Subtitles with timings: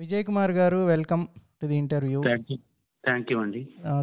[0.00, 1.22] విజయ్ కుమార్ గారు welcome
[1.60, 2.18] to the interview.
[3.04, 3.60] Thank you అండి.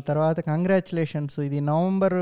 [0.09, 1.37] తర్వాత కంగ్రాచులేషన్స్.
[1.48, 2.17] ఇది నవంబర్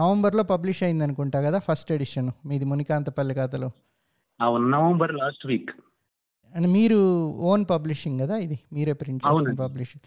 [0.00, 2.30] నవంబర్లో పబ్లిష్ అయింది అనుకుంటా కదా ఫస్ట్ ఎడిషన్.
[2.50, 3.68] మీది మునికాంతపల్లి కథలు
[4.40, 5.72] అవును నవంబర్ లాస్ట్ వీక్.
[6.54, 6.98] అండ్ మీరు
[7.50, 8.58] ఓన్ పబ్లిషింగ్ కదా ఇది?
[8.74, 9.54] మీరే ప్రింట్ చేసిన.
[9.64, 10.04] పబ్లిషింగ్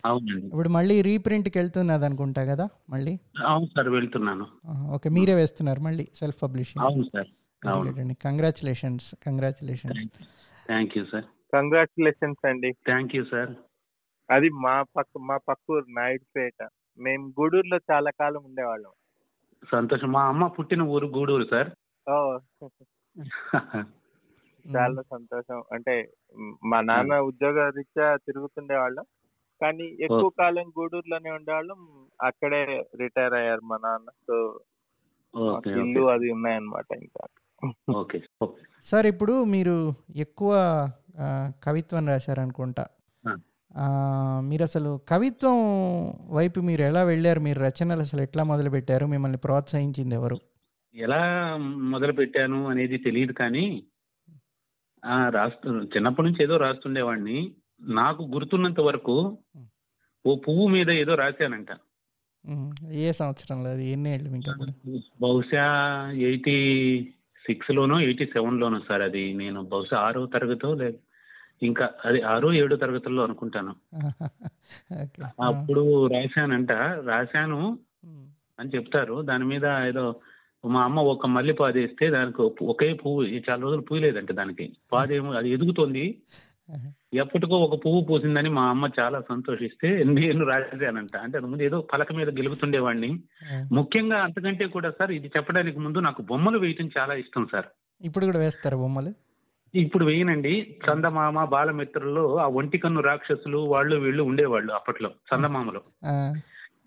[0.52, 3.14] ఇప్పుడు మళ్ళీ రీప్రింట్కి వెళ్తున్నది అనుకుంటా కదా మళ్ళీ?
[3.52, 4.48] అవును సార్ వెళ్తున్నాను.
[4.96, 6.86] ఓకే మీరే వేస్తున్నారు మళ్ళీ సెల్ఫ్ పబ్లిషింగ్.
[6.88, 7.30] అవును sir
[8.28, 10.06] congratulations congratulations
[10.72, 12.70] thank you sir congratulations అండి.
[12.86, 13.52] థ్యాంక్ యూ సార్
[14.30, 16.60] అది మా పక్క మా పక్కూరు నాయుడుపేట.
[16.98, 18.94] మేము గూడూరులో చాలా కాలం ఉండేవాళ్ళం.
[19.64, 20.10] సంతోషం.
[20.12, 21.70] మా అమ్మ పుట్టిన ఊరు గూడూరు సార్
[22.08, 22.18] ఓ.
[24.66, 25.60] చాలా సంతోషం.
[25.76, 25.94] అంటే
[26.40, 26.54] మ్,
[26.90, 29.06] నాన్న ఉద్యోగ రీత్యా తిరుగుతుండేవాళ్ళం
[29.62, 31.80] కానీ ఎక్కువ కాలం గూడూరులోనే ఉండేవాళ్ళం.
[32.20, 32.60] అక్కడే
[33.02, 34.10] రిటైర్ అయ్యారు మా నాన్న.
[34.28, 34.36] సో
[35.74, 37.24] ఇల్లు అది ఉన్నాయన్నమాట ఇంకా.
[37.94, 38.20] ఓకే.
[38.86, 39.76] సార్ ఇప్పుడు మీరు
[40.18, 40.52] ఎక్కువ
[41.64, 42.86] కవిత్వం రాశారనుకుంటా.
[44.50, 45.58] మీరు అసలు కవిత్వం
[46.36, 47.40] వైపు మీరు ఎలా వెళ్ళారు?
[47.40, 50.38] మీరు రచనలు అసలు ఎట్లా మొదలు పెట్టారు మిమ్మల్ని ప్రోత్సహించింది ఎవరు?
[50.96, 51.22] ఎలా
[51.94, 53.66] మొదలు పెట్టాను అనేది తెలియదు కానీ
[55.06, 57.40] ఆ రాస్తు చిన్నప్పటి నుంచి ఏదో రాస్తుండేవాడిని.
[57.82, 59.18] నాకు గుర్తున్నంత వరకు
[60.26, 61.72] ఓ పువ్వు మీద ఏదో రాశానంట.
[63.04, 63.86] ఏ సంవత్సరంలో అది?
[63.90, 64.52] ఎన్ని ఏళ్ళు మీకు
[65.22, 65.66] బహుశా
[66.18, 66.58] ఎయిటీ
[67.48, 69.24] సిక్స్ లోనో ఎయిటీ సెవెన్ లోనో సార్ అది.
[69.34, 71.00] నేను బహుశా ఆరో తరగతో లేదు.
[71.64, 73.76] ఇంకా అది ఆరో ఏడో తరగతుల్లో అనుకుంటాను.
[75.44, 76.72] అప్పుడు రాశానంట.
[77.06, 77.80] రాశాను
[78.60, 79.22] అని చెప్తారు.
[79.22, 80.16] దాని మీద ఏదో
[80.66, 84.78] మా అమ్మ ఒక మల్లె పాదు వేస్తే దానికి ఒక- పువ్వు చాలా రోజులు పూయలేదంట దానికి.
[84.92, 86.22] పాదేమో అది ఎదుగుతోంది.
[87.14, 91.18] ఎప్పటికో ఒక పువ్వు పూసిందని మా అమ్మ చాలా సంతోషిస్తే నేను రాశానంట.
[91.18, 93.20] అంటే ముందు ఏదో పలక మీద గెలుపుతుండేవాడిని.
[93.72, 97.66] ముఖ్యంగా అంతకంటే కూడా సార్ ఇది చెప్పడానికి ముందు నాకు బొమ్మలు వేయటం చాలా ఇష్టం సార్.
[98.02, 99.14] ఇప్పుడు కూడా వేస్తారు బొమ్మలు?
[99.76, 100.76] ఇప్పుడు వేయనండి.
[100.88, 105.82] చందమామ బాలమిత్రుల్లో ఆ ఒంటి కన్ను రాక్షసులు వాళ్ళు వీళ్ళు ఉండేవాళ్ళు అప్పట్లో చందమామలు.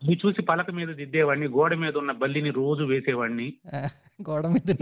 [0.03, 3.55] ఇవి చూసి పలక మీద దిద్దేవాడిని గోడ మీద ఉన్న బల్లిని రోజు వేసేవాడిని.
[4.29, 4.77] గోడ మీద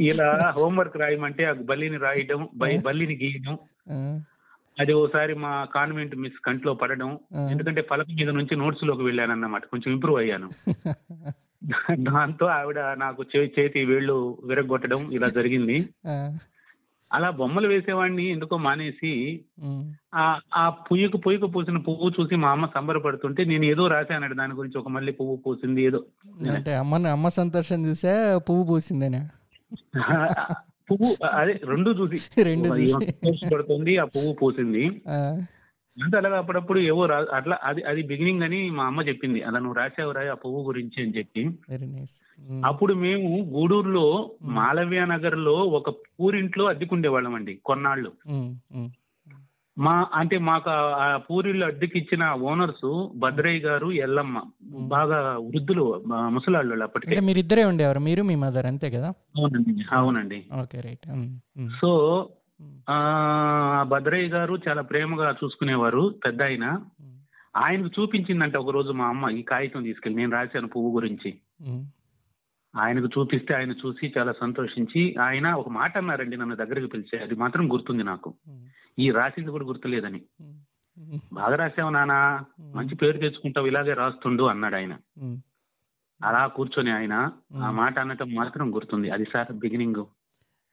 [0.00, 2.48] ఇలా హోంవర్క్ రాయమంటే ఆ బల్లిని రాయడం
[2.82, 3.58] బల్లిని గీయడం.
[4.80, 7.18] అది ఓసారి మా కాన్వెంట్ మిస్ కంట్లో పడడం.
[7.50, 10.50] ఎందుకంటే పలక మీద నుంచి నోట్స్లోకి వెళ్ళాను అన్నమాట కొంచెం ఇంప్రూవ్ అయ్యాను.
[12.08, 13.22] దాంతో ఆవిడ నాకు
[13.56, 15.76] చేతి వేళ్ళు విరగొట్టడం ఇలా జరిగింది.
[17.10, 19.12] అలా బొమ్మలు వేసేవాడిని ఎందుకో మానేసి
[20.14, 24.78] ఆ ఆ పుయ్యకు పుయ్యకు పూసిన పువ్వు చూసి మా అమ్మ సంబరపడుతుంటే నేను ఏదో రాశాను దాని గురించి
[24.78, 26.00] ఒక మళ్ళీ పువ్వు పూసింది ఏదో.
[26.50, 29.22] అంటే అమ్మ అమ్మ సంతోషం చూసా పువ్వు పూసిందేనా?
[30.90, 32.18] పువ్వు అదే రెండు చూసి.
[32.42, 32.68] రెండు.
[32.86, 34.84] సంతోషపడుతుంది ఆ పువ్వు పూసింది.
[36.04, 39.42] అంటే అలాగా అప్పుడప్పుడు ఏవో అట్లా అది అది బిగినింగ్ అని మా అమ్మ చెప్పింది.
[39.42, 41.44] అలా నువ్వు రాసావు రాయి ఆ పువ్వు గురించి అని చెప్పి.
[41.86, 42.10] నైస్
[42.66, 48.12] అప్పుడు మేము గూడూరులో మాలవ్య నగర్లో ఒక పూరింట్లో అద్దెకుండేవాళ్ళం అండి కొన్నాళ్ళు.
[49.78, 57.20] మా అంటే మాకు ఆ- పూరిలో అద్దెకిచ్చిన ఓనర్స్ భద్రయ్య గారు ఎల్లమ్మ బాగా వృద్ధులు ముసలాళ్ళు అప్పటికే.
[57.20, 58.00] మీరిద్దరే ఉండేవారు?
[58.00, 59.08] మీరు మీ మదర్ అంతే కదా?
[59.08, 60.44] అవునండి అవునండి.
[60.60, 61.06] ఓకే రైట్
[61.80, 61.90] సో
[62.90, 66.80] ఆ భద్రయ్య గారు చాలా ప్రేమగా చూసుకునేవారు పెద్ద ఆయన.
[67.56, 71.40] ఆయనకు చూపించిందంట ఒక రోజు మా అమ్మ ఈ కాగితం తీసుకెళ్ళి నేను రాశాను పువ్వు గురించి.
[72.76, 77.72] ఆయనకు చూపిస్తే ఆయన చూసి చాలా సంతోషించి ఆయన ఒక మాట అన్నారండి నన్ను దగ్గరికి పిలిచే అది మాత్రం
[77.72, 78.34] గుర్తుంది నాకు.
[78.98, 80.22] ఈ రాసింది కూడా గుర్తులేదని.
[81.32, 84.96] బాగా రాసావు నానా మంచి పేరు తెచ్చుకుంటావు ఇలాగే రాస్తుండు అన్నాడు ఆయన.
[86.24, 89.10] అలా కూర్చొని ఆయన ఆ మాట అనటం మాత్రం గుర్తుంది.
[89.10, 90.04] అది సార్ బిగినింగ్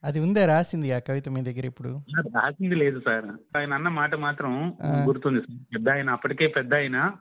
[0.03, 2.01] అది ఉందే రాసింది ఆ కవిత మీ దగ్గర ఇప్పుడు?
[2.17, 3.57] రాసింది లేదు సార్.
[3.57, 5.75] ఆయన అన్న మాట మాత్రం గుర్తుంది సార్.
[5.75, 7.11] పెద్ద ఆయన అప్పటికే పెద్ద ఆయన.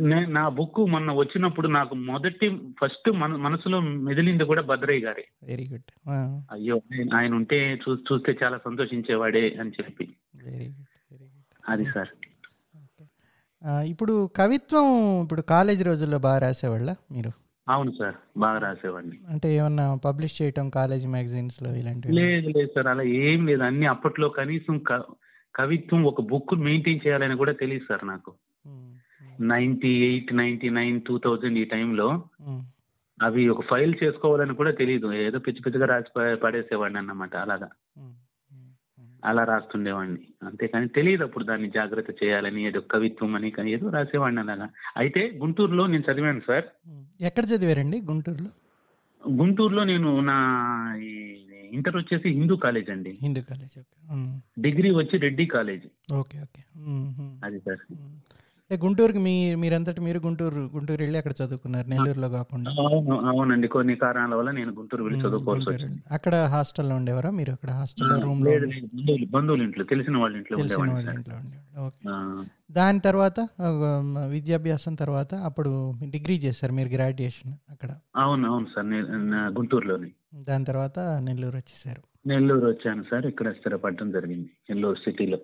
[0.00, 5.28] నే- బుక్ మొన్న వచ్చినప్పుడు నాకు మొదటి ఫస్ట్ మన మనసులో మెదిలింది కూడా భద్రయ్య గారే.
[5.42, 6.10] వెరీ గుడ్
[6.52, 6.80] అయ్యో
[7.14, 10.08] ఆయన- ఉంటే చూస్తే చాలా సంతోషించేవాడే అని చెప్పి.
[11.68, 12.08] అది సార్.
[13.66, 17.47] ఇప్పుడు కవిత్వం ఇప్పుడు కాలేజ్ రోజుల్లో బాగా రాసేవాళ్ళ మీరు?
[17.68, 19.16] అవును సార్ బాగా రాసేవాడిని.
[19.28, 22.14] అంటే ఏమన్నా పబ్లిష్ చేయటం కాలేజ్ మ్యాగజైన్స్లో ఇలాంటివి?
[22.14, 23.62] లేదు లేదు సార్ అలా ఏం లేదు.
[23.62, 24.78] అన్ని అప్పట్లో కనీసం
[25.56, 28.34] కవిత్వం ఒక బుక్ మెయింటైన్ చేయాలని కూడా తెలియదు సార్ నాకు.
[29.40, 32.22] Ninety eight ninety nine two thousand ఈ టైంలో
[33.22, 37.68] అవి ఒక ఫైల్ చేసుకోవాలని కూడా తెలియదు ఏదో పిచ్చి పిచ్చిగా రాసి పడేసేవాడిని అన్నమాట అలాగా.
[39.24, 40.18] అలా రాస్తుండేవాడిని.
[40.42, 44.68] అంతేకాని తెలియదు అప్పుడు దాన్ని జాగ్రత్త చేయాలని ఏదో కవిత్వం అని కానీ ఏదో రాసేవాడిని అలాగా.
[44.96, 46.64] అయితే గుంటూరులో నేను చదివాను సార్.
[47.20, 48.50] ఎక్కడ చదివారండి గుంటూరులో?
[49.30, 50.38] గుంటూరులో నేను నా
[50.96, 51.38] ఈ
[51.72, 53.14] ఇంటర్ వచ్చేసి హిందూ కాలేజ్ అండి.
[53.20, 53.82] హిందూ కాలేజ్
[54.60, 56.12] డిగ్రీ వచ్చి రెడ్డి కాలేజ్.
[56.12, 56.62] Okay okay.
[57.44, 57.98] అది సార్.
[58.70, 62.70] గుంటూరుకి మీ మీరంతటి మీరు గుంటూరు గుంటూరు వెళ్ళి అక్కడ చదువుకున్నారు నెల్లూరులో కాకుండా.
[62.70, 63.68] అవును అవునండి.
[63.68, 66.02] కొన్ని కారణాల వల్ల నేను గుంటూరు వెళ్ళి చదువుకోవాల్సి వచ్చింది.
[66.10, 67.30] అక్కడ హాస్టల్లో ఉండేవారా?
[67.30, 68.50] మీరు అక్కడ హాస్టల్లో రూమ్లో
[69.30, 71.36] బంధువులు ఇంట్లో తెలిసిన వాళ్ళ ఇంట్లో తెలిసిన వాళ్ళ ఇంట్లో
[71.86, 72.04] ఓకే.
[72.72, 73.40] దాని తర్వాత
[74.30, 75.70] విద్యాభ్యాసం తర్వాత అప్పుడు
[76.10, 77.90] డిగ్రీ చేశారు మీరు గ్రాడ్యుయేషన్ అక్కడ?
[78.16, 78.86] అవును అవును సార్.
[79.58, 80.10] గుంటూరులోని.
[80.42, 82.02] దాని తర్వాత నెల్లూరు వచ్చేసారు.
[82.26, 83.26] నెల్లూరు వచ్చాను సార్.
[83.26, 85.38] ఇక్కడ స్థిరపడటం జరిగింది నెల్లూరు సిటీలో.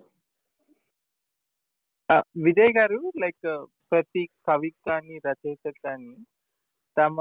[2.37, 3.47] విజయ్ గారు లైక్
[3.91, 6.15] ప్రతి కవి కానీ రచయిత కానీ
[6.97, 7.17] తమ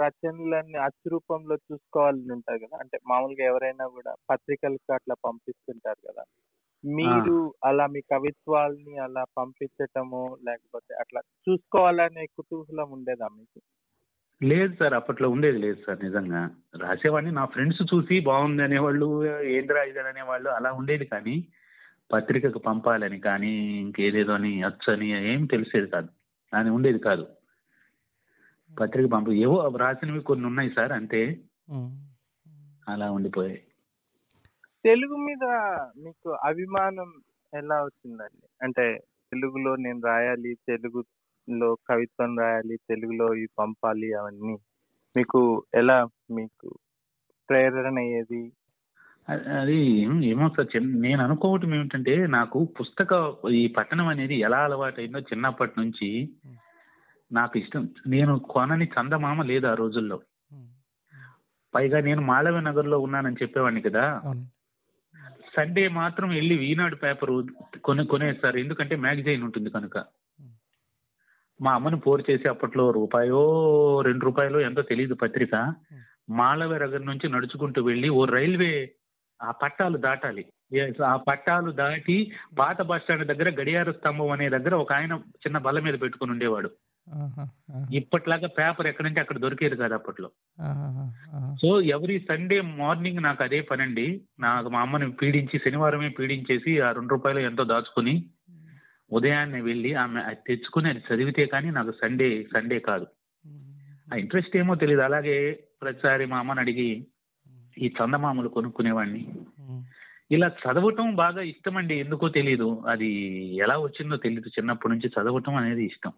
[0.00, 2.76] రచనలన్నీ అచ్చు రూపంలో చూసుకోవాలని ఉంటుంది కదా.
[2.76, 6.24] అంటే మామూలుగా ఎవరైనా కూడా పత్రికలకు అట్లా పంపిస్తుంటారు కదా.
[6.84, 13.58] మీరు అలా మీ కవిత్వాల్ని అలా పంపించటము లేకపోతే అట్లా చూసుకోవాలనే కుతూహలం ఉండేదా మీకు?
[14.40, 16.42] లేదు సార్ అప్పట్లో ఉండేది లేదు సార్ నిజంగా.
[16.80, 19.08] రాసేవాడిని నా ఫ్రెండ్స్ చూసి బాగుంది అనేవాళ్ళు
[19.48, 21.36] ఏంద్రా ఇదని అనేవాళ్ళు అలా ఉండేది కానీ
[22.14, 26.08] పత్రికకు పంపాలని కానీ ఇంకేదేదో అని అచ్చు అని ఏం తెలిసేది కాదు.
[26.56, 27.26] అని ఉండేది కాదు.
[28.80, 31.40] పత్రిక పంప ఏవో రాసినవి కొన్ని ఉన్నాయి సార్ అంతే.
[32.88, 33.64] అలా ఉండిపోయాయి.
[34.84, 35.44] తెలుగు మీద
[35.98, 37.12] మీకు అభిమానం
[37.54, 38.48] ఎలా వచ్చిందండి?
[38.62, 38.98] అంటే
[39.32, 44.58] తెలుగులో నేను రాయాలి తెలుగులో కవిత్వం రాయాలి తెలుగులో ఇవి పంపాలి అవన్నీ.
[45.16, 46.78] మీకు ఎలా మీకు
[47.48, 48.52] ప్రేరణ అయ్యేది?
[49.28, 49.76] అది
[50.26, 56.28] ఏమో సార్ చిన్న నేను అనుకోవటం ఏమిటంటే నాకు పుస్తక ఈ పట్టణం అనేది ఎలా అలవాటైందో చిన్నప్పటి నుంచి
[57.32, 57.88] నాకు ఇష్టం.
[58.06, 60.20] నేను కొనని చందమామ లేదు ఆ రోజుల్లో.
[61.74, 64.22] పైగా నేను మాళవ నగర్లో ఉన్నానని చెప్పేవాడిని కదా.
[65.56, 67.42] సండే మాత్రం వెళ్ళి ఈనాడు పేపర్
[67.78, 68.56] కొనే కొనేస్తారు.
[68.56, 70.04] ఎందుకంటే మ్యాగజైన్ ఉంటుంది కనుక.
[71.60, 73.42] మా అమ్మని పోరు చేసి అప్పట్లో రూపాయో
[74.00, 75.74] రెండు రూపాయలు ఎంతో తెలియదు పత్రిక.
[76.30, 78.92] మాళవ నగర్ నుంచి నడుచుకుంటూ వెళ్ళి ఓ రైల్వే
[79.42, 80.44] ఆ పట్టాలు దాటాలి.
[81.06, 85.80] ఆ పట్టాలు దాటి పాత బస్ స్టాండ్ దగ్గర గడియార స్తంభం అనే దగ్గర ఒక ఆయన చిన్న బల్ల
[85.80, 86.70] మీద పెట్టుకుని ఉండేవాడు.
[87.92, 90.30] ఇప్పట్లాగా పేపర్ ఎక్కడంటే అక్కడ దొరికేది కాదు అప్పట్లో.
[91.62, 94.22] సో ఎవ్రీ సండే మార్నింగ్ నాకు అదే పనండి.
[94.40, 98.24] నాకు మా అమ్మని పీడించి శనివారమే పీడించేసి ఆ రెండు రూపాయలు ఎంతో దాచుకుని
[99.12, 103.06] ఉదయాన్నే వెళ్ళి ఆమె అది తెచ్చుకుని అది చదివితే కానీ నాకు సండే సండే కాదు.
[104.14, 107.06] ఆ ఇంట్రెస్ట్ ఏమో తెలియదు అలాగే ప్రతిసారి మా అమ్మని అడిగి
[107.78, 109.34] ఈ చందమామలు కొనుక్కునేవాడిని.
[110.30, 113.08] ఇలా చదవటం బాగా ఇష్టం అండి ఎందుకో తెలియదు అది
[113.56, 116.12] ఎలా వచ్చిందో తెలియదు చిన్నప్పటి నుంచి చదవటం అనేది ఇష్టం.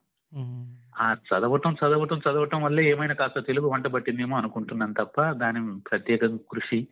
[0.99, 6.89] ఆ చదవటం చదవటం చదవటం వల్లే ఏమైనా కాస్త తెలుగు వంట పట్టిందేమో అనుకుంటున్నాను తప్ప దాని ప్రత్యేక కృషి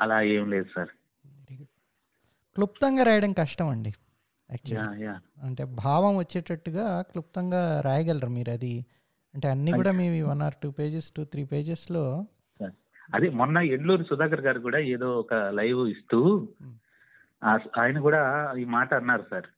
[0.00, 0.88] అలా ఏం లేదు సార్.
[2.54, 3.92] క్లుప్తంగా రాయడం కష్టం అండి
[5.42, 8.50] అంటే భావం వచ్చేటట్టుగా క్లుప్తంగా రాయగలరు మీరు.
[8.50, 8.86] అది
[9.34, 12.26] అంటే అన్ని కూడా మీ one or two pages two three పేజెస్లో
[13.08, 16.18] అదే మొన్న ఎడ్లూరు సుధాకర్ గారు కూడా ఏదో ఒక లైవ్ ఇస్తూ
[17.78, 18.20] ఆయన కూడా
[18.56, 19.48] ఈ మాట అన్నారు సార్.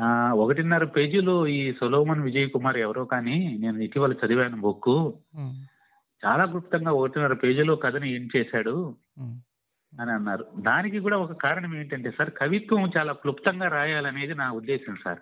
[0.00, 4.92] ఆ, ఒకటిన్నర పేజీలు ఈ సొలోమన్ విజయ్ కుమార్ ఎవరో కానీ నేను ఇటీవల చదివాను బుక్
[6.22, 8.74] చాలా క్లుప్తంగా ఒకటిన్నర పేజీలో కథని ఏం చేశాడు
[9.92, 10.44] అని అన్నారు.
[10.60, 15.20] దానికి కూడా ఒక కారణం ఏంటంటే సార్ కవిత్వం చాలా క్లుప్తంగా రాయాలనేది నా ఉద్దేశం సార్.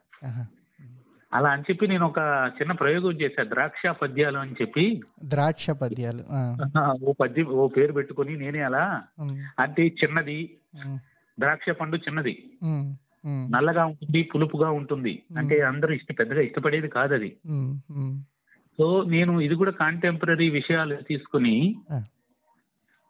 [1.32, 2.19] అలా అని చెప్పి నేను ఒక
[2.56, 5.02] చిన్న ప్రయోగం చేశాను ద్రాక్ష పద్యాలు అని చెప్పి.
[5.25, 6.25] ద్రాక్ష పద్యాలు.
[7.04, 9.02] ఓ పద్యం ఓ పేరు పెట్టుకొని నేనే అలా
[9.58, 10.50] అంటే చిన్నది.
[11.40, 12.50] ద్రాక్ష పండు చిన్నది.
[13.26, 15.22] నల్లగా ఉంటుంది పులుపుగా ఉంటుంది.
[15.36, 17.36] అంటే అందరూ ఇష్ట పెద్దగా ఇష్టపడేది కాదు అది
[18.78, 21.76] సో నేను ఇది కూడా కాంటెంపరీ విషయాలు తీసుకుని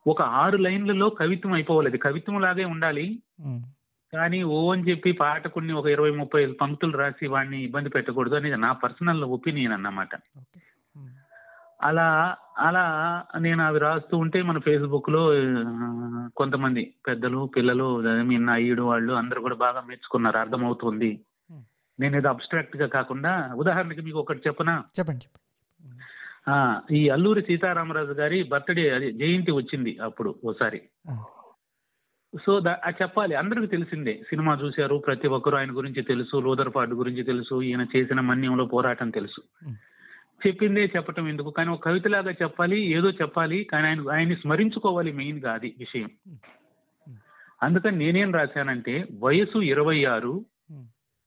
[0.06, 1.99] ఒక ఆరు లైన్లలో కవిత్వం అయిపోవాలి.
[1.99, 3.23] కవిత్వం లాగే ఉండాలి.
[4.12, 8.72] కానీ ఓ అని చెప్పి పాఠకుడిని ఒక ఇరవై ముప్పై పంక్తులు రాసి వాడిని ఇబ్బంది పెట్టకూడదు అనేది నా
[8.72, 10.08] పర్సనల్ ఒపీనియన్ అన్నమాట.
[11.82, 12.84] అలా అలా
[13.38, 15.22] నేను అవి రాస్తూ ఉంటే మన ఫేస్బుక్లో
[16.36, 17.88] కొంతమంది పెద్దలు పిల్లలు
[18.22, 21.10] మీ అయ్యుడు వాళ్ళు అందరూ కూడా బాగా మెచ్చుకున్నారు అర్థమవుతుంది.
[22.00, 24.74] నేను ఏదో అబ్స్ట్రాక్ట్గా కాకుండా ఉదాహరణకి మీకు ఒకటి చెప్పనా?
[24.98, 25.44] చెప్పండి చెప్పండి.
[26.96, 30.81] ఈ అల్లూరి సీతారామరాజు గారి బర్త్డే అది జయంతి వచ్చింది అప్పుడు ఓసారి.
[32.44, 33.35] సో దా- అది చెప్పాలి.
[33.35, 34.23] అందరికి తెలిసిందే.
[34.29, 39.70] సినిమా చూశారు ప్రతి ఒక్కరు ఆయన గురించి తెలుసు లోదర్పాటు గురించి తెలుసు ఈయన చేసిన మన్యంలో పోరాటం తెలుసు.
[40.47, 41.51] చెప్పిందే చెప్పటం ఎందుకు?
[41.51, 46.11] కానీ ఒక కవితలాగా చెప్పాలి ఏదో చెప్పాలి కానీ ఆయన ఆయన్ని స్మరించుకోవాలి మెయిన్గా అది విషయం.
[47.63, 50.44] అందుకని నేనేం రాశానంటే వయసు ఇరవై ఆరు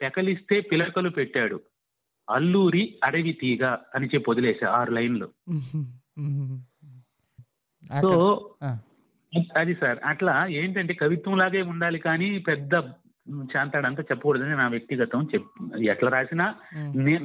[0.01, 1.62] పెకలిస్తే పిలకలు పెట్టాడు
[2.29, 5.29] అల్లూరి అడవి తీగ అని చెప్పి వదిలేసా ఆరు లైన్లు.
[8.01, 8.77] సో ఆ,
[9.57, 10.00] అది సార్.
[10.05, 12.73] అట్లా ఏంటంటే కవిత్వం లాగే ఉండాలి కానీ పెద్ద
[13.51, 15.50] చాంతాడంతా చెప్పకూడదని నా వ్యక్తిగతం చెప్
[15.91, 16.45] ఎట్లా రాసినా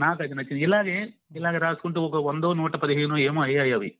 [0.04, 0.62] నాకు అది నచ్చింది.
[0.62, 0.98] ఇలాగే
[1.36, 3.90] ఇలాగే రాసుకుంటూ ఒక వందో నూట పదిహేను ఏమో అయ్యాయి అవి.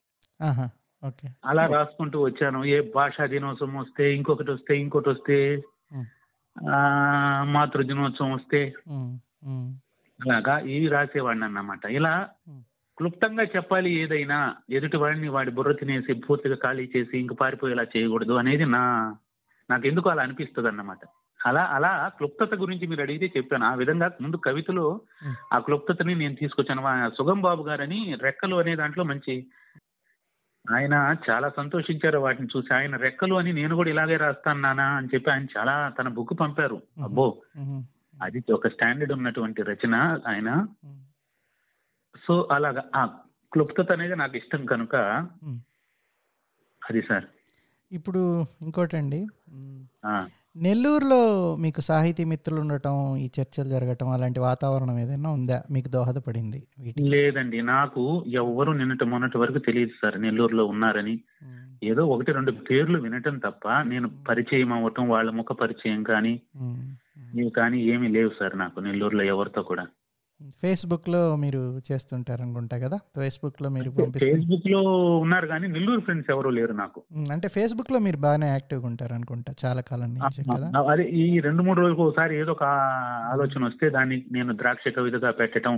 [1.50, 2.60] అలా రాసుకుంటూ వచ్చాను.
[2.75, 5.38] ఏ భాషా దినోత్సవం వస్తే ఇంకొకటి వస్తే ఇంకోటి వస్తే
[7.54, 8.60] మాతృ దినోత్సవం వస్తే
[10.20, 11.84] అలాగా ఇవి రాసేవాడిని అన్నమాట.
[11.98, 12.14] ఇలా
[12.98, 18.64] క్లుప్తంగా చెప్పాలి ఏదైనా ఎదుటి వాడిని వాడి బుర్ర తినేసి పూర్తిగా ఖాళీ చేసి ఇంక పారిపోయేలా చేయకూడదు అనేది
[18.64, 19.14] నా
[19.70, 20.98] నాకు ఎందుకు అలా అనిపిస్తుంది అన్నమాట
[21.46, 23.66] అలా అలా క్లుప్తత గురించి మీరు అడిగితే చెప్పాను.
[23.66, 25.00] ఆ విధంగా ముందు కవితలో.
[25.52, 27.10] ఆ క్లుప్తతని నేను తీసుకొచ్చాను.
[27.10, 29.46] సుగం బాబు గారని రెక్కలు అనే దాంట్లో మంచి
[30.74, 32.18] ఆయన చాలా సంతోషించారు.
[32.18, 36.08] వాటిని చూసి ఆయన రెక్కలు అని నేను కూడా ఇలాగే రాస్తాను నానా అని చెప్పి ఆయన చాలా తన
[36.08, 36.82] బుక్ పంపారు.
[37.02, 37.42] అబ్బో.
[38.22, 40.66] అది ఒక స్టాండర్డ్ ఉన్నటువంటి రచన ఆయన.
[42.26, 43.04] సో అలాగా ఆ
[43.52, 44.97] క్లుప్తత అనేది నాకు ఇష్టం కనుక.
[46.90, 47.25] అది సార్.
[47.92, 49.26] ఇప్పుడు ఇంకోటండి.
[50.56, 55.62] నెల్లూరులో మీకు సాహితీ మిత్రులు ఉండటం ఈ చర్చలు జరగటం అలాంటి వాతావరణం ఏదైనా ఉందా?
[55.71, 56.66] మీకు దోహదపడింది
[57.00, 57.62] లేదండి.
[57.62, 61.21] నాకు ఎవ్వరు నిన్నటి మొన్నటి వరకు తెలియదు సార్ నెల్లూరులో ఉన్నారని.
[61.83, 66.40] ఏదో ఒకటి రెండు పేర్లు వినటం తప్ప నేను పరిచయం అవ్వటం వాళ్ళ ముఖ పరిచయం కానీ.
[67.35, 69.87] ఇవి కానీ ఏమీ లేవు సార్ నాకు నెల్లూరులో ఎవరితో కూడా.
[70.40, 72.97] ఫేస్బుక్లో మీరు చేస్తుంటారు అనుకుంటా కదా?
[73.16, 74.81] ఫేస్బుక్లో మీరు పంపిస్తారు ఫేస్బుక్లో
[75.19, 77.02] ఉన్నారు కానీ నెల్లూరు ఫ్రెండ్స్ ఎవరు లేరు నాకు.
[77.33, 80.83] అంటే ఫేస్బుక్లో మీరు బాగానే యాక్టివ్గా ఉంటారు అనుకుంటా చాలా కాలం నుంచి కదా?
[80.93, 82.64] అదే ఈ రెండు మూడు రోజులకు ఒకసారి ఏదో ఒక
[83.33, 85.76] ఆలోచన వస్తే దాన్ని నేను ద్రాక్ష కవితగా పెట్టడం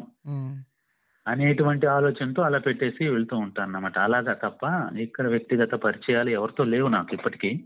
[1.27, 4.63] అనేటువంటి ఆలోచనతో అలా పెట్టేసి వెళ్తూ ఉంటాను అన్నమాట అలాగా తప్ప
[4.99, 7.65] ఇక్కడ వ్యక్తిగత పరిచయాలు ఎవరితో లేవు నాకు ఇప్పటికీ.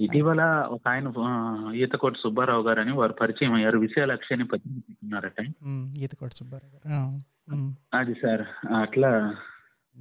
[0.00, 1.12] ఇటీవల ఒక ఆయన
[1.74, 3.78] ఈతకోటి సుబ్బారావు గారు అని వారు పరిచయం అయ్యారు.
[3.78, 5.44] విశాలాక్షి అని పత్రికున్నారట
[5.98, 7.72] ఈతకోట సుబ్బారావు.
[7.96, 9.34] అది సార్ అట్లా.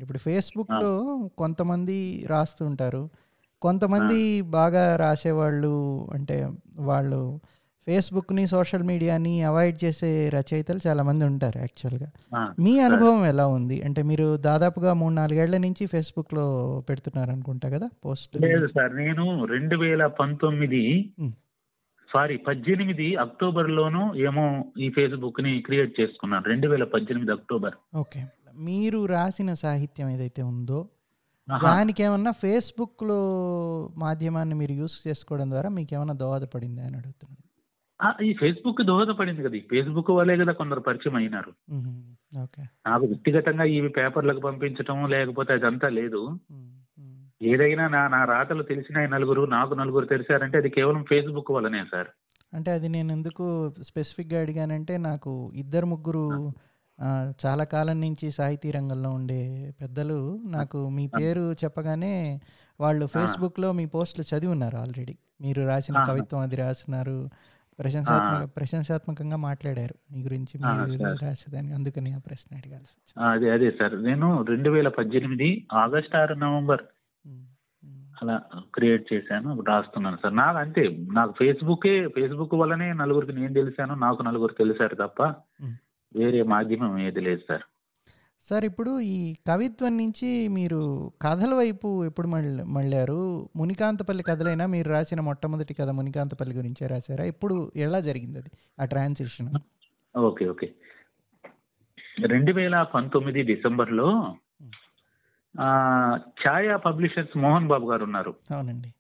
[0.02, 3.10] ఇప్పుడు ఫేస్బుక్లో కొంతమంది రాస్తుంటారు.
[3.62, 7.40] కొంతమంది బాగా రాసేవాళ్ళు అంటే వాళ్ళు
[7.88, 12.08] ఫేస్బుక్ని సోషల్ మీడియాని అవాయిడ్ చేసే రచయితలు చాలా మంది ఉంటారు యాక్చువల్గా.
[12.60, 13.82] మీ అనుభవం ఎలా ఉంది?
[13.82, 16.46] అంటే మీరు దాదాపుగా మూడు నాలుగేళ్ళ నుంచి ఫేస్బుక్లో
[16.90, 21.12] పెడుతున్నారు అనుకుంటా కదా పోస్ట్ లేదు సార్ నేను రెండు వేల పంతొమ్మిది.
[22.14, 27.74] సారీ పద్దెనిమిది అక్టోబర్ లోను ఏమో ఈ ఫేస్బుక్ని క్రియేట్ చేసుకున్నాను రెండు వేల పద్దెనిమిది అక్టోబర్.
[27.96, 28.26] ఓకే.
[28.56, 30.88] మీరు రాసిన సాహిత్యం ఏదైతే ఉందో.
[31.64, 33.20] దానికి ఏమన్నా ఫేస్బుక్లో
[33.98, 37.43] మాధ్యమాన్ని మీరు యూస్ చేసుకోవడం ద్వారా మీకు ఏమైనా దోహదపడిందా అని అడుగుతున్నాను.
[38.24, 39.56] ఈ ఫేస్బుక్ దోహదపడింది కదా.
[39.56, 41.52] ఈ ఫేస్బుక్ వల్లే కదా కొందరు పరిచయం అయినారు.
[42.86, 46.22] నాకు వ్యక్తిగతంగా ఇవి పేపర్లకు పంపించడం లేకపోతే అదంతా లేదు.
[47.44, 52.08] ఏదైనా నా నా రాతలు తెలిసిన నలుగురు నాకు నలుగురు తెలిసారంటే అది కేవలం ఫేస్బుక్ వల్లనే సార్.
[52.54, 53.46] అంటే అది నేను ఎందుకు
[53.82, 56.26] స్పెసిఫిక్గా అడిగానంటే నాకు ఇద్దరు ముగ్గురు
[57.46, 59.40] చాలా కాలం నుంచి సాహితీ రంగంలో ఉండే
[59.82, 60.18] పెద్దలు
[60.48, 62.42] నాకు మీ పేరు చెప్పగానే
[62.80, 65.16] వాళ్ళు ఫేస్బుక్లో మీ పోస్టులు చదివి ఉన్నారు ఆల్రెడీ.
[65.42, 66.06] మీరు రాసిన.
[66.08, 67.18] కవిత్వం అది రాసినారు.
[67.80, 69.96] ప్రశంసాత్మక ప్రశంసాత్మకంగా మాట్లాడారు.
[70.14, 70.58] మీ గురించి.
[71.22, 71.74] రాసేదాన్ని.
[71.74, 74.04] అందుకని ఆ ప్రశ్న అడగాల్సి అదే అదే సార్.
[74.04, 76.82] నేను రెండు వేల పద్దెనిమిది ఆగస్ట్ ఆరు నవంబర్.
[78.24, 78.42] అలా
[78.74, 79.62] క్రియేట్ చేశాను.
[79.62, 80.36] రాస్తున్నాను సార్.
[80.36, 80.98] నాకు అంతే.
[81.14, 83.96] నాకు ఫేస్బుకే ఫేస్బుక్ వల్లనే నలుగురికి నేను తెలిసాను.
[83.96, 85.24] నాకు నలుగురు తెలిసారు తప్ప.
[86.16, 87.62] వేరే మాధ్యమం ఏది లేదు సార్.
[88.48, 89.18] సార్ ఇప్పుడు ఈ
[89.50, 90.80] కవిత్వం నుంచి మీరు
[91.22, 93.20] కథల వైపు ఎప్పుడు మళ్ళీ మళ్ళారు?
[93.56, 97.26] మునికాంతపల్లి కథలైనా మీరు రాసిన మొట్టమొదటి కథ మునికాంతపల్లి గురించే రాశారా?
[97.34, 99.50] ఇప్పుడు ఎలా జరిగింది అది ఆ ట్రాన్సిషన్?
[100.16, 100.70] Okay okay.
[102.26, 104.10] రెండు వేల పంతొమ్మిది డిసెంబర్లో
[106.44, 108.34] ఛాయా పబ్లిషర్స్ మోహన్ బాబు గారు ఉన్నారు.
[108.52, 108.92] అవునండి.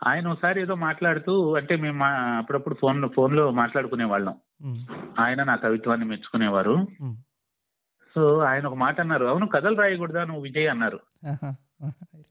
[0.00, 2.04] ఆయన ఒకసారి ఏదో మాట్లాడుతూ అంటే మేము
[2.38, 4.36] అప్పుడప్పుడు ఫోన్ ఫోన్లో మాట్లాడుకునే వాళ్ళం
[5.18, 6.74] ఆయన నా కవిత్వాన్ని మెచ్చుకునేవారు.
[8.16, 10.24] సో ఆయన ఒక మాట అన్నారు అవును కథలు రాయకూడదా?
[10.24, 11.00] నువ్వు విజయ్ అన్నారు.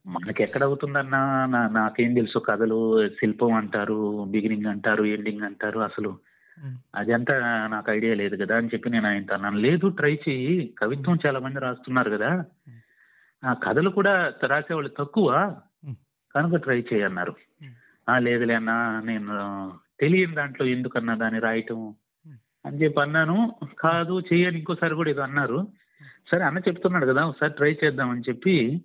[0.07, 3.09] మనకి ఎక్కడ అవుతుందన్నా నా- నాకేం తెలుసు కథలు?
[3.09, 6.17] శిల్పం అంటారు బిగినింగ్ అంటారు ఎండింగ్ అంటారు అసలు
[6.95, 9.57] అదంతా నాకు ఐడియా లేదు కదా అని చెప్పి నేను ఆయనతో అన్నాను.
[9.57, 10.73] లేదు ట్రై చెయ్యి.
[10.79, 12.43] కవిత్వం చాలా మంది రాస్తున్నారు కదా.
[13.45, 15.55] ఆ కథలు కూడా రాసేవాళ్ళు తక్కువ.
[16.35, 17.35] కనుక ట్రై చేయి అన్నారు.
[18.09, 19.31] ఆ లేదులే అన్నా నేను
[19.99, 21.95] తెలియని దాంట్లో ఎందుకన్నా దాన్ని రాయటం
[22.65, 23.55] అని చెప్పి అన్నాను.
[23.79, 25.67] కాదు చెయ్యని ఇంకోసారి కూడా ఏదో అన్నారు.
[26.31, 28.81] సరే అన్న చెప్తున్నాడు కదా ఒకసారి ట్రై చేద్దామని చెప్పి.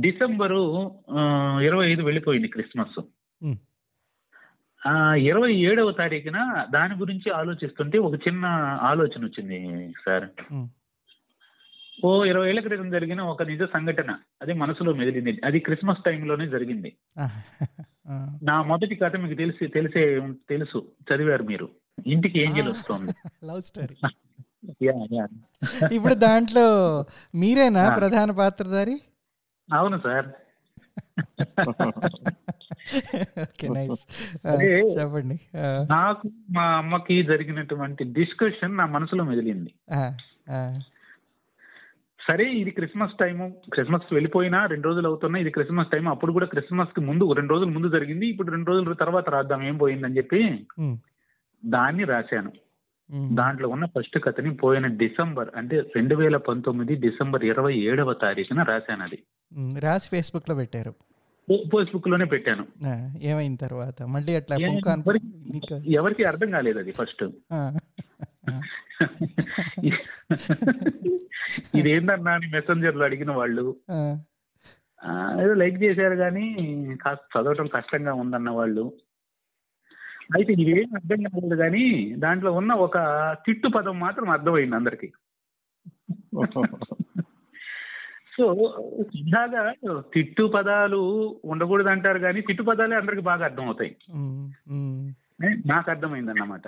[0.00, 0.92] డిసెంబరు
[1.62, 3.02] ఇరవై ఐదు వెళ్ళిపోయింది క్రిస్మస్.
[5.18, 8.46] ఇరవై ఏడవ తారీఖున దాని గురించి ఆలోచిస్తుంటే ఒక చిన్న
[8.82, 10.28] ఆలోచన వచ్చింది సార్.
[12.04, 14.18] ఓ ఇరవై ఏళ్ళ క్రితం జరిగిన ఒక నిజ సంఘటన.
[14.42, 15.40] అది మనసులో మెదిలింది.
[15.44, 16.92] అది క్రిస్మస్ టైంలోనే జరిగింది.
[18.42, 20.78] నా మొదటి కథ మీకు తెలిసి తెలిసే తెలుసు.
[20.78, 21.68] చదివారు మీరు.
[22.06, 23.12] ఇంటికి ఏంజల్ వస్తుంది.
[23.46, 23.96] Love story.
[25.92, 27.96] ఇప్పుడు దాంట్లో మీరేనా.
[27.96, 29.00] ప్రధాన పాత్రధారి?
[29.74, 30.26] అవును సార్.
[35.00, 35.40] చెప్పండి.
[35.90, 39.74] నాకు మా అమ్మకి జరిగినటువంటి డిస్కషన్ నా మనసులో మెదిలింది.
[42.28, 43.54] సరే ఇది క్రిస్మస్ టైము.
[43.72, 47.88] క్రిస్మస్ వెళ్ళిపోయినా రెండు రోజులు అవుతున్నా ఇది క్రిస్మస్ టైం అప్పుడు కూడా క్రిస్మస్కి ముందు రెండు రోజుల ముందు
[47.88, 48.26] జరిగింది.
[48.26, 50.66] ఇప్పుడు రెండు రోజుల తర్వాత రాద్దాం ఏం పోయిందని చెప్పి
[51.66, 52.52] దాన్ని రాశాను.
[53.34, 59.02] దాంట్లో ఉన్న ఫస్ట్ కథని పోయిన డిసెంబర్ అంటే రెండు వేల పంతొమ్మిది డిసెంబర్ ఇరవై ఏడవ తారీఖున రాశాను
[59.02, 59.22] అది.
[59.80, 60.94] రాసి ఫేస్బుక్లో పెట్టారు.
[61.52, 62.66] ఫేస్బుక్లోనే పెట్టాను.
[62.86, 64.02] ఆ, ఏమైన తర్వాత?
[64.02, 64.56] మళ్ళీ అట్లా
[65.86, 67.24] ఎవరికి అర్థం కాలేదు అది ఫస్ట్.
[71.78, 73.82] ఇదేంటన్నా అని మెసెంజర్లో అడిగిన వాళ్ళు.
[75.42, 78.92] ఏదో లైక్ చేశారు కానీ కాస్త చదవటం కష్టంగా ఉందన్న వాళ్ళు.
[80.34, 82.98] అయితే ఇవేం అర్థం కాలేదు కానీ దాంట్లో ఉన్న ఒక
[83.46, 85.12] తిట్టు పదం మాత్రం అర్థమైంది అందరికి.
[88.36, 88.72] సో
[89.14, 89.72] ఇలాగా
[90.14, 93.96] తిట్టు పదాలు ఉండకూడదు అంటారు కానీ తిట్టు పదాలే అందరికి బాగా అర్థం అవుతాయి
[95.66, 96.62] నాకు అర్థమైంది అన్నమాట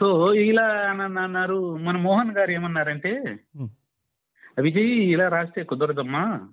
[0.00, 1.76] సో ఇలా అన్న- అన్నారు.
[1.76, 3.38] మన మోహన్ గారు ఏమన్నారంటే
[4.60, 6.48] విజయ్ ఇలా రాస్తే కుదరదమ్మా.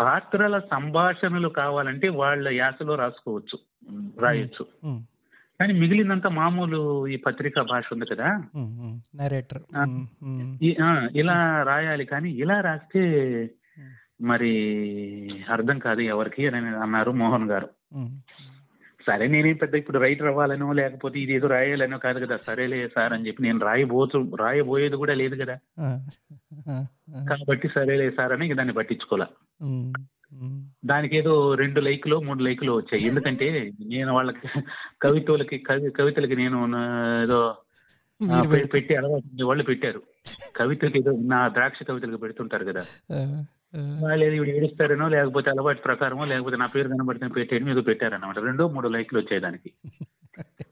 [0.00, 3.58] పాత్రల సంభాషణలు కావాలంటే వాళ్ళ యాసలో రాసుకోవచ్చు
[4.20, 4.66] రాయొచ్చు.
[5.60, 8.44] కానీ మిగిలినంత మామూలు ఈ పత్రికా భాష ఉంది కదా.
[9.16, 9.62] నరేటర్
[11.16, 13.00] ఇలా రాయాలి కానీ ఇలా రాస్తే
[14.20, 14.50] మరి
[15.50, 17.68] అర్థం కాదు ఎవరికి అని అన్నారు మోహన్ గారు.
[19.06, 22.36] సరే నేనేం పెద్ద ఇప్పుడు రైటర్ అవ్వాలనో లేకపోతే ఇది ఏదో రాయాలనో కాదు కదా.
[22.46, 25.56] సరేలే సార్ అని చెప్పి నేను రాయబోతు రాయబోయేది కూడా లేదు కదా.
[27.30, 29.28] కాబట్టి సరేలే సార్ అని దాన్ని పట్టించుకోలే.
[30.84, 33.06] దానికి ఏదో రెండు లైకులు మూడు లైకులు వచ్చాయి.
[33.06, 34.48] ఎందుకంటే నేను వాళ్ళకి
[35.02, 36.58] కవితలకి కవి కవితలకి నేను
[37.22, 37.54] ఏదో
[38.72, 39.44] పెట్టి అలవాటు.
[39.44, 40.02] వాళ్ళు పెట్టారు.
[40.56, 42.82] కవితలకి ఏదో నా ద్రాక్ష కవితలకు పెడుతుంటారు కదా.
[43.76, 48.38] ఏదో ఇవి ఏడుస్తారనో లేకపోతే అలవాటు ప్రకారమో లేకపోతే నా పేరు కనబడితే పెట్టేయడం ఏదో పెట్టారన్నమాట.
[48.38, 49.72] రెండో మూడు లైకులు వచ్చాయి దానికి.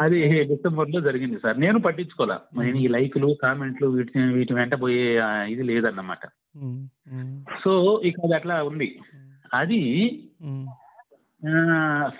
[0.00, 1.60] అది డిసెంబర్లో జరిగింది సార్.
[1.60, 2.64] నేను పట్టించుకోలే.
[2.64, 6.26] నేను ఈ లైకులు కామెంట్లు వీటి వీటి వెంట పోయే ఇది లేదన్నమాట.
[7.64, 9.00] సో ఇక అది అట్లా ఉంది.
[9.54, 9.80] అది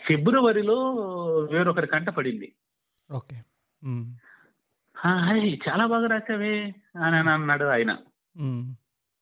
[0.06, 0.90] ఫిబ్రవరిలో
[1.52, 2.52] వేరొకరి కంట పడింది.
[3.12, 3.36] ఓకే.
[5.68, 7.96] చాలా బాగా రాసావే అని అని అన్నాడు ఆయన.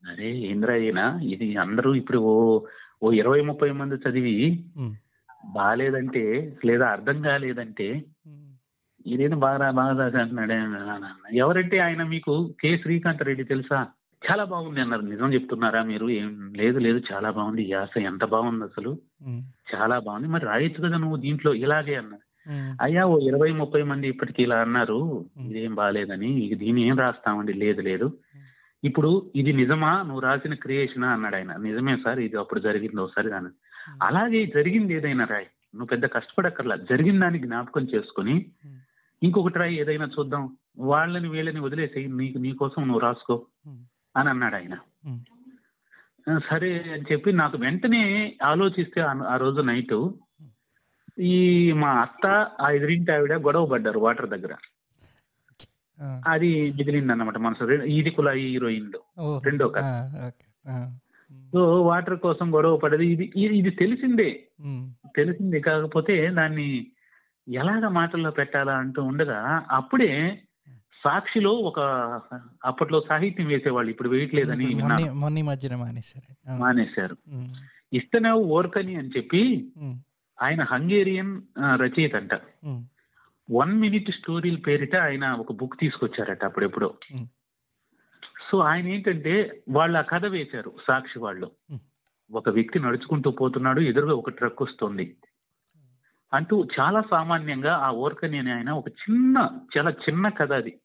[0.02, 1.00] అరే ఏంద్రా ఈయన?
[1.32, 2.34] ఇది అందరూ ఇప్పుడు ఓ
[3.02, 4.34] ఓ ఇరవై ముప్పై మంది చదివి
[5.52, 6.22] బాగాలేదంటే
[6.64, 7.86] లేదా అర్థం కాలేదంటే
[9.06, 10.40] ఇదేదో బాగా బాగా అన్న.
[11.42, 13.78] ఎవరంటే ఆయన మీకు కె శ్రీకాంత్ రెడ్డి తెలుసా?
[14.22, 15.04] చాలా బాగుంది అన్నారు.
[15.04, 16.06] నిజం చెప్తున్నారా మీరు?
[16.18, 17.62] ఏం లేదు లేదు చాలా బాగుంది.
[17.70, 18.90] యాస ఎంత బాగుంది అసలు?
[19.72, 20.28] చాలా బాగుంది.
[20.28, 24.58] మరి రాయొచ్చు కదా నువ్వు దీంట్లో ఇలాగే అన్నా ఉమ్, అయ్యా ఓ ఇరవై ముప్పై మంది ఇప్పటికి ఇలా
[24.60, 24.98] అన్నారు.
[25.44, 26.30] ఇదేం బాగాలేదని.
[26.44, 27.54] ఇక దీన్ని ఏం రాస్తామండి?
[27.62, 28.06] లేదు లేదు.
[28.84, 30.02] ఇప్పుడు ఇది నిజమా?
[30.02, 31.08] నువ్వు రాసిన క్రియేషనా?
[31.08, 31.56] అన్నాడు ఆయన.
[31.56, 33.00] నిజమే సార్ ఇది అప్పుడు జరిగింది.
[33.00, 33.48] ఒకసారి అని
[34.02, 35.44] అలాగే జరిగింది ఏదైనా రాయ్.
[35.44, 36.76] నువ్వు పెద్ద కష్టపడక్కర్లా.
[36.76, 38.46] జరిగిన దాన్ని జ్ఞాపకం చేసుకుని
[39.22, 40.56] ఇంకొకటి రాయి ఏదైనా చూద్దాం.
[40.78, 42.08] వాళ్ళని వీళ్ళని వదిలేసేయి.
[42.08, 43.46] నీకు నీ కోసం నువ్వు రాసుకో
[44.16, 44.74] అని అన్నాడు ఆయన.
[46.50, 50.10] సరే అని చెప్పి నాకు వెంటనే ఆలోచిస్తే ఆ- రోజు నైట్
[51.20, 54.54] ఈ మా అత్త ఆ ఎదురింటి ఆవిడ గొడవ పడ్డారు వాటర్ దగ్గర.
[56.26, 59.00] అది మిగిలింది అన్నమాట మనసు ఇది కుల హీరోయిన్లు.
[59.44, 59.82] రెండో కథ.
[61.52, 63.32] సో వాటర్ కోసం గొడవ పడేది.
[63.36, 64.42] ఇది ఇది- తెలిసిందే.
[65.16, 66.86] తెలిసిందే కాకపోతే దాన్ని
[67.48, 70.42] ఎలాగ మాటల్లో పెట్టాలా అంటూ ఉండగా అప్పుడే
[71.04, 71.80] సాక్షిలో ఒక
[72.64, 73.90] అప్పట్లో సాహిత్యం వేసేవాళ్ళు.
[73.90, 74.66] ఇప్పుడు వేయట్లేదని
[76.58, 77.16] మానేశారు.
[77.92, 79.72] ఇస్తనవ్ ఓర్కని అని చెప్పి
[80.42, 82.34] ఆయన హంగేరియన్ రచయిత అంట.
[83.50, 86.94] వన్ మినిట్ స్టోరీల పేరిట ఆయన ఒక బుక్ తీసుకొచ్చారట అప్పుడెప్పుడో.
[88.50, 91.50] సో ఆయన ఏంటంటే వాళ్ళు ఆ కథ వేశారు సాక్షి వాళ్ళు.
[92.32, 95.16] ఒక వ్యక్తి నడుచుకుంటూ పోతున్నాడు ఎదురుగా ఒక ట్రక్ వస్తుంది
[96.32, 100.80] అంటూ చాలా సామాన్యంగా ఆ ఓర్కని అనే ఆయన ఒక చిన్న చాలా చిన్న కథ అది.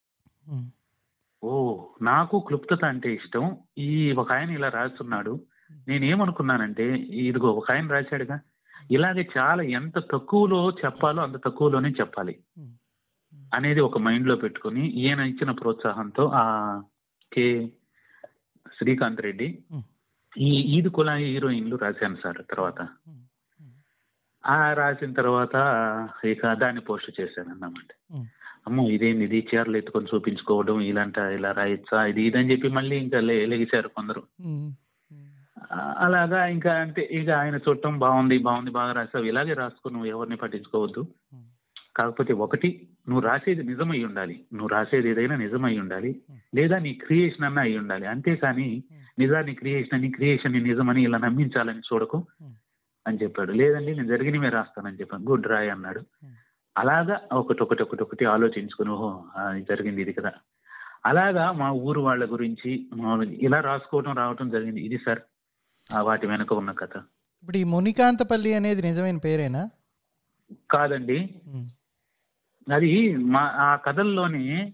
[1.44, 3.58] ఓ నాకు క్లుప్తత అంటే ఇష్టం.
[3.78, 5.42] ఈ ఒక ఆయన ఇలా రాస్తున్నాడు.
[5.88, 8.40] నేనేమనుకున్నానంటే ఇదిగో ఒక ఆయన రాశాడుగా.
[8.92, 12.40] ఇలాగే చాలా ఎంత తక్కువలో చెప్పాలో అంత తక్కువలోనే చెప్పాలి.
[13.54, 16.82] అనేది ఒక మైండ్లో పెట్టుకుని ఈయన ఇచ్చిన ప్రోత్సాహంతో ఆ
[17.32, 17.68] కె
[18.78, 19.64] శ్రీకాంత్ రెడ్డి
[20.38, 22.88] ఈ ఈదు కుల హీరోయిన్లు రాశాను సార్ తర్వాత.
[24.46, 25.56] ఆ రాసిన తర్వాత
[26.26, 28.20] ఇక దాన్ని పోస్ట్ చేశాను అన్నమాట.
[28.68, 29.24] అమ్మో ఇదేంది?
[29.24, 32.06] ఇది చీరలు ఎత్తుకొని చూపించుకోవడం ఇలాంట ఇలా రాయొచ్చా?
[32.06, 34.24] ఇది ఇదని చెప్పి మళ్ళీ ఇంకా లెగిశారు కొందరు.
[35.74, 41.08] అలాగా ఇంకా అంటే ఇక ఆయన చూడటం బాగుంది బాగుంది బాగా రాసావు ఇలాగే రాసుకో నువ్వు ఎవరిని పట్టించుకోవద్దు.
[41.96, 44.40] కాకపోతే ఒకటి నువ్వు రాసేది నిజమై ఉండాలి.
[44.54, 46.22] నువ్వు రాసేది ఏదైనా నిజమై ఉండాలి.
[46.56, 48.06] లేదా నీ క్రియేషన్ అన్న అయి ఉండాలి.
[48.06, 48.84] అంతేకాని
[49.20, 52.26] నిజాన్ని క్రియేషన్ అని క్రియేషన్ని నిజమని ఇలా నమ్మించాలని చూడకు
[53.08, 53.52] అని చెప్పాడు.
[53.52, 55.26] లేదండి నేను జరిగినవే రాస్తానని చెప్పాను.
[55.30, 56.00] గుడ్ రాయ్ అన్నాడు.
[56.78, 59.24] అలాగా ఒకటి ఒకటి ఒకటి ఒకటి ఆలోచించుకుని ఓహో
[59.60, 60.32] జరిగింది ఇది కదా.
[61.06, 62.88] అలాగా మా ఊరు వాళ్ళ గురించి
[63.42, 64.82] ఇలా రాసుకోవడం రావటం జరిగింది.
[64.82, 65.20] ఇది సార్
[66.02, 66.90] వాటి వెనుక ఉన్న కథ.
[67.42, 69.70] ఇప్పుడు ఈ మునికాంతపల్లి అనేది నిజమైన పేరేనా?
[70.72, 71.42] కాదండి.
[72.74, 74.74] అది మా ఆ కథల్లోని.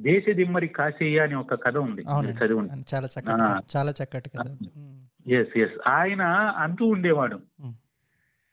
[0.00, 2.02] దేశ దిమ్మరి కాశయ్య అని ఒక కథ ఉంది.
[2.44, 2.58] చదివి
[2.94, 3.76] చాలా చక్కటి.
[3.76, 4.30] చాలా చక్కటి
[4.76, 6.22] ఉమ్, ఎస్ ఎస్ ఆయన
[6.56, 7.40] అంటూ ఉండేవాడు.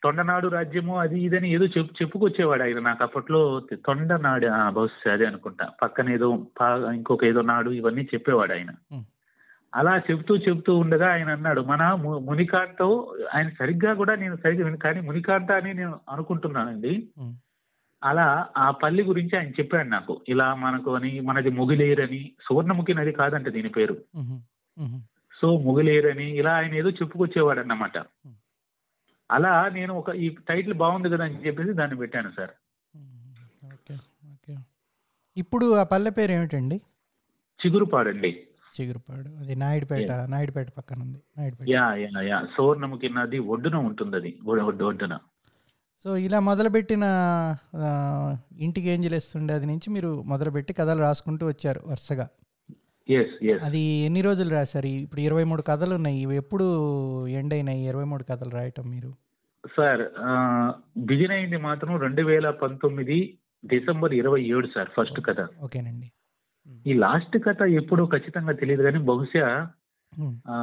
[0.04, 2.80] తొండనాడు రాజ్యము అది ఇదని ఏదో చెప్పు చెప్పుకొచ్చేవాడు ఆయన.
[2.80, 5.70] నాకు అప్పట్లో తొండనాడు బహుశా అదే అనుకుంటా.
[5.82, 8.70] పక్కన ఏదో పా- ఇంకొక ఏదో నాడు ఇవన్నీ చెప్పేవాడు ఆయన.
[9.74, 11.92] అలా చెప్తూ చెప్తూ ఉండగా ఆయన అన్నాడు మన
[12.28, 17.04] మునికాంతో ఆయన సరిగ్గా కూడా నేను సరిగ్గా కానీ మునికాంత అని నేను అనుకుంటున్నానండి.
[18.04, 20.22] అలా ఆ పల్లి గురించి ఆయన చెప్పాడు నాకు.
[20.30, 23.96] ఇలా మనకు అని మనది ముగిలేరని సువర్ణముఖి నది కాదంట దీని పేరు.
[25.42, 27.98] సో ముగిలేరని ఇలా ఆయన ఏదో చెప్పుకొచ్చేవాడు అన్నమాట.
[29.32, 32.54] అలా నేను ఒక ఈ టైటిల్ బాగుంది కదా అని చెప్పేసి దాన్ని పెట్టాను సార్.
[35.38, 36.82] ఇప్పుడు ఆ పల్లె పేరు ఏమిటండి?
[37.60, 38.32] చిగురుపాడండి
[38.82, 39.30] చిగురుపాడు.
[39.40, 41.70] అది నాయుడుపేట నాయుడుపేట పక్కన ఉంది Naidupeta.
[41.70, 45.18] Yeah yeah yeah Swarnamukhi నది ఒడ్డున ఉంటుంది అది ఒడ్డు- ఒడ్డు- ఒడ్డున.
[46.04, 47.04] సో ఇలా మొదలుపెట్టిన
[48.58, 52.30] ఇంటికి ఏం చేస్తుండే అది నుంచి మీరు మొదలుపెట్టి కథలు రాసుకుంటూ వచ్చారు వరుసగా.
[53.64, 54.86] అది ఎన్ని రోజులు రాశారు?
[54.86, 56.22] ఇప్పుడు ఇరవై మూడు కథలు ఉన్నాయి.
[56.22, 57.88] ఇవి ఎప్పుడు ఎండ్ అయినాయి?
[57.88, 59.14] ఇరవై మూడు కథలు రాయటం మీరు?
[59.78, 60.02] సార్
[61.00, 65.48] బిగిన్ అయింది మాత్రం రెండు వేల పంతొమ్మిది డిసెంబర్ ఇరవై ఏడు సార్ ఫస్ట్ కథ.
[65.64, 66.12] ఓకేనండి.
[66.86, 69.46] ఈ లాస్ట్ కథ ఎప్పుడో ఖచ్చితంగా తెలియదు కానీ బహుశా
[70.48, 70.56] ఆ,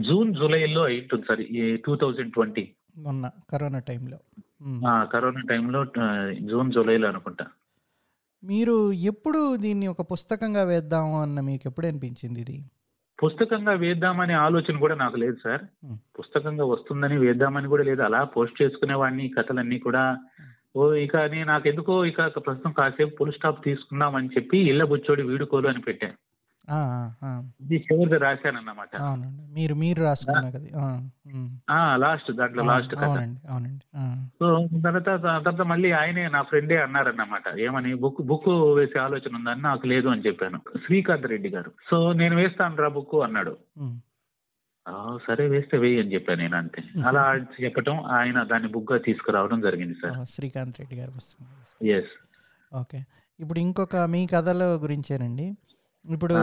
[0.00, 1.42] జూన్ జూలైలో అయి ఉంటుంది సార్
[1.84, 2.64] టూ థౌజండ్ ట్వంటీ
[2.98, 4.18] మొన్న కరోనా టైంలో.
[4.62, 4.80] ఉమ్.
[5.12, 5.80] కరోనా టైంలో
[6.48, 7.44] జూన్ జూలైలో అనుకుంటా.
[8.42, 8.74] మీరు
[9.04, 12.56] ఎప్పుడు దీన్ని ఒక పుస్తకంగా వేద్దాము అన్న మీకు ఎప్పుడు అనిపించింది ఇది?
[13.18, 15.64] పుస్తకంగా వేద్దామనే ఆలోచన కూడా నాకు లేదు సార్.
[16.18, 18.02] పుస్తకంగా వస్తుందని వేద్దామని కూడా లేదు.
[18.02, 20.04] అలా పోస్ట్ చేసుకునేవాడిని ఈ కథలన్నీ కూడా.
[20.76, 25.80] ఓ ఇక నేను నాకెందుకో ఇక ప్రస్తుతం కాసేపు ఫుల్ స్టాప్ తీసుకుందామని చెప్పి ఇళ్ళ బుచ్చోడి వీడుకోలు అని
[25.80, 26.12] పెట్టాను.
[27.60, 28.96] ఇది చివరిది రాశానన్నమాట.
[28.96, 29.52] అవునండి.
[29.52, 30.02] మీరు మీరు
[31.96, 32.94] లాస్ట్ దాంట్లో లాస్ట్
[33.50, 33.80] అవునండి
[34.40, 37.58] సో తర్వాత తర్వాత మళ్ళీ ఆయనే నా ఫ్రెండే అన్నారన్నమాట.
[37.58, 40.60] ఏమని బుక్ బుక్ వేసే ఆలోచన ఉందని నాకు లేదు అని చెప్పాను.
[40.86, 41.72] శ్రీకాంత్ రెడ్డి గారు.
[41.90, 43.56] సో నేను వేస్తాను రా బుక్ అన్నాడు.
[43.78, 44.09] ఉమ్, "ఆ,
[45.28, 46.82] సరే వేస్తే వేయి అని చెప్పాను నేను అంతే.
[47.08, 50.26] అలా చెప్పటం ఆయన దాన్ని బుక్గా తీసుకురావడం జరిగింది సార్.
[50.26, 51.12] శ్రీకాంత్ రెడ్డి గారు
[51.84, 52.28] ఎస్
[52.74, 53.04] ఓకే.
[53.40, 55.54] ఇప్పుడు ఇంకొక మీ కథల గురించేనండి.
[56.10, 56.34] ఇప్పుడు.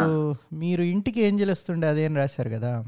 [0.53, 2.83] మీరు ఇంటికి ఏం వస్తుండే అదేం రాశారు కదా.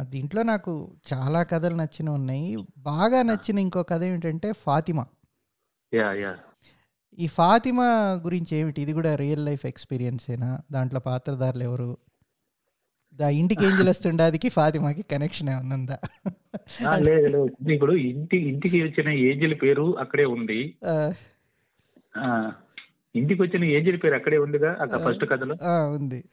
[0.00, 2.56] దీంట్లో నాకు చాలా కథలు నచ్చినవి ఉన్నాయి.
[2.78, 5.06] బాగా నచ్చిన ఇంకో కథ ఏమిటంటే ఫాతిమా.
[7.18, 7.84] ఈ ఫాతిమా
[8.24, 8.82] గురించి ఏమిటి?
[8.82, 10.58] ఇది కూడా రియల్ లైఫ్ ఎక్స్పీరియన్స్ ఏనా?
[10.72, 11.98] దాంట్లో పాత్రధారులు ఎవరు?
[13.20, 14.48] దా ఇంటికి ఏం వస్తుండే అదికి?
[14.50, 15.96] ఫాతిమాకి కనెక్షన్ ఏమన్నా ఉందా
[17.06, 17.40] లేదు
[17.72, 20.58] ఇప్పుడు ఇంటి ఇంటికి వచ్చిన ఏజెల పేరు అక్కడే ఉంది.
[23.14, 24.70] ఇంటికి వచ్చిన ఏజెల పేరు అక్కడే ఉందిగా?
[24.82, 25.54] అక్కడ ఫస్ట్ కథలో?
[25.64, 26.18] ఆ, ఉంది.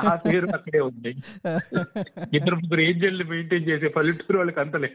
[0.00, 1.12] ఆ, పేరు అక్కడే ఉంది.
[2.32, 4.90] ఇద్దరు ముగ్గురు ఏజెంట్లు మెయింటైన్ చేసే పల్లెటూరు వాళ్ళకి అంతలే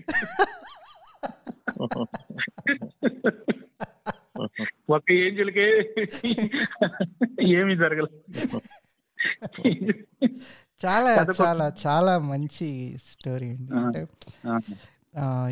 [4.90, 5.66] ఒక ఏంజల్కే
[7.54, 8.60] ఏమీ జరగలేదు.
[10.86, 13.74] చాలా చాలా చాలా మంచి స్టోరీ అండి.
[13.74, 14.08] అంటే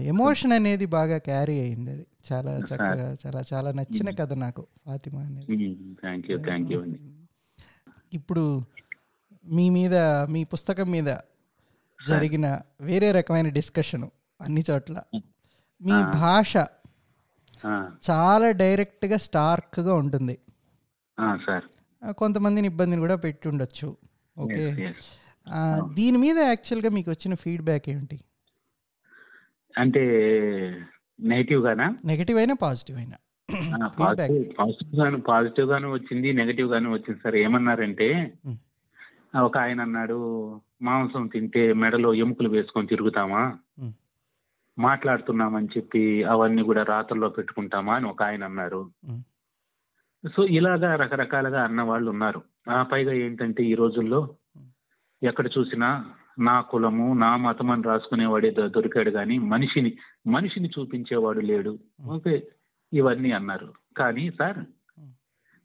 [0.07, 2.07] ఎమోషన్ అనేది బాగా క్యారీ అయింది అది.
[2.33, 5.53] చాలా చక్కగా చాలా చాలా నచ్చిన కథ నాకు ఫాతిమా అనేది.
[8.13, 8.61] ఇప్పుడు
[9.45, 9.95] మీ మీద
[10.29, 11.15] మీ పుస్తకం మీద
[12.09, 14.05] జరిగిన వేరే రకమైన డిస్కషన్
[14.41, 15.01] అన్ని చోట్ల.
[15.81, 15.91] మీ.
[16.19, 16.57] భాష
[18.09, 20.37] చాలా డైరెక్ట్గా స్టార్క్గా ఉంటుంది.
[21.45, 21.63] సార్.
[22.11, 23.97] కొంతమందిని ఇబ్బందిని కూడా పెట్టి ఉండొచ్చు
[24.37, 24.93] ఓకే
[25.93, 28.17] దీని మీద యాక్చువల్గా మీకు వచ్చిన ఫీడ్బ్యాక్ ఏంటి?
[29.75, 30.03] అంటే
[31.19, 33.17] నెగిటివ్ గానా నెగిటివ్ అయినా పాజిటివ్ అయినా?
[34.57, 37.19] పాజిటివ్ గాను పాజిటివ్ గాను వచ్చింది నెగటివ్ గాను వచ్చింది.
[37.23, 38.07] సార్ ఏమన్నారంటే
[39.35, 40.17] ఒక ఆయన అన్నాడు
[40.81, 43.43] మాంసం తింటే మెడలో ఎముకలు వేసుకొని తిరుగుతామా.
[44.77, 47.95] మాట్లాడుతున్నామని చెప్పి అవన్నీ కూడా రాత్రుల్లో పెట్టుకుంటామా?
[47.95, 48.81] అని ఒక ఆయన అన్నారు.
[50.23, 54.35] సో ఇలాగా రకరకాలుగా అన్న వాళ్ళు ఉన్నారు ఆ పైగా ఏంటంటే ఈ రోజుల్లో
[55.23, 56.05] ఎక్కడ చూసినా
[56.39, 61.79] నా కులము నా మతం అని రాసుకునేవాడే దొరికాడు కానీ మనిషిని మనిషిని చూపించేవాడు లేడు.
[62.05, 62.47] ఓకే
[62.93, 63.73] ఇవన్నీ అన్నారు.
[63.97, 64.59] కానీ సార్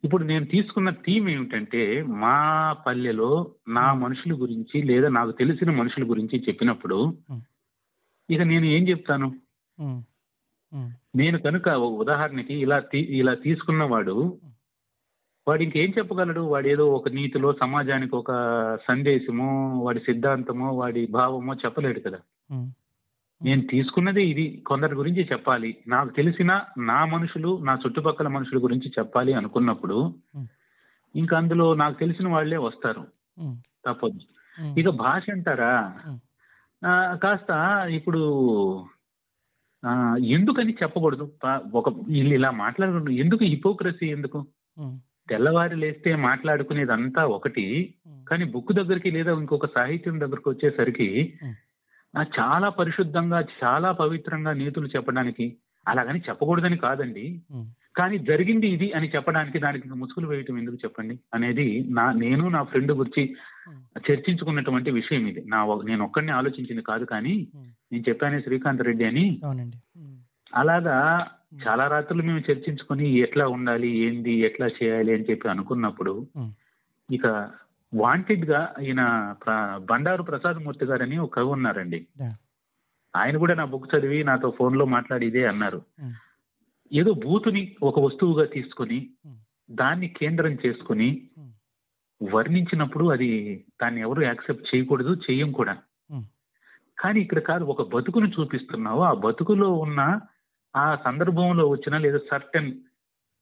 [0.05, 6.45] ఇప్పుడు నేను తీసుకున్న థీమ్ ఏమిటంటే మా పల్లెలో నా మనుషుల గురించి లేదా నాకు తెలిసిన మనుషుల గురించి
[6.49, 7.19] చెప్పినప్పుడు.
[8.31, 9.35] ఇక నేను ఏం చెప్తాను?
[11.17, 14.39] నేను కనుక ఉదాహరణకి ఇలా ఇలా తీసుకున్నవాడు
[15.49, 16.41] వాడు ఇంకేం చెప్పగలడు?
[16.41, 18.33] వాడు ఏదో ఒక నీతిలో సమాజానికి ఒక
[18.89, 22.19] సందేశమో వాడి సిద్ధాంతమో వాడి భావమో చెప్పలేడు కదా.
[23.43, 24.63] నేను తీసుకున్నది ఇది.
[24.67, 25.77] కొందరి గురించి చెప్పాలి.
[25.89, 30.15] నాకు తెలిసిన నా మనుషులు నా చుట్టుపక్కల మనుషుల గురించి చెప్పాలి అనుకున్నప్పుడు.
[31.17, 33.07] ఇంకా అందులో నాకు తెలిసిన వాళ్ళే వస్తారు.
[33.87, 34.21] తప్పదు.
[34.81, 35.95] ఇక భాష అంటారా?
[37.23, 37.51] కాస్త
[37.91, 38.23] ఇప్పుడు
[40.25, 41.33] ఎందుకని చెప్పకూడదు?
[41.75, 43.11] ఒక వీళ్ళు ఇలా మాట్లాడకూడదు.
[43.11, 44.47] ఎందుకు హిపోక్రసీ ఎందుకు?
[45.29, 47.95] తెల్లవారి లేస్తే మాట్లాడుకునేదంతా ఒకటి.
[48.29, 51.39] కానీ బుక్ దగ్గరికి లేదా ఇంకొక సాహిత్యం దగ్గరికి వచ్చేసరికి
[52.39, 55.57] చాలా పరిశుద్ధంగా చాలా పవిత్రంగా నీతులు చెప్పడానికి.
[55.89, 57.43] అలాగని చెప్పకూడదని కాదండి.
[57.95, 61.15] కానీ జరిగింది ఇది అని చెప్పడానికి దానికి ముసుగులు వేయటం ఎందుకు చెప్పండి?
[61.35, 63.23] అనేది నా నేను నా ఫ్రెండ్ గురించి
[63.69, 65.43] ఉమ్, చర్చించుకున్నటువంటి విషయం ఇది.
[65.53, 67.69] నా నేను ఒక్కడిని ఆలోచించింది కాదు కానీ ఉమ్.
[67.93, 69.27] నేను చెప్పాను శ్రీకాంత్ రెడ్డి అని
[69.99, 70.17] ఉమ్,
[70.53, 70.97] అలాగా
[71.63, 76.15] చాలా రాత్రులు మేము చర్చించుకుని ఎట్లా ఉండాలి ఏంది ఎట్లా చేయాలి అని చెప్పి అనుకున్నప్పుడు
[77.09, 77.27] ఇక
[77.93, 79.03] వాంటెడ్గా ఈయన
[79.89, 81.99] బండారు ప్రసాద్ మూర్తి గారని ఒక కవి ఉన్నారండి.
[83.15, 85.81] ఆయన కూడా నా బుక్ చదివి నాతో ఫోన్లో మాట్లాడి ఇదే అన్నారు.
[86.93, 89.11] ఏదో బూతుని ఒక వస్తువుగా తీసుకుని
[89.71, 91.29] దాన్ని కేంద్రం చేసుకుని
[92.33, 95.75] వర్ణించినప్పుడు అది దాన్ని ఎవరు యాక్సెప్ట్ చేయకూడదు చెయ్యం కూడా.
[96.99, 99.01] కానీ ఇక్కడ కాదు ఒక బతుకును చూపిస్తున్నావు.
[99.01, 100.21] ఆ బతుకులో ఉన్న
[100.77, 102.73] ఆ సందర్భంలో వచ్చిన లేదా సర్టన్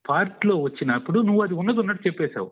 [0.09, 2.51] పార్ట్లో వచ్చినప్పుడు నువ్వు అది ఉన్నది ఉన్నట్టు చెప్పేశావు.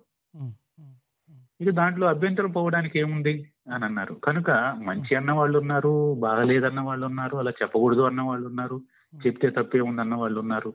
[1.61, 4.15] ఇక దాంట్లో అభ్యంతరం పోవడానికి ఏముంది అని అన్నారు.
[4.15, 8.83] కనుక మంచి అన్న వాళ్ళు ఉన్నారు బాగలేదన్న వాళ్ళు ఉన్నారు అలా చెప్పకూడదు అన్న వాళ్ళు ఉన్నారు.
[9.15, 10.75] చెప్తే తప్పే ఉంది అన్న వాళ్ళు ఉన్నారు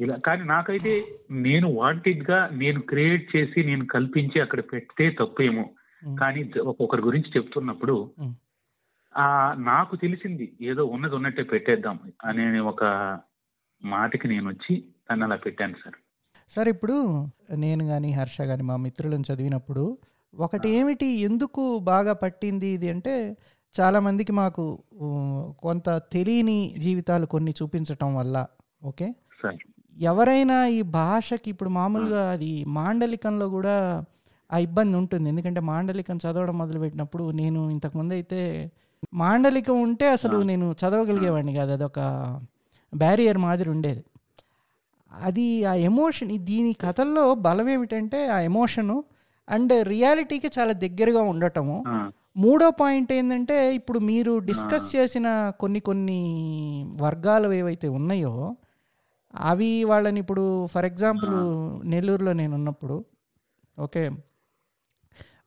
[0.00, 5.64] ఇలా కానీ నాకైతే నేను వాంటెడ్గా నేను క్రియేట్ చేసి నేను కల్పించి అక్కడ పెడితే తప్పేమో.
[6.18, 8.10] కానీ ఒక్కొక్కరి గురించి చెప్తున్నప్పుడు.
[9.16, 12.84] ఆ నాకు తెలిసింది ఏదో ఉన్నది ఉన్నట్టే పెట్టేద్దాం అనే ఒక
[13.84, 15.94] మాటకి నేను వచ్చి తను అలా పెట్టాను సార్.
[16.48, 19.98] సార్ ఇప్పుడు నేను కానీ హర్ష కానీ మా మిత్రులను చదివినప్పుడు
[20.34, 23.36] ఒకటి ఏమిటి ఎందుకు బాగా పట్టింది ఇది అంటే
[23.76, 24.64] చాలామందికి మాకు
[25.60, 28.36] కొంత తెలియని జీవితాలు కొన్ని చూపించటం వల్ల
[28.84, 29.06] ఓకే?
[30.06, 33.76] ఎవరైనా ఈ భాషకి ఇప్పుడు మామూలుగా అది మాండలికంలో కూడా
[34.50, 35.28] ఆ ఇబ్బంది ఉంటుంది.
[35.28, 38.40] ఎందుకంటే మాండలికం చదవడం మొదలుపెట్టినప్పుడు నేను ఇంతకుముందు అయితే
[39.14, 41.72] మాండలికం ఉంటే అసలు నేను చదవగలిగేవాడిని కాదు.
[41.72, 41.98] అదొక
[42.92, 44.02] బ్యారియర్ మాదిరి ఉండేది.
[45.12, 48.96] అది ఆ ఎమోషన్ దీని కథల్లో బలం ఏమిటంటే ఆ ఎమోషను
[49.48, 51.76] అండ్ రియాలిటీకి చాలా దగ్గరగా ఉండటము.
[52.36, 56.20] మూడో పాయింట్ ఏంటంటే ఇప్పుడు మీరు డిస్కస్ చేసిన కొన్ని కొన్ని
[57.02, 58.56] వర్గాలు ఏవైతే ఉన్నాయో
[59.34, 61.34] అవి వాళ్ళని ఇప్పుడు ఫర్ ఎగ్జాంపుల్
[61.84, 63.04] నెల్లూరులో నేను ఉన్నప్పుడు
[63.78, 64.10] ఓకే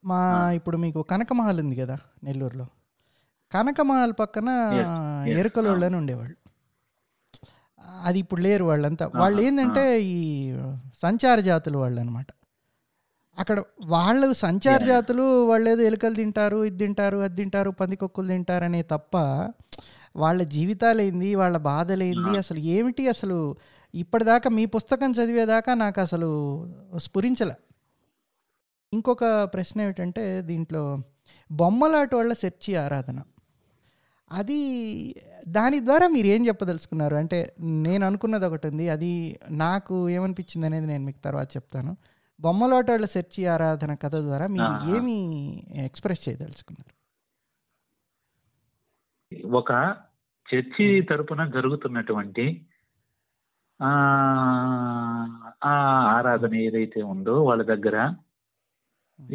[0.05, 2.67] మా ఇప్పుడు మీకు కనకమహల్ ఉంది కదా నెల్లూరులో.
[3.51, 4.87] కనకమహల్ పక్కన Yes,
[5.27, 5.39] yes.
[5.39, 6.35] ఎరుకలోళ్ళు అని ఉండేవాళ్ళు.
[8.03, 9.11] అది ఇప్పుడు లేరు వాళ్ళంతా.
[9.15, 10.19] వాళ్ళు ఏంటంటే ఈ
[11.01, 12.27] సంచార జాతులు వాళ్ళు అనమాట
[13.39, 19.17] అక్కడ వాళ్ళు సంచార జాతులు వాళ్ళు ఏదో ఎలుకలు తింటారు ఇది తింటారు అది తింటారు పందికొక్కులు తింటారనే తప్ప
[20.15, 23.37] వాళ్ళ జీవితాలేంది వాళ్ళ బాధలేంది అసలు ఏమిటి అసలు?
[23.93, 26.29] ఇప్పటిదాకా మీ పుస్తకం చదివేదాకా నాకు అసలు
[26.97, 27.55] స్ఫురించలే.
[28.93, 30.83] ఇంకొక ప్రశ్న ఏమిటంటే దీంట్లో
[31.51, 33.19] బొమ్మలాట వాళ్ళ చర్చి ఆరాధన.
[34.31, 34.59] అది
[35.47, 37.15] దాని ద్వారా మీరు ఏం చెప్పదలుచుకున్నారు?
[37.15, 41.97] అంటే నేను అనుకున్నది ఒకటి ఉంది అది నాకు ఏమనిపించింది అనేది నేను మీకు తర్వాత చెప్తాను.
[42.39, 44.67] బొమ్మలాట వాళ్ళ చర్చి ఆరాధన కథ ద్వారా మీరు.
[44.95, 45.15] ఏమి
[45.85, 46.93] ఎక్స్ప్రెస్ చేయదలుచుకున్నారు
[49.57, 49.71] ఒక
[50.47, 52.45] చర్చి తరపున జరుగుతున్నటువంటి
[53.79, 55.73] ఆ
[56.15, 57.97] ఆరాధన ఏదైతే ఉందో వాళ్ళ దగ్గర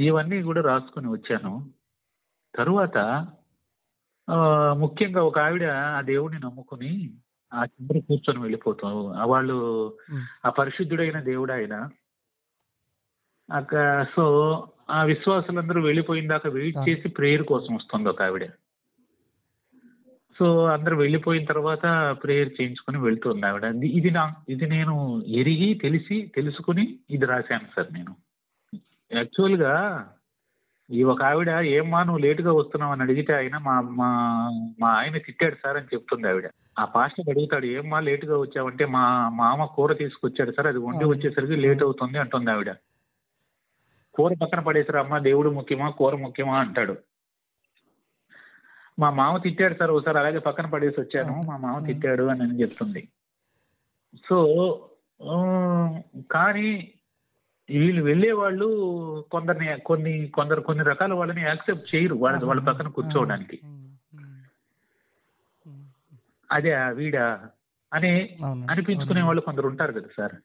[0.03, 1.53] ఇవన్నీ కూడా రాసుకుని వచ్చాను
[2.55, 2.99] తరువాత
[4.79, 6.93] ముఖ్యంగా ఒక ఆవిడ ఆ దేవుడిని నమ్ముకుని
[7.53, 8.93] ఆ చివరి కూర్చొని వెళ్ళిపోతాం
[9.29, 9.57] వాళ్ళు.
[10.45, 11.75] ఆ పరిశుద్ధుడైన దేవుడు ఆయన
[14.05, 14.25] సో
[14.91, 16.89] ఆ విశ్వాసులందరూ వెళ్ళిపోయిన దాకా వెయిట్.
[16.89, 18.47] చేసి ప్రేయర్ కోసం వస్తుంది ఒక ఆవిడ.
[20.39, 23.65] సో అందరు వెళ్ళిపోయిన తర్వాత ప్రేయర్ చేయించుకొని వెళ్తుంది ఆవిడ.
[23.65, 28.15] ఇది- నా ఇది నేను ఎరిగి తెలిసి తెలుసుకుని ఇది రాశాను సార్ నేను.
[29.15, 30.07] యాక్చువల్గా
[30.91, 34.09] ఈ ఒక ఆవిడ ఏమ్మా నువ్వు లేట్గా వస్తున్నావు అని అడిగితే ఆయన మా మా
[34.81, 36.51] మా ఆయన తిట్టాడు సార్ అని చెప్తుంది ఆవిడ.
[36.79, 41.83] ఆ పాస్టర్ అడుగుతాడు ఏమ్మా లేట్గా వచ్చావంటే మా మామ కూర తీసుకొచ్చాడు సార్ అది వండి వచ్చేసరికి లేట్
[41.83, 42.73] అవుతుంది అంటుంది ఆవిడ.
[44.15, 45.89] కూర పక్కన పడేసారు అమ్మా దేవుడు ముఖ్యమా?
[46.01, 46.57] కూర ముఖ్యమా?
[46.65, 46.95] అంటాడు.
[48.99, 53.03] మా మామ తిట్టాడు సార్ ఒకసారి అలాగే పక్కన పడేసి వచ్చాను మా మామ తిట్టాడు అని అని చెప్తుంది.
[54.27, 54.37] సో
[56.31, 56.69] కానీ
[57.69, 58.67] వీళ్ళు వెళ్ళే వాళ్ళు
[59.33, 63.57] కొందరిని కొన్ని కొందరు కొన్ని రకాల వాళ్ళని యాక్సెప్ట్ చేయరు వాళ్ళ వాళ్ళ పక్కన కూర్చోవడానికి.
[66.51, 67.17] అదే వీడ
[67.93, 68.13] అని
[68.71, 70.37] అనిపించుకునే వాళ్ళు కొందరు ఉంటారు కదా సార్.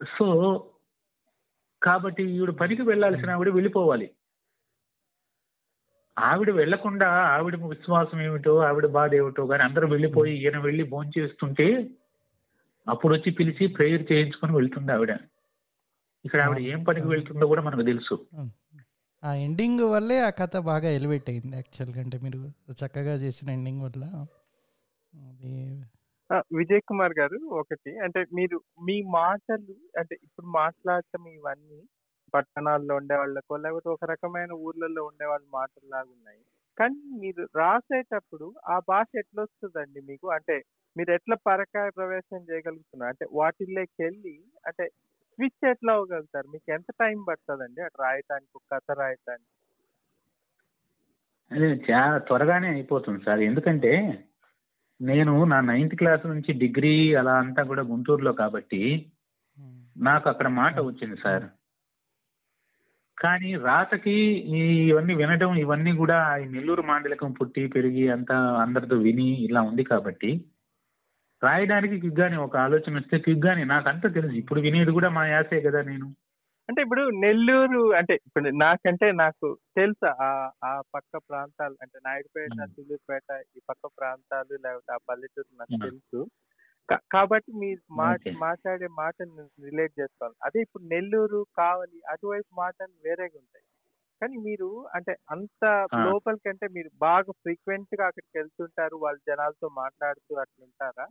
[0.00, 0.26] సో
[1.82, 4.08] కాబట్టి ఈవిడ పనికి వెళ్ళాల్సిన ఆవిడ వెళ్ళిపోవాలి.
[6.16, 11.66] ఆవిడ వెళ్ళకుండా ఆవిడ విశ్వాసం ఏమిటో ఆవిడ బాధ ఏమిటో కానీ అందరూ వెళ్ళిపోయి ఈయన వెళ్ళి భోంచేస్తుంటే
[12.86, 15.12] అప్పుడు వచ్చి పిలిచి ప్రేయర్ చేయించుకొని వెళ్తుంది ఆవిడ.
[16.24, 18.16] ఇక్కడ ఆవిడ ఏం పనికి వెళ్తుందో కూడా మనకు తెలుసు.
[19.22, 22.40] ఆ ఎండింగ్ వల్లే ఆ కథ బాగా ఎలివేట్ అయింది యాక్చువల్గా అంటే మీరు
[22.82, 24.04] చక్కగా చేసిన ఎండింగ్ వల్ల.
[25.12, 25.52] అది
[26.52, 27.92] విజయ్ కుమార్ గారు ఒకటి.
[28.04, 28.56] అంటే మీరు
[28.88, 31.80] మీ మాటలు అంటే ఇప్పుడు మాట్లాడటం ఇవన్నీ
[32.34, 36.40] పట్టణాల్లో ఉండే వాళ్ళకో లేకపోతే ఒక రకమైన ఊర్లలో ఉండే వాళ్ళ మాటలు లాగా ఉన్నాయి
[36.78, 40.26] కానీ మీరు రాసేటప్పుడు ఆ భాష ఎట్లా వస్తుందండి మీకు?
[40.28, 40.56] అంటే
[40.96, 43.10] మీరు ఎట్లా పరకాయ ప్రవేశం చేయగలుగుతున్నారు?
[43.12, 44.34] అంటే వాటిల్లోకి వెళ్ళి
[44.66, 44.84] అంటే
[45.38, 49.50] స్విచ్ ఎట్లా అవ్వగలుగుతారు మీకు ఎంత టైం పడుతుందండి అటు రాయటానికి ఒక కథ రాయటానికి?
[51.50, 53.40] అదే చాలా త్వరగానే అయిపోతుంది సార్.
[53.40, 53.92] ఎందుకంటే
[55.02, 59.06] నేను నా నైన్త్ క్లాస్ నుంచి డిగ్రీ అలా అంతా కూడా గుంటూరులో కాబట్టి
[59.96, 61.44] నాకు అక్కడ మాట వచ్చింది సార్.
[63.18, 64.16] కానీ రాతకి
[64.90, 70.44] ఇవన్నీ వినడం ఇవన్నీ కూడా ఈ నెల్లూరు మాండలికం పుట్టి పెరిగి అంతా అందరితో విని ఇలా ఉంది కాబట్టి
[71.42, 74.32] రాయడానికి క్విగ్గాని ఒక ఆలోచన వస్తే క్విగ్గాని నాకంతా తెలుసు.
[74.32, 76.08] ఇప్పుడు వినేది కూడా మా యాసే కదా నేను.
[76.72, 80.28] అంటే ఇప్పుడు నెల్లూరు అంటే ఇప్పుడు నాకంటే నాకు తెలుసు ఆ
[80.64, 82.56] ఆ పక్క ప్రాంతాలు అంటే నాయుడుపేట.
[82.70, 85.76] సూలూరుపేట ఈ పక్క ప్రాంతాలు లేకపోతే ఆ పల్లెటూరు నాకు.
[85.82, 86.20] తెలుసు
[87.10, 88.06] కాబట్టి మీరు మా.
[88.44, 93.66] మాట్లాడే మాటను రిలేట్ చేసుకోవాలి అదే ఇప్పుడు నెల్లూరు కావలి అటువైపు మాటలు వేరేగా ఉంటాయి
[94.20, 95.62] కానీ మీరు అంటే అంత.
[96.06, 101.06] లోపలికంటే మీరు బాగా ఫ్రీక్వెంట్గా అక్కడికి వెళ్తుంటారు వాళ్ళ జనాలతో మాట్లాడుతూ అట్లుంటారా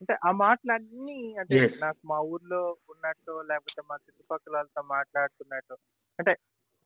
[0.00, 1.72] అంటే ఆ మాటలన్నీ అంటే Yes.
[1.80, 5.74] నాకు మా ఊర్లో ఉన్నట్టు లేకపోతే మా చుట్టుపక్కల వాళ్ళతో మాట్లాడుతున్నట్టు
[6.18, 6.32] అంటే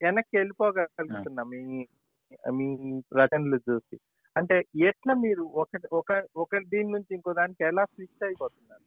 [0.02, 1.86] వెనక్కి వెళ్ళిపోగలుగుతున్నా మీ
[2.52, 2.66] మీ
[3.16, 3.96] రచనలు చూసి.
[4.36, 8.84] అంటే ఎట్లా మీరు ఒక ఒక ఒక దీని నుంచి ఇంకో దానికి ఎలా స్విచ్ అయిపోతున్నారు?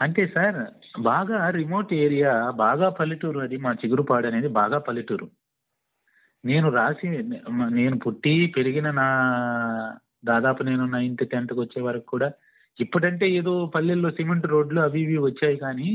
[0.00, 0.58] అంటే సార్
[1.00, 5.26] బాగా రిమోట్ ఏరియా బాగా పల్లెటూరు అది మా చిగురుపాడు అనేది బాగా పల్లెటూరు.
[6.44, 7.08] నేను రాసి
[7.70, 9.06] నేను పుట్టి పెరిగిన నా
[10.24, 12.28] దాదాపు నేను నైన్త్ టెన్త్కి వచ్చే వరకు కూడా
[12.78, 15.88] ఇప్పుడంటే ఏదో పల్లెల్లో సిమెంట్ రోడ్లు అవి ఇవి వచ్చాయి కానీ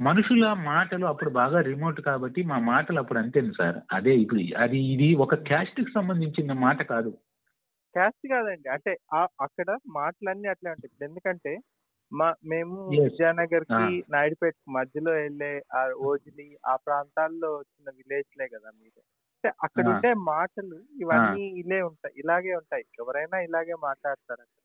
[0.00, 3.78] మనుషుల మాటలు అప్పుడు బాగా రిమోట్ కాబట్టి మా మాటలు అప్పుడు అంతేను సార్.
[3.92, 7.10] అదే ఇప్పుడు అది ఇది ఒక క్యాస్ట్కి సంబంధించిన మాట కాదు.
[7.94, 8.68] క్యాస్ట్ కాదండి.
[8.68, 8.92] అంటే
[9.40, 10.90] అక్కడ మాటలన్నీ అట్లా ఉంటాయి.
[10.90, 11.52] ఇప్పుడు ఎందుకంటే
[12.12, 12.76] మా మేము.
[12.98, 13.84] విజయనగర్కి.
[14.10, 19.00] నాయుడుపేట మధ్యలో వెళ్ళే ఆ ఓజిలి ఆ ప్రాంతాల్లో వచ్చిన విలేజ్ లే కదా మీరు
[19.38, 19.84] అంటే అక్కడ.
[19.88, 24.64] ఉండే మాటలు ఇవన్నీ ఇలే ఉంటాయి ఇలాగే ఉంటాయి ఎవరైనా ఇలాగే మాట్లాడతారు అక్కడ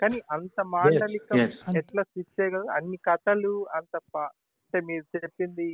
[0.00, 1.54] కానీ అంత మాటలికం yes.
[1.76, 5.68] ఎట్లా స్విచ్ చేయగలరు అన్ని కథలు అంత అంటే మీరు చెప్పింది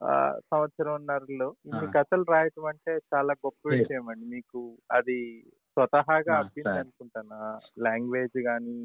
[0.00, 0.12] ఆ,
[0.50, 1.88] సంవత్సరంన్నరలో ఇన్ని.
[1.94, 3.62] కథలు రాయటం అంటే చాలా గొప్ప.
[3.72, 5.18] విషయం అండి మీకు అది
[5.76, 6.76] స్వతహాగా అబ్బింది.
[6.78, 7.38] అనుకుంటాను
[7.82, 8.76] లాంగ్వేజ్ కానీ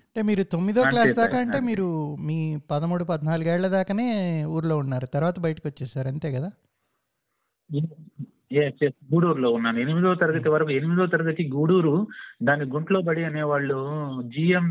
[0.00, 1.58] అంటే మీరు తొమ్మిదో క్లాస్ దాకా అంటే.
[1.60, 1.86] మీరు
[2.20, 2.38] మీ
[2.70, 4.08] పదమూడు పద్నాలుగేళ్ళ దాకానే
[4.48, 6.50] ఊర్లో ఉన్నారు తర్వాత బయటకు వచ్చేసారు అంతే కదా.
[9.12, 9.78] గూడూరులో ఉన్నాను.
[9.78, 11.94] ఎనిమిదో తరగతి వరకు ఎనిమిదో తరగతి గూడూరు
[12.42, 13.78] దాని గుంట్లో బడి అనేవాళ్ళు
[14.34, 14.66] GM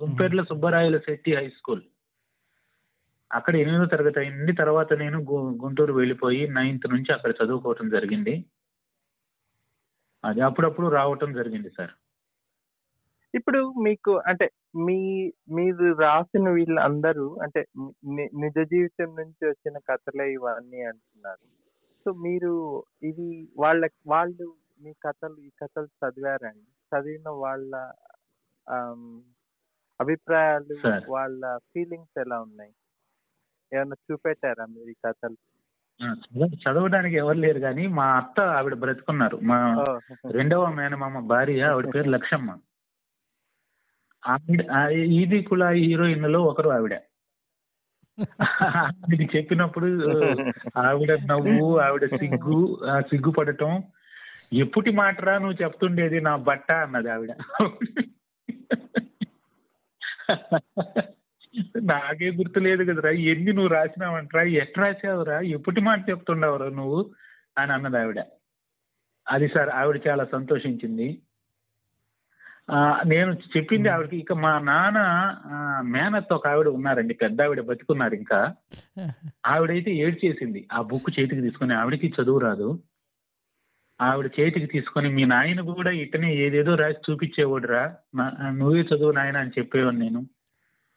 [0.00, 1.82] Gumperla Subbarayala Setty high school.
[3.30, 4.52] అక్కడ ఎనిమిదో తరగతి అయింది.
[4.52, 5.18] తర్వాత నేను
[5.62, 8.34] గుంటూరు వెళ్ళిపోయి నైన్త్ నుంచి అక్కడ చదువుకోవటం జరిగింది.
[10.24, 11.94] అది అప్పుడప్పుడు రావటం జరిగింది సార్.
[13.34, 14.46] ఇప్పుడు మీకు అంటే
[14.86, 14.98] మీ
[15.54, 17.60] మీరు రాసిన వీళ్ళందరూ అంటే
[18.42, 21.44] నిజ జీవితం నుంచి వచ్చిన కథలే ఇవన్నీ అంటున్నారు.
[22.04, 27.92] సో మీరు ఇది వాళ్ళ వాళ్ళు మీ కథలు ఈ కథలు చదివారండి చదివిన వాళ్ళ
[30.00, 30.74] అభిప్రాయాలు.
[31.08, 32.74] వాళ్ళ ఫీలింగ్స్ ఎలా ఉన్నాయి?
[33.74, 35.36] ఏమైనా చూపెట్టారా మీరు ఈ కథలు?
[36.04, 39.36] ఆ, చదవ- చదవడానికి ఎవరు లేరు కానీ మా అత్త ఆవిడ బ్రతుకున్నారు.
[39.36, 39.98] మా ఓ,
[40.30, 42.58] రెండవ మేనమామ భార్య ఆవిడ పేరు లక్షమ్మ
[44.26, 47.00] ఆవిడ ఆ- ఈది కులా హీరోయిన్లో ఒకరు ఆవిడ.
[48.80, 49.88] ఆవిడకి చెప్పినప్పుడు
[50.82, 52.58] ఆవిడ నవ్వు ఆవిడ సిగ్గు
[53.10, 53.72] సిగ్గుపడటం
[54.62, 57.32] ఎప్పుటి మాటరా నువ్వు చెప్తుండేది నా బట్ట అన్నది ఆవిడ.
[61.90, 67.00] నాకే గుర్తు లేదు కదరా ఎన్ని నువ్వు రాసినావంటరా ఎట్ రాసావురా ఎప్పటి మాట చెప్తుండవురా నువ్వు
[67.58, 68.20] అని అన్నది ఆవిడ.
[69.26, 71.08] అది సార్ ఆవిడ చాలా సంతోషించింది.
[73.08, 74.98] నేను చెప్పింది ఆవిడకి ఇక మా నాన్న
[75.48, 75.56] ఆ,
[75.92, 78.38] మేనత్త ఒక ఆవిడ ఉన్నారండి పెద్ద ఆవిడ బతుకున్నారు ఇంకా.
[79.52, 82.68] ఆవిడైతే ఏడ్చేసింది ఆ బుక్ చేతికి తీసుకుని ఆవిడకి చదువు రాదు.
[84.00, 87.82] ఆవిడ చేతికి తీసుకొని మీ నాయన కూడా ఇట్టనే ఏదేదో రాసి చూపించేవాడురా
[88.56, 90.22] నువ్వే చదువు నాయన అని చెప్పేవాడు నేను.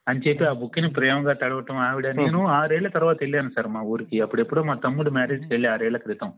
[0.07, 2.07] అని చెప్పి ఆ బుక్ని ప్రేమగా తడవటం ఆవిడ.
[2.19, 4.17] నేను ఆరేళ్ళ తర్వాత వెళ్ళాను సార్ మా ఊరికి.
[4.21, 6.31] అప్పుడెప్పుడో మా తమ్ముడు మ్యారేజ్కి వెళ్ళి ఆరేళ్ళ క్రితం.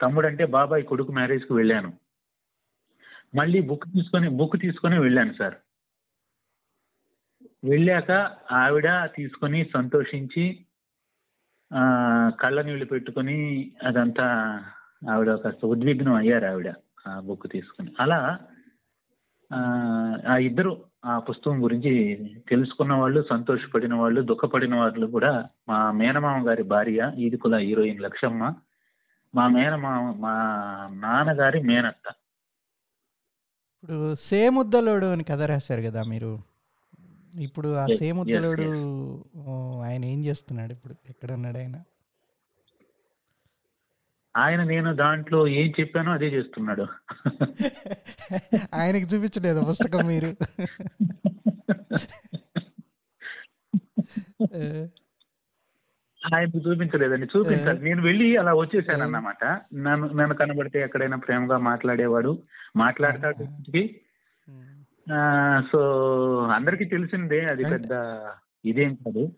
[0.00, 1.90] తమ్ముడు అంటే బాబాయ్ కొడుకు మ్యారేజ్కి వెళ్ళాను.
[3.34, 5.56] మళ్ళీ బుక్ తీసుకొని బుక్ తీసుకొని వెళ్ళాను సార్.
[7.64, 8.10] వెళ్ళాక
[8.58, 10.44] ఆవిడ తీసుకొని సంతోషించి
[11.70, 11.80] ఆ,
[12.40, 13.36] కళ్ళ నీళ్ళు పెట్టుకొని
[13.82, 14.24] అదంతా
[15.10, 16.68] ఆవిడ కాస్త ఉద్విగ్నం అయ్యారు ఆవిడ
[17.06, 17.90] ఆ బుక్ తీసుకుని.
[18.00, 18.18] అలా
[19.50, 19.60] ఆ,
[20.42, 20.72] ఇద్దరు
[21.04, 21.92] ఆ పుస్తకం గురించి
[22.48, 25.30] తెలుసుకున్న వాళ్ళు సంతోషపడిన వాళ్ళు దుఃఖపడిన వాళ్ళు కూడా
[25.68, 28.42] మా మేనమామ గారి భార్య ఈదుకుల హీరోయిన్ లక్ష్మమ్మ
[29.34, 30.34] మా మేనమామ మా
[31.02, 32.06] నాన్నగారి మేనత్త
[33.82, 36.42] ఇప్పుడు సేముద్దలోడు అని కథ రాశారు కదా మీరు.
[37.34, 40.94] ఇప్పుడు ఆ సేముద్దలోడు yes, ఓ, ఆయన ఏం చేస్తున్నాడు ఇప్పుడు?
[41.08, 41.82] ఎక్కడ ఉన్నాడు ఆయన?
[44.34, 46.86] ఆయన నేను దాంట్లో ఏం చెప్పానో అదే చేస్తున్నాడు.
[48.74, 50.36] ఆయనకి చూపించలేదు పుస్తకం మీరు?
[56.22, 57.84] ఏ, ఆయనకు చూపించలేదండి చూపించాలి.
[57.84, 59.44] నేను వెళ్ళి అలా వచ్చేసాను అన్నమాట.
[59.74, 62.32] నన్ను నన్ను కనబడితే ఎక్కడైనా ప్రేమగా మాట్లాడేవాడు.
[62.76, 63.44] మాట్లాడతాడు
[65.72, 65.80] సో
[66.54, 67.92] అందరికీ తెలిసిందే అది పెద్ద
[68.64, 69.32] ఇదేం కాదు.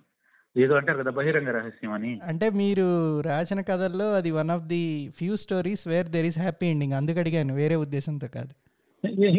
[0.57, 2.21] ఏదో అంటారు కదా బహిరంగ రహస్యం అని.
[2.23, 2.87] అంటే మీరు
[3.21, 4.83] రాసిన కథల్లో అది one of the
[5.19, 8.53] few stories where there is happy ending అందుకు అడిగాను వేరే ఉద్దేశంతో కాదు.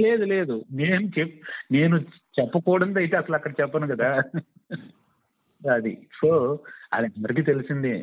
[0.01, 0.65] లేదు లేదు.
[0.71, 1.35] నేను చెప్
[1.71, 1.97] నేను
[2.39, 4.09] చెప్పకూడదు అయితే అసలు అక్కడ చెప్పను కదా.
[5.72, 6.07] అది.
[6.22, 6.59] సో
[6.93, 7.93] అది అందరికీ తెలిసిందే.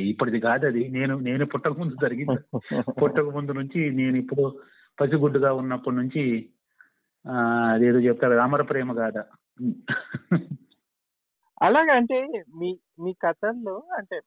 [0.00, 0.88] ఇప్పటిది కాదు అది.
[0.88, 2.58] నేను నేను పుట్టక ముందు జరిగింది
[3.02, 4.58] పుట్టక ముందు నుంచి నేను ఇప్పుడు
[5.00, 6.24] పసిగుడ్డుగా ఉన్నప్పటి నుంచి
[7.72, 9.18] అదేదో చెప్తారు అమర ప్రేమ గాథ.
[11.62, 14.20] అలాగే అంటే మీ మీ కథల్లో అంటే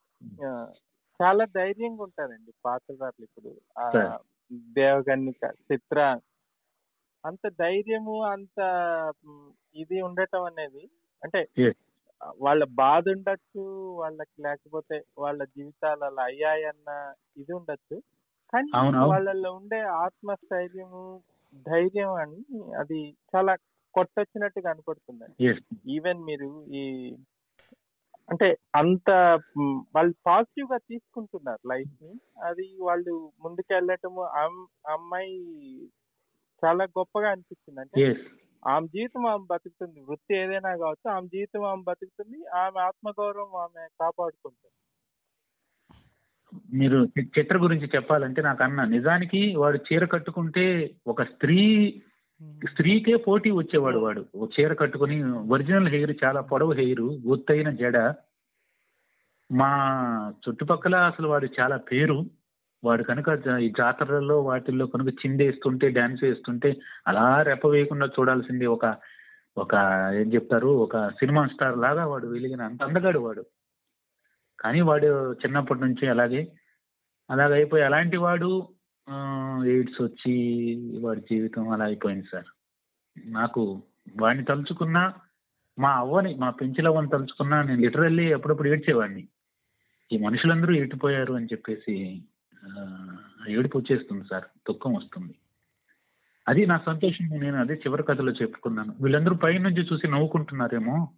[1.21, 3.51] చాలా ధైర్యంగా ఉంటారండి పాత్రధారులు ఇప్పుడు.
[4.53, 6.19] దేవగన్నిక చిత్ర.
[7.25, 8.59] అంత ధైర్యము అంత
[9.75, 10.89] ఇది ఉండటం అనేది
[11.23, 11.47] అంటే.
[12.41, 13.61] వాళ్ళ బాధ ఉండొచ్చు
[13.99, 17.99] వాళ్ళకి లేకపోతే వాళ్ళ జీవితాలు అలా అయ్యాయన్న ఇది ఉండొచ్చు
[18.53, 18.71] కానీ.
[19.09, 21.21] వాళ్ళల్లో ఉండే ఆత్మస్థైర్యము
[21.67, 23.55] ధైర్యం అని అది చాలా
[23.93, 25.43] కొట్టొచ్చినట్టు కనపడుతుందండి.
[25.87, 27.15] ఈవెన్ మీరు ఈ
[28.29, 29.39] అంటే అంత
[29.95, 35.37] వాళ్ళు పాజిటివ్గా తీసుకుంటున్నారు లైఫ్ని అది వాళ్ళు ముందుకెళ్ళటము అమ్- అమ్మాయి
[36.65, 38.01] చాలా గొప్పగా అనిపించింది అంటే.
[38.67, 40.01] ఆమె జీవితం ఆమె బతుకుతుంది.
[40.01, 42.45] వృత్తి ఏదైనా కావచ్చు ఆమె జీవితం ఆమె బతుకుతుంది.
[42.47, 44.69] ఆమె ఆత్మగౌరవం ఆమె కాపాడుకుంటుంది.
[46.77, 47.07] మీరు
[47.39, 51.59] చిత్ర గురించి చెప్పాలంటే నాకు అన్న నిజానికి వాడు చీర కట్టుకుంటే ఒక స్త్రీ
[52.71, 54.25] స్త్రీకే పోటీ వచ్చేవాడు వాడు.
[54.45, 57.97] చీర కట్టుకుని ఒరిజినల్ హెయిర్ చాలా పొడవు హెయిర్ గుత్తైన జడ.
[59.51, 59.71] మా
[60.49, 62.42] చుట్టుపక్కల అసలు వాడు చాలా పేరు.
[62.83, 63.29] వాడు కనుక
[63.61, 66.69] ఈ జాతరలలో వాటిల్లో కనుక చిందేస్తుంటే డాన్స్ వేస్తుంటే
[67.07, 68.85] అలా రెప్ప వేయకుండా చూడాల్సింది ఒక
[69.57, 69.73] ఒక
[70.15, 73.43] ఏం చెప్తారు ఒక సినిమా స్టార్ లాగా వాడు వెలిగిన అంత అందగాడు వాడు.
[74.59, 76.41] కానీ వాడు చిన్నప్పటి నుంచి అలాగే
[77.29, 78.49] అలాగ అయిపోయి అలాంటి వాడు
[79.65, 80.33] ఎయిడ్స్ వచ్చి
[80.99, 82.49] వాడి జీవితం అలా అయిపోయింది సార్.
[83.17, 83.83] నాకు
[84.21, 85.13] వాడిని తలుచుకున్నా
[85.77, 89.23] మా అవ్వని మా పెంచిలవ్వని తలుచుకున్నా నేను లిటరల్లీ అప్పుడప్పుడు ఏడ్చేవాడిని.
[90.11, 91.95] ఈ మనుషులందరూ ఏడిపోయారు అని చెప్పేసి
[93.49, 94.43] ఏడుపు వచ్చేస్తుంది సార్.
[94.43, 95.35] దుఃఖం వస్తుంది.
[96.47, 98.93] అది నా సంతోషం నేను అదే చివరి కథలో చెప్పుకున్నాను.
[99.01, 101.09] వీళ్ళందరూ పై నుంచి చూసి నవ్వుకుంటున్నారేమో.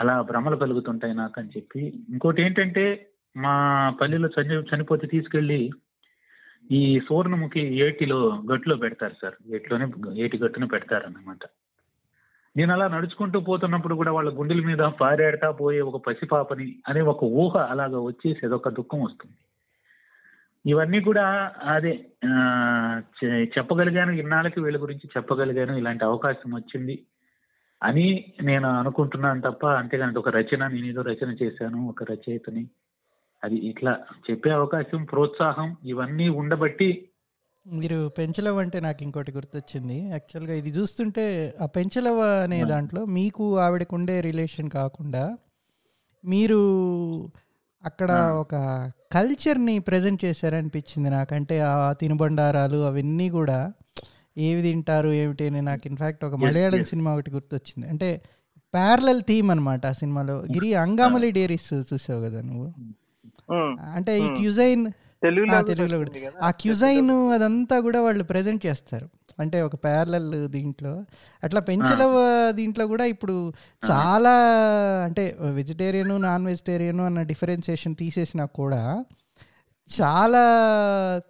[0.00, 2.04] అలా భ్రమలు కలుగుతుంటాయి నాకు అని చెప్పి.
[2.08, 3.54] ఇంకోటి ఏంటంటే మా
[4.00, 5.70] పల్లెలో చని చనిపోతే తీసుకెళ్ళి
[6.70, 9.54] ఈ సువర్ణముఖి ఏటిలో గట్టులో పెడతారు సార్.
[9.54, 9.86] ఏటిలోనే
[10.22, 11.38] ఏటి గట్టును పెడతారు అన్నమాట
[12.56, 17.56] నేను అలా నడుచుకుంటూ పోతున్నప్పుడు కూడా వాళ్ళ గుండెల మీద పారేడతా పోయే ఒక పసిపాపని అనే ఒక ఊహ
[17.56, 19.36] అలాగా వచ్చేసి అదొక దుఃఖం వస్తుంది.
[20.64, 21.24] ఇవన్నీ కూడా
[21.62, 21.92] అదే
[23.58, 26.96] చెప్పగలిగాను ఇన్నాళ్ళకి వీళ్ళ గురించి చెప్పగలిగాను ఇలాంటి అవకాశం వచ్చింది
[27.82, 28.06] అని
[28.42, 32.64] నేను అనుకుంటున్నాను తప్ప అంతేగాని ఒక రచన నేను ఏదో రచన చేశాను ఒక రచయితని
[33.42, 33.92] అది ఇట్లా
[34.30, 36.88] చెప్పే అవకాశం ప్రోత్సాహం ఇవన్నీ ఉండబట్టి
[37.66, 40.08] మీరు పెంచలవ అంటే నాకు ఇంకోటి గుర్తొచ్చింది.
[40.08, 41.24] యాక్చువల్గా ఇది చూస్తుంటే
[41.62, 45.36] ఆ పెంచలవ అనే దాంట్లో మీకు ఆవిడకు ఉండే రిలేషన్ కాకుండా
[46.24, 46.60] మీరు
[47.84, 48.10] అక్కడ
[48.40, 48.54] ఒక
[49.12, 51.60] కల్చర్ని ప్రజెంట్ చేశారనిపించింది నాకంటే.
[51.60, 53.58] ఆ తినుబండారాలు అవన్నీ కూడా
[54.38, 56.84] ఏవి తింటారు ఏమిటి అని నాకు ఇన్ఫాక్ట్ ఒక మలయాళం.
[56.84, 57.88] సినిమా ఒకటి గుర్తొచ్చింది.
[57.88, 58.08] అంటే
[58.74, 60.36] ప్యారలల్ థీమ్ అనమాట ఆ సినిమాలో.
[60.54, 62.68] గిరి అంగామలి డేరీస్ చూసావు కదా నువ్వు?
[63.50, 64.36] ఉమ్, అంటే ఈ Hmm.
[64.36, 64.84] క్యూజైన్
[65.22, 65.56] తెలుగులో
[66.40, 67.10] ఆ, క్యూజైన్.
[67.32, 69.06] అదంతా కూడా వాళ్ళు ప్రజెంట్ చేస్తారు.
[69.40, 70.92] అంటే ఒక ప్యారలల్ దీంట్లో.
[71.42, 72.02] అట్లా పెంచల
[72.50, 73.36] దీంట్లో కూడా ఇప్పుడు
[73.90, 74.34] చాలా
[75.04, 75.24] అంటే
[75.54, 78.82] వెజిటేరియన్ నాన్ వెజిటేరియన్ అన్న డిఫరెన్సియేషన్ తీసేసినా కూడా
[79.90, 80.42] చాలా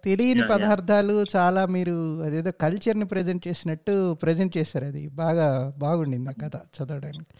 [0.05, 0.43] తెలియని.
[0.47, 5.03] పదార్థాలు చాలా మీరు అదేదో కల్చర్ని ప్రజెంట్ చేసినట్టు ప్రజెంట్ చేశారు అది.
[5.07, 5.47] బాగా
[5.77, 7.31] బాగుండింది ఆ కథ చదవడానికి.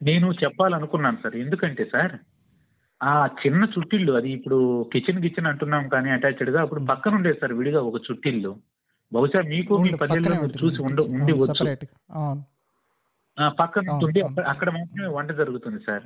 [0.00, 1.36] నేను చెప్పాలనుకున్నాను సార్.
[1.36, 2.12] ఎందుకంటే సార్
[3.00, 7.80] ఆ చిన్న చుట్టిల్లు అది ఇప్పుడు కిచెన్ కిచెన్ అంటున్నాం కానీ అటాచ్డ్గా అప్పుడు పక్కన ఉండేది సార్ విడిగా
[7.80, 8.52] ఒక చుట్టిల్లు.
[9.12, 10.46] బహుశా మీకు మీ పల్లెల్లో.
[10.46, 11.52] చూసి ఉండ ఉండి అవును, వచ్చు.
[11.52, 11.86] separate.
[12.10, 12.44] అవును.
[13.40, 14.20] ఆ, పక్కన ఉంటుంది.
[14.20, 16.02] అక్కడ- మాత్రమే వంట జరుగుతుంది సార్.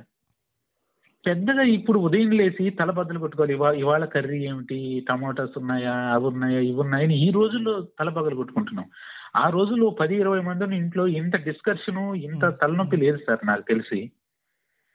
[1.27, 3.53] పెద్దగా ఇప్పుడు ఉదయం లేసి తల బద్దలు కొట్టుకోవాలి.
[3.53, 5.05] ఇవా ఇవాళ కర్రీ ఏమిటి?
[5.09, 5.93] టమాటాస్ ఉన్నాయా?
[5.93, 6.59] అవి ఉన్నాయా?
[6.59, 8.85] ఇవి ఉన్నాయని ఈ రోజుల్లో తల బద్దలు కొట్టుకుంటున్నాం.
[9.35, 14.11] ఆ రోజుల్లో పది ఇరవై మంది ఇంట్లో ఇంత డిస్కషన్ ఇంత తలనొప్పి లేదు సార్ నాకు తెలిసి.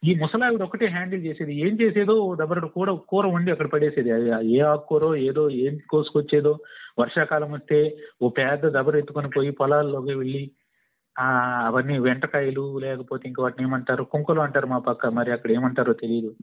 [0.05, 1.55] ఈ ముసలావిడ ఒకటే హ్యాండిల్ చేసేది.
[1.55, 4.11] ఏం చేసేదో దబ్బరడు కూర కూర వండి అక్కడ పడేసేది.
[4.11, 6.59] అది ఏ ఆకుకూరో ఏదో ఏం కోసుకొచ్చేదో
[6.99, 7.79] వర్షాకాలం వస్తే
[8.23, 10.51] ఓ పెద్ద దబర ఎత్తుకొని పోయి పొలాల్లోకి వెళ్ళి
[11.19, 11.27] ఆ
[11.67, 14.05] అవన్నీ వెంటకాయలు లేకపోతే ఇంకా వాటిని ఏమంటారు?
[14.05, 15.07] కుంకలు అంటారు మా పక్క.
[15.07, 16.37] మరి అక్కడ ఏమంటారో తెలియదు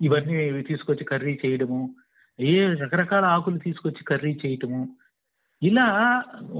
[0.00, 1.94] ఇవన్నీ తీసుకొచ్చి కర్రీ చేయడము.
[2.40, 4.82] ఏ రకరకాల ఆకులు తీసుకొచ్చి కర్రీ చేయటము.
[5.62, 5.86] ఇలా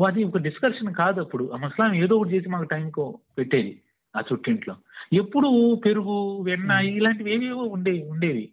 [0.07, 1.51] అది ఒక డిస్కషన్ కాదు అప్పుడు.
[1.55, 3.81] ఆ ముసలాం ఏదో ఒకటి చేసి మాకు టైంకు పెట్టేది.
[4.15, 4.75] ఆ చుట్టింట్లో.
[5.13, 5.49] ఎప్పుడు
[5.85, 8.45] పెరుగు వెన్న ఇలాంటివి ఏవేవో ఉండేవి ఉండేవి.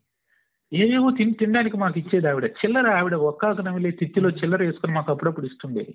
[0.72, 2.46] ఏవేవో తిని తినడానికి మాకు ఇచ్చేది ఆవిడ.
[2.60, 5.94] చిల్లర ఆవిడ ఒక్కాక నమిలే తిత్తిలో చిల్లర వేసుకొని మాకు అప్పుడప్పుడు ఇస్తుండేది.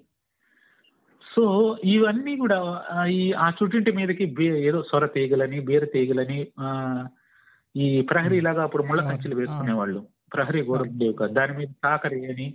[1.27, 1.43] సో
[1.93, 2.59] ఇవన్నీ కూడా
[2.91, 4.25] ఆ, ఈ ఆ చుట్టింటి మీదకి
[4.63, 6.69] ఏదో సొర తీగలని బీర తీగలని ఆ,
[7.75, 10.01] ఈ ప్రహరీ లాగా అప్పుడు ముళ్ళ కంచెలు వేసుకునేవాళ్ళు
[10.33, 11.33] ప్రహరీ గోడ ఉండేవి కాదు.
[11.33, 12.47] దాని మీద కాకరి అని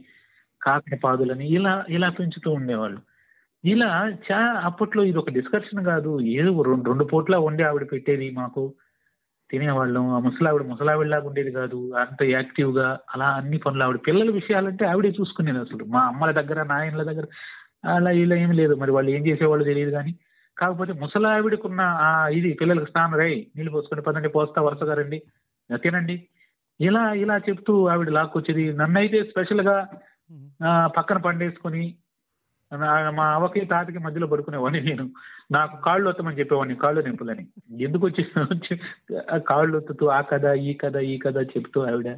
[0.62, 3.00] కాకర పాదులని ఇలా ఇలా పెంచుతూ ఉండేవాళ్ళు.
[3.66, 6.22] ఇలా చా అప్పట్లో ఇది ఒక డిస్కషన్ కాదు.
[6.22, 8.74] ఏదో రెండు రెండు పూట్ల వండి ఆవిడ పెట్టేది మాకు.
[9.52, 10.10] తినేవాళ్ళం.
[10.10, 11.94] ఆ ముసలావిడ ముసలావిడలాగా ఉండేది కాదు.
[12.00, 15.86] అంత యాక్టివ్గా అలా అన్ని పనులు ఆవిడ పిల్లల విషయాలంటే ఆవిడే చూసుకునేది అసలు.
[15.86, 17.26] మా అమ్మల దగ్గర నాయనల దగ్గర
[17.86, 18.76] అలా ఇలా ఏమి లేదు.
[18.76, 20.16] మరి వాళ్ళు ఏం చేసేవాళ్ళు తెలియదు కానీ.
[20.58, 25.24] కాకపోతే ముసలావిడకున్న ఆ ఇది పిల్లలకు స్నానం రై నీళ్ళు పోసుకొని పదండి పోస్తా వరుసగా రండి.
[25.76, 26.28] తినండి.
[26.82, 28.74] ఇలా ఇలా చెప్తూ ఆవిడ లాక్కొచ్చేది.
[28.74, 29.88] నన్నైతే స్పెషల్గా
[30.98, 31.96] పక్కన పండేసుకొని
[32.74, 35.12] మా అవ్వకి తాతకి మధ్యలో పడుకునేవాడిని నేను.
[35.52, 37.48] నాకు కాళ్ళు వస్తామని చెప్పేవాడిని కాళ్ళు నొప్పులని
[37.84, 38.80] ఎందుకు వచ్చి వచ్చి
[39.34, 42.18] ఆ కాళ్ళు ఒత్తుతూ ఆ కథ ఈ కథ ఈ కథ చెప్తూ ఆవిడ.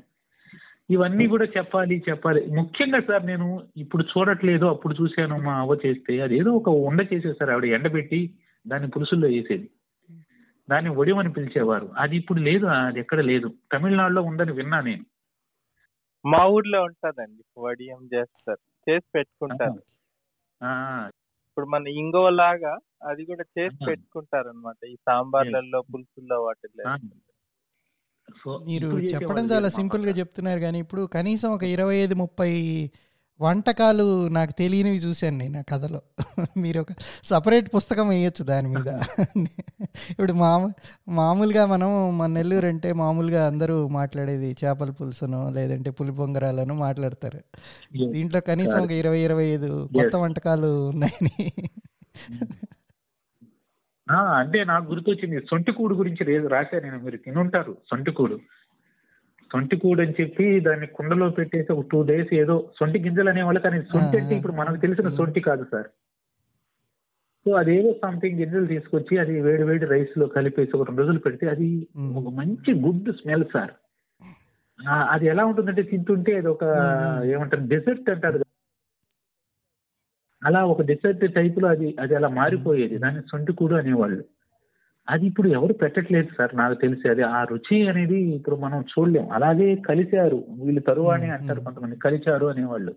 [0.89, 2.45] ఇవన్నీ కూడా చెప్పాలి చెప్పాలి.
[2.45, 6.19] ముఖ్యంగా సార్ నేను ఇప్పుడు చూడట్లేదు అప్పుడు చూశాను మా అవ్వ చేస్తే.
[6.19, 8.33] అదేదో ఒక ఉండ చేసేసారు ఆవిడ ఎండబెట్టి
[8.67, 9.69] దాన్ని పులుసుల్లో వేసేది.
[10.69, 11.89] దాన్ని ఒడిమని పిలిచేవారు.
[11.97, 13.53] అది ఇప్పుడు లేదు అది ఎక్కడ లేదు.
[13.73, 15.05] తమిళనాడులో ఉందని విన్నా నేను.
[16.25, 18.91] మా ఊర్లో ఉంటదండి వడియం చేస్తారు.
[18.91, 19.71] చేసి పెట్టుకుంటారు.
[19.71, 19.92] ఆ,
[21.47, 23.77] ఇప్పుడు మన ఇంగువ లాగా అది కూడా చేసి.
[23.85, 26.85] పెట్టుకుంటారు అనమాట ఈ సాంబార్లలో పులుసుల్లో వాటిల్లో
[28.67, 30.19] మీరు చెప్పడం చాలా సింపుల్గా పక్క.
[30.19, 32.49] చెప్తున్నారు కానీ ఇప్పుడు కనీసం ఒక ఇరవై ఐదు ముప్పై
[33.43, 36.01] వంటకాలు నాకు తెలియనివి చూశాను నేను ఆ కథలో.
[36.57, 36.87] మీరు ఒక
[37.23, 38.87] సపరేట్ పుస్తకం వేయొచ్చు దాని మీద.
[40.09, 40.69] ఇప్పుడు మామూ
[41.07, 47.39] మామూలుగా మనం మన నెల్లూరు అంటే మామూలుగా అందరూ మాట్లాడేది చేపల పులుసును లేదంటే పులి పొంగరాలను మాట్లాడతారు.
[48.11, 51.51] దీంట్లో కనీసం ఒక ఇరవై ఇరవై ఐదు కొత్త వంటకాలు ఉన్నాయని.
[54.11, 55.41] అంటే నాకు గుర్తొచ్చింది.
[55.51, 56.99] సొంటికూడు గురించి రే- రాశా నేను.
[56.99, 58.39] మీరు తినుంటారు సొంటికూడు
[59.53, 64.15] సొంటికూడు అని చెప్పి దాన్ని కుండలో పెట్టేసి ఒక టూ డేస్ ఏదో సొంటి గింజలు అనేవాళ్ళు కానీ సొంటి
[64.19, 65.89] అంటే ఇప్పుడు మనకు తెలిసిన సొంటి కాదు సార్
[67.45, 71.69] సో అదేదో సంథింగ్ గింజలు తీసుకొచ్చి అది వేడి వేడి రైస్లో కలిపేసి ఒక రెండు రోజులు పెడితే అది.
[72.19, 73.73] ఒక మంచి గుడ్ స్మెల్ సార్
[75.09, 76.63] అది ఎలా ఉంటుందంటే తింటుంటే అది ఒక.
[77.33, 78.39] ఏమంటారు డెసర్ట్ అంటారు.
[80.41, 84.23] అలా ఒక డెసర్ట్ టైప్లో అది అది అలా మారిపోయేది దాన్ని సొంటికూడు అనేవాళ్ళు
[85.07, 86.55] అది ఇప్పుడు ఎవరు పెట్టట్లేదు సార్.
[86.55, 89.29] నాకు తెలిసి అది ఆ రుచి అనేది ఇప్పుడు మనం చూడలేం.
[89.31, 90.43] అలాగే కలిశారు.
[90.63, 91.61] వీళ్ళు తరువాని Mm, అంటారు.
[91.61, 91.95] కొంతమంది.
[91.95, 92.93] కలిచారు అనేవాళ్ళు.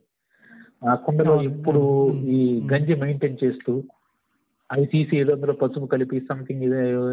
[0.88, 2.66] ఆ కుండలో mm, ఈ.
[2.72, 3.84] గంజి మెయింటైన్ చేస్తూ
[4.70, 6.62] అవి తీసి ఏదో అందులో పసుపు కలిపి సంథింగ్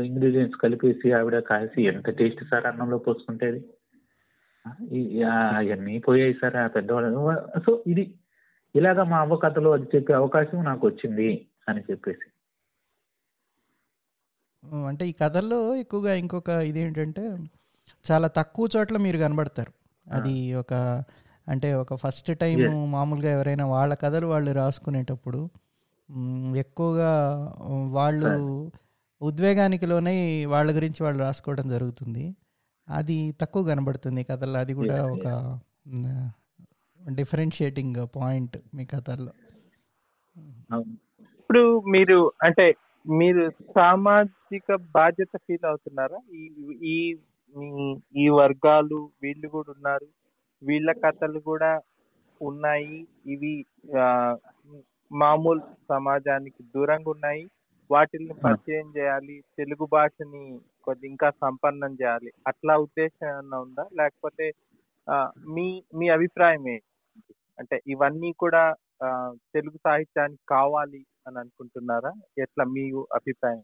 [0.06, 3.62] ఇంగ్రీడియంట్స్ కలిపేసి ఆవిడ కాసి ఎంత టేస్ట్ సార్ అన్నంలో పోసుకుంటే అది?
[5.26, 7.10] అవన్నీ పోయాయి సార్ ఆ పెద్దవాళ్ళు.
[7.60, 8.14] సో ఇది
[8.76, 12.33] ఇలాగా మా అవ్వ కథలో అది చెప్పే అవకాశం నాకు వచ్చింది అని చెప్పేసి.
[14.88, 17.38] అంటే ఈ కథల్లో ఎక్కువగా ఇంకొక ఇదేంటంటే
[18.12, 19.74] చాలా తక్కువ చోట్ల మీరు కనబడతారు.
[20.12, 20.74] అది ఒక
[21.48, 22.92] అంటే ఒక ఫస్ట్ టైం.
[22.92, 25.50] మామూలుగా ఎవరైనా వాళ్ళ కథలు వాళ్ళు రాసుకునేటప్పుడు
[26.56, 27.12] ఎక్కువగా
[27.90, 28.72] వాళ్ళు
[29.22, 32.36] ఉద్వేగానికి లోనై వాళ్ళ గురించి వాళ్ళు రాసుకోవడం జరుగుతుంది.
[32.90, 34.60] అది తక్కువ కనబడుతుంది ఈ కథల్లో.
[34.60, 35.60] అది కూడా ఒక
[37.12, 39.32] డిఫరెన్షియేటింగ్ పాయింట్ మీ కథల్లో.
[41.40, 42.76] ఇప్పుడు మీరు అంటే
[43.10, 46.20] మీరు సామాజిక బాధ్యత ఫీల్ అవుతున్నారా?
[46.34, 46.44] ఈ
[46.84, 47.18] ఈ
[47.58, 50.08] మీ- ఈ వర్గాలు వీళ్ళు కూడా ఉన్నారు.
[50.64, 51.82] వీళ్ళ కథలు కూడా
[52.42, 53.08] ఉన్నాయి.
[53.26, 53.66] ఇవి
[55.12, 57.50] మామూలు సమాజానికి దూరంగా ఉన్నాయి.
[57.92, 59.44] వాటిని పరిచయం చేయాలి.
[59.58, 62.32] తెలుగు భాషని కొద్ది ఇంకా సంపన్నం చేయాలి.
[62.48, 63.90] అట్లా ఉద్దేశం ఏమన్నా ఉందా?
[63.94, 64.52] లేకపోతే
[65.48, 66.80] మీ మీ అభిప్రాయం
[67.60, 68.76] అంటే ఇవన్నీ కూడా
[69.54, 72.12] తెలుగు సాహిత్యానికి కావాలి అని అనుకుంటున్నారా?
[72.38, 72.84] ఎట్లా మీ
[73.16, 73.62] అభిప్రాయం?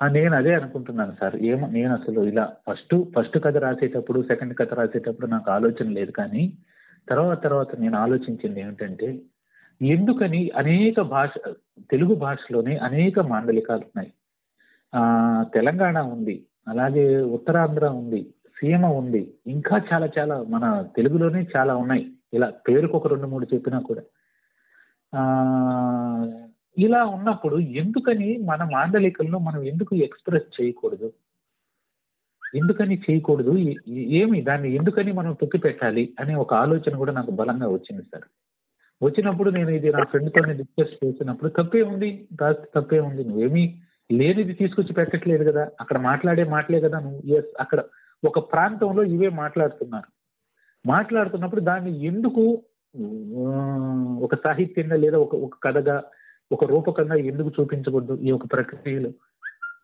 [0.00, 1.36] నేను అదే అనుకుంటున్నాను సార్.
[1.42, 6.42] ఏమో నేను అసలు ఇలా ఫస్ట్ ఫస్ట్ కథ రాసేటప్పుడు సెకండ్ కథ రాసేటప్పుడు నాకు ఆలోచన లేదు కానీ
[7.08, 9.08] తర్వాత తర్వాత నేను ఆలోచించింది ఏమిటంటే
[9.80, 11.32] ఎందుకని అనేక భాష
[11.92, 14.10] తెలుగు భాషలోనే అనేక మాండలికాలు ఉన్నాయి.
[14.92, 15.02] ఆ
[15.54, 16.36] తెలంగాణ ఉంది
[16.68, 17.04] అలాగే
[17.36, 18.20] ఉత్తరాంధ్ర ఉంది
[18.56, 20.64] సీమ ఉంది ఇంకా చాలా చాలా మన
[20.96, 22.04] తెలుగులోనే చాలా ఉన్నాయి.
[22.34, 24.02] ఇలా పేరుకు ఒక రెండు మూడు చెప్పినా కూడా.
[25.12, 25.22] ఆ
[26.76, 31.08] ఇలా ఉన్నప్పుడు ఎందుకని మన మాండలికల్లో మనం ఎందుకు ఎక్స్ప్రెస్ చేయకూడదు?
[32.54, 33.52] ఎందుకని చేయకూడదు?
[34.20, 38.26] ఏమి దాన్ని ఎందుకని మనం తొక్కి పెట్టాలి అనే ఒక ఆలోచన కూడా నాకు బలంగా వచ్చింది సార్.
[39.00, 42.08] వచ్చినప్పుడు నేను ఇది నా ఫ్రెండ్తో డిస్కస్ చేసినప్పుడు తప్పే ఉంది
[42.40, 43.64] రాస్తే తప్పే ఉంది నువ్వేమీ
[44.10, 47.20] లేనిది తీసుకొచ్చి పెట్టట్లేదు కదా అక్కడ మాట్లాడే మాటలే కదా నువ్వు.
[47.38, 47.80] ఎస్ అక్కడ
[48.22, 50.08] ఒక ప్రాంతంలో ఇవే మాట్లాడుతున్నారు.
[50.84, 52.44] మాట్లాడుతున్నప్పుడు దాన్ని ఎందుకు
[54.22, 55.96] ఒక సాహిత్యంగా లేదా ఒక ఒక కథగా
[56.52, 59.10] ఒక రూపకంగా ఎందుకు చూపించకూడదు ఈ ఒక ప్రక్రియలో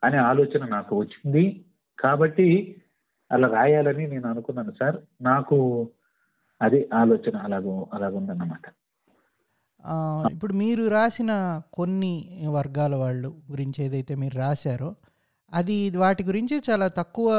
[0.05, 1.65] అనే ఆలోచన నాకు వచ్చింది.
[1.99, 2.77] కాబట్టి
[3.33, 4.97] అలా రాయాలని నేను అనుకున్నాను సార్.
[5.23, 5.89] నాకు
[6.63, 8.73] అదే ఆలోచన అలాగో అలాగుందన్నమాట.
[10.33, 14.95] ఇప్పుడు మీరు రాసిన కొన్ని వర్గాల వాళ్ళు గురించి ఏదైతే మీరు రాశారో
[15.53, 17.33] అది వాటి గురించి చాలా తక్కువ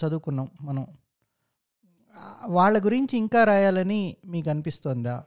[0.00, 0.86] చదువుకున్నాం మనం.
[2.46, 5.24] వాళ్ళ గురించి ఇంకా రాయాలని మీకు అనిపిస్తుందా?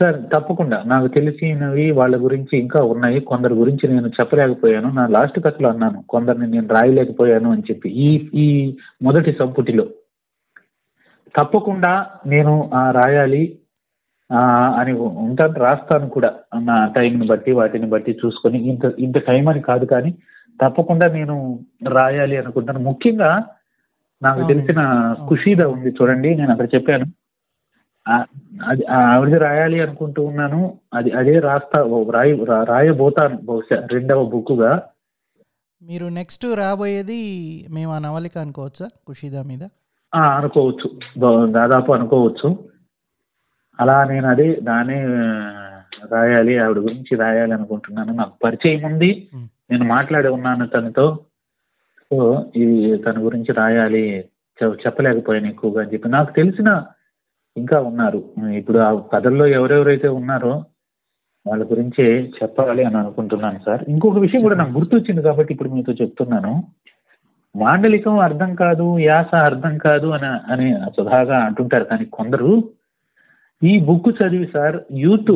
[0.00, 0.82] సార్ తప్పకుండా.
[0.86, 3.20] నాకు తెలిసినవి వాళ్ళ గురించి ఇంకా ఉన్నాయి.
[3.20, 4.90] కొందరి గురించి నేను చెప్పలేకపోయాను.
[4.90, 7.88] నా లాస్ట్ కథలో అన్నాను కొందరిని నేను రాయలేకపోయాను అని చెప్పి.
[7.88, 9.86] ఈ ఈ మొదటి సంపుటిలో.
[11.36, 13.58] తప్పకుండా నేను రాయాలి
[14.32, 18.58] ఆ, అని ఉంటాను రాస్తాను కూడా నా టైంని బట్టి వాటిని బట్టి చూసుకొని.
[18.58, 20.14] ఇంత ఇంత టైం అని కాదు కానీ
[20.62, 22.78] తప్పకుండా నేను రాయాలి అనుకుంటాను.
[22.78, 23.44] ముఖ్యంగా
[24.22, 24.46] నాకు.
[24.46, 27.06] తెలిసిన ఖుషీద ఉంది చూడండి నేను అక్కడ చెప్పాను.
[28.08, 30.78] అది ఆవిడది రాయాలి అనుకుంటూ ఉన్నాను.
[30.94, 34.82] అది అదే రాస్తా రాయి రాయబోతాను బహుశా రెండవ బుక్కుగా.
[35.82, 37.20] మీరు నెక్స్ట్ రాబోయేది
[37.70, 38.86] మేము ఆ నవలిక అనుకోవచ్చా?
[38.86, 39.62] ఖుషీదా మీద?
[40.14, 40.90] అనుకోవచ్చు.
[41.52, 42.58] దాదాపు అనుకోవచ్చు.
[43.80, 45.04] అలా నేను అదే దానే
[46.12, 48.14] రాయాలి ఆవిడ గురించి రాయాలి అనుకుంటున్నాను.
[48.14, 49.28] నాకు పరిచయం ఉంది.
[49.70, 51.18] నేను మాట్లాడి ఉన్నాను తనతో.
[52.10, 54.24] సో ఇది తన గురించి రాయాలి
[54.64, 56.08] చెప్పలేకపోయాను ఎక్కువగా అని చెప్పి.
[56.08, 56.84] నాకు తెలిసిన
[57.56, 58.24] ఇంకా ఉన్నారు.
[58.54, 60.64] ఇప్పుడు ఆ కథల్లో ఎవరెవరైతే ఉన్నారో
[61.46, 63.84] వాళ్ళ గురించి చెప్పాలి అని అనుకుంటున్నాను సార్.
[63.88, 66.64] ఇంకొక విషయం కూడా నాకు గుర్తొచ్చింది కాబట్టి ఇప్పుడు మీతో చెప్తున్నాను.
[67.56, 71.84] మాండలికం అర్థం కాదు యాస అర్థం కాదు అని అని సుధాగా అంటుంటారు.
[71.84, 72.64] కానీ కొందరు
[73.62, 75.34] ఈ బుక్ చదివి సార్ యూత్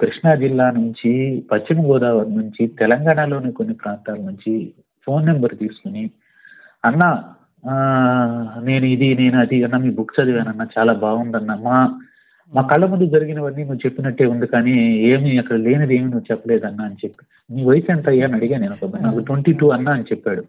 [0.00, 4.74] కృష్ణా జిల్లా నుంచి పశ్చిమ గోదావరి నుంచి తెలంగాణలోని కొన్ని ప్రాంతాల నుంచి
[5.06, 6.10] ఫోన్ నెంబర్ తీసుకుని
[6.84, 7.22] అన్న
[8.66, 11.52] నేను ఇది నేను అది అన్న మీ బుక్ చదివానన్న చాలా బాగుందన్న.
[11.66, 11.76] మా
[12.52, 14.74] మా కళ్ళ ముందు జరిగినవన్నీ నువ్వు చెప్పినట్టే ఉంది కానీ
[15.08, 17.22] ఏమి అక్కడ లేనిది ఏమి నువ్వు చెప్పలేదన్నా అని చెప్పి.
[17.50, 18.76] నీ వయసు ఎంత అయ్యా అని అడిగా నేను
[19.06, 20.42] నాకు ట్వంటీ టూ అన్నా అని చెప్పాడు.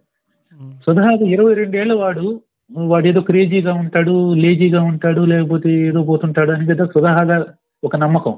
[0.60, 2.26] మ్, సుధాకు ఇరవై రెండేళ్ళ వాడు
[2.88, 7.38] వాడు ఏదో క్రేజీగా ఉంటాడు లేజీగా ఉంటాడు లేకపోతే ఏదో పోతుంటాడు అని కదా సుధాగా
[7.84, 8.36] ఒక నమ్మకం.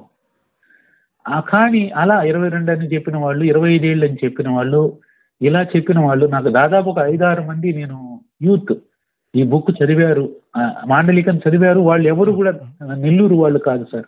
[1.26, 4.82] ఆ కానీ అలా ఇరవై రెండు అని చెప్పిన వాళ్ళు ఇరవై ఐదేళ్ళు అని చెప్పిన వాళ్ళు
[5.41, 7.97] ఇలా చెప్పిన వాళ్ళు నాకు దాదాపు ఒక ఐదారు మంది నేను
[8.42, 8.74] యూత్.
[9.36, 10.24] ఈ బుక్ చదివారు
[10.88, 12.52] మాండలికం చదివారు వాళ్ళు ఎవరు కూడా
[12.96, 14.08] నెల్లూరు వాళ్ళు కాదు సార్.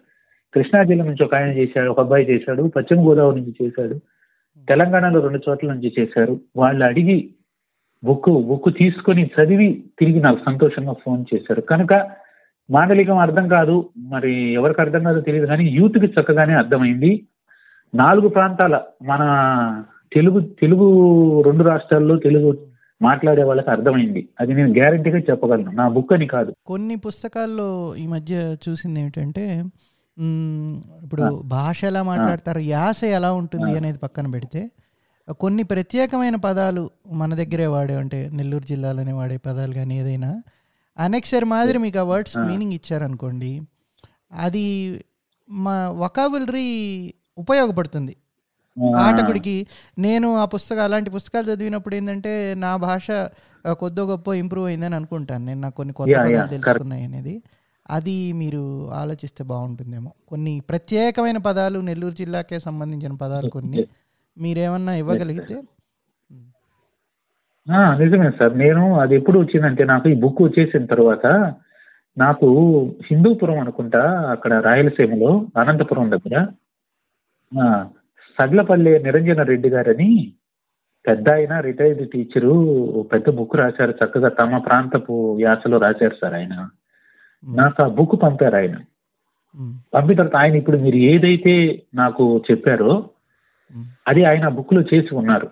[0.53, 3.95] కృష్ణా జిల్లా నుంచి ఒక ఆయన చేశాడు ఒక అబ్బాయి చేశాడు పశ్చిమ గోదావరి నుంచి చేశాడు
[4.69, 6.39] తెలంగాణలో రెండు చోట్ల నుంచి చేశారు.
[6.55, 7.17] వాళ్ళు అడిగి
[8.03, 11.61] బుక్ బుక్ తీసుకొని చదివి తిరిగి నాకు సంతోషంగా ఫోన్ చేశారు.
[11.61, 11.93] కనుక
[12.69, 17.11] మాండలికం అర్థం కాదు మరి ఎవరికి అర్థం కాదో తెలియదు కానీ యూత్కి చక్కగానే అర్థమైంది.
[17.93, 19.23] నాలుగు ప్రాంతాల మన
[20.13, 20.87] తెలుగు తెలుగు
[21.41, 22.49] రెండు రాష్ట్రాల్లో తెలుగు
[23.01, 24.29] మాట్లాడే వాళ్ళకి అర్థమైంది.
[24.39, 25.71] అది నేను గ్యారంటీగా చెప్పగలను.
[25.71, 26.51] నా బుక్ అని కాదు.
[26.65, 29.45] కొన్ని పుస్తకాల్లో ఈ మధ్య చూసింది ఏమిటంటే
[31.03, 34.61] ఇప్పుడు భాష ఎలా మాట్లాడతారు యాస ఎలా ఉంటుంది అనేది పక్కన పెడితే
[35.39, 40.31] కొన్ని ప్రత్యేకమైన పదాలు మన దగ్గరే వాడే అంటే నెల్లూరు జిల్లాలోనే వాడే పదాలు కానీ ఏదైనా
[40.97, 43.61] అనెక్సర్ మాదిరి మీకు ఆ వర్డ్స్ మీనింగ్ ఇచ్చారనుకోండి
[44.31, 44.65] అది
[45.49, 46.67] మా వకాబులరీ
[47.37, 48.15] ఉపయోగపడుతుంది.
[48.95, 49.55] పాఠకుడికి
[49.99, 53.07] నేను ఆ పుస్తకం అలాంటి పుస్తకాలు చదివినప్పుడు ఏంటంటే నా భాష
[53.71, 55.45] కొద్దో గొప్ప ఇంప్రూవ్ అయిందని అనుకుంటాను.
[55.45, 57.41] నేను నాకు కొన్ని కొత్త పదాలు తెలుసుకున్నాయి అనేది.
[57.91, 60.11] అది మీరు ఆలోచిస్తే బాగుంటుందేమో.
[60.27, 63.85] కొన్ని ప్రత్యేకమైన పదాలు నెల్లూరు జిల్లాకే సంబంధించిన పదాలు కొన్ని
[64.37, 65.55] మీరేమన్నా ఇవ్వగలిగితే?
[67.99, 68.57] నిజమే సార్.
[68.57, 71.25] నేను అది ఎప్పుడు వచ్చిందంటే నాకు ఈ బుక్ వచ్చేసిన తర్వాత
[72.17, 72.47] నాకు
[73.07, 74.01] హిందూపురం అనుకుంటా
[74.31, 76.35] అక్కడ రాయలసీమలో అనంతపురం దగ్గర
[78.31, 80.33] ఆ, సడ్లపల్లి నిరంజన రెడ్డి గారని
[81.05, 82.53] పెద్ద ఆయన రిటైర్డ్ టీచరు
[83.13, 86.69] పెద్ద బుక్ రాశారు చక్కగా తమ ప్రాంతపు యాసలో రాశారు సార్ ఆయన.
[87.43, 88.75] నాకు ఆ బుక్ పంపారు ఆయన.
[89.93, 93.09] పంపిన తర్వాత ఆయన ఇప్పుడు మీరు ఏదైతే నాకు చెప్పారో
[94.07, 95.49] అది ఆయన బుక్లో చేసి ఉన్నారు.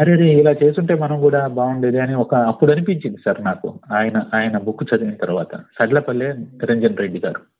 [0.00, 3.80] అరే రే ఇలా చేస్తుంటే మనం కూడా బాగుండేది అని ఒక అప్పుడు అనిపించింది సార్ నాకు.
[3.92, 5.56] ఆయన ఆయన బుక్ చదివిన తర్వాత.
[5.56, 7.57] సడ్లపల్లె నిరంజన్ రెడ్డి గారు.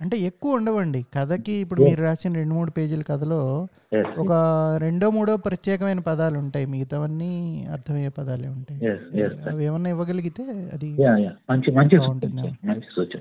[0.00, 1.04] అంటే ఎక్కువ ఉండవండి.
[1.16, 3.66] కథకి ఇప్పుడు మీరు రాసిన రెండు మూడు పేజీల కథలో.
[4.18, 4.32] ఒక
[4.80, 6.66] రెండో మూడో ప్రత్యేకమైన పదాలు ఉంటాయి.
[6.66, 8.80] మిగతావన్నీ అర్థమయ్యే పదాలే ఉంటాయి.
[8.80, 9.52] Yes, yes, sir.
[9.52, 10.42] అవి ఏమన్నా ఇవ్వగలిగితే
[10.72, 11.06] అది.
[11.06, 13.20] మంచి మంచి సూచన.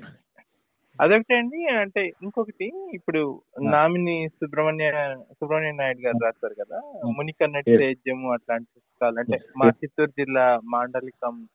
[1.01, 4.91] అదొకటి అండి అంటే ఇంకొకటి ఇప్పుడు నామిని సుబ్రహ్మణ్య
[5.31, 6.81] సుబ్రహ్మణ్య నాయుడు గారు రాస్తారు కదా.
[7.17, 7.77] మునికన్నటి.
[7.77, 9.67] సేద్యము అట్లాంటి పుస్తకాలు అంటే మా.
[9.69, 11.47] చిత్తూరు జిల్లా మాండలికం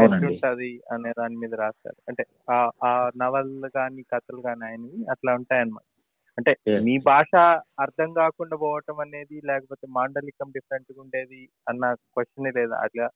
[0.00, 5.82] ఎట్లుంటది అనే దాని మీద రాస్తారు అంటే ఆ ఆ నవళ్ళు కానీ కథలు కానీ ఆయనవి అట్లా ఉంటాయన్నమాట.
[6.38, 6.80] అంటే.
[6.80, 7.36] మీ భాష
[7.80, 12.72] అర్థం కాకుండా పోవటం అనేది లేకపోతే మాండలికం డిఫరెంట్గా ఉండేది అన్న క్వశ్చన్ లేదు?
[12.72, 13.08] అట్లా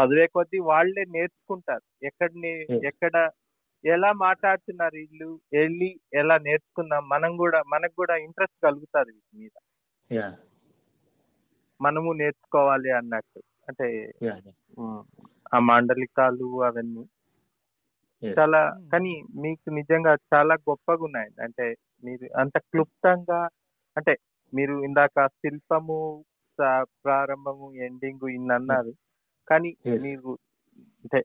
[0.00, 2.06] చదివే కొద్దీ వాళ్ళే నేర్చుకుంటారు.
[2.06, 2.86] ఎక్కడ నే- Yes.
[2.86, 3.30] ఎక్కడ
[3.84, 5.40] ఎలా మాట్లాడుతున్నారు వీళ్ళు?
[5.52, 7.08] వెళ్ళి ఎలా నేర్చుకుందాం?
[7.08, 10.32] మనం కూడా మనకు కూడా ఇంట్రెస్ట్ కలుగుతుంది వీటి మీద.
[11.80, 13.42] మనము నేర్చుకోవాలి అన్నట్టు.
[13.68, 14.12] అంటే
[15.54, 17.04] ఆ మాండలికాలు అవన్నీ.
[18.38, 23.48] చాలా కానీ మీకు నిజంగా చాలా గొప్పగా ఉన్నాయి అంటే మీరు అంత క్లుప్తంగా
[23.96, 24.16] అంటే
[24.54, 26.24] మీరు ఇందాక శిల్పము
[27.04, 28.92] ప్రారంభము ఎండింగ్ ఇన్ని అన్నారు
[29.48, 30.02] కానీ Yes.
[30.02, 30.38] మీరు
[30.78, 31.22] అంటే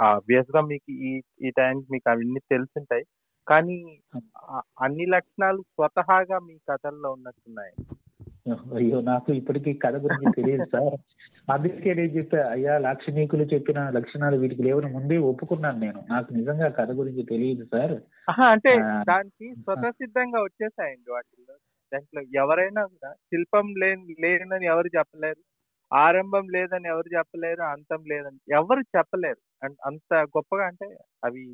[0.00, 3.04] ఆబ్వియస్గా మీకు ఈ ఈ టైంకి మీకు అవన్నీ తెలుసుంటాయి.
[3.48, 4.00] కానీ
[4.38, 7.72] ఆ- అన్ని లక్షణాలు స్వతహాగా మీ కథల్లో ఉన్నట్టున్నాయి.
[8.48, 10.96] అయ్యో నాకు ఇప్పటికీ కథ గురించి తెలియదు సార్.
[11.50, 16.02] అందుకే నేను చెప్పా అయ్యా లాక్షణికులు చెప్పిన లక్షణాలు వీటికి లేవని ముందే ఒప్పుకున్నాను నేను.
[16.10, 17.96] నాకు నిజంగా కథ గురించి తెలియదు సార్.
[18.42, 18.76] అంటే.
[19.08, 21.54] దానికి స్వతసిద్ధంగా వచ్చేసాయండి వాటిల్లో.
[21.92, 25.42] దాంట్లో ఎవరైనా కూడా శిల్పం లేని లేదని ఎవరు చెప్పలేరు
[25.94, 29.40] ఆరంభం లేదని ఎవరు చెప్పలేరు అంతం లేదని ఎవరు చెప్పలేరు.
[29.86, 30.86] అంత గొప్పగా అంటే
[31.24, 31.44] అవి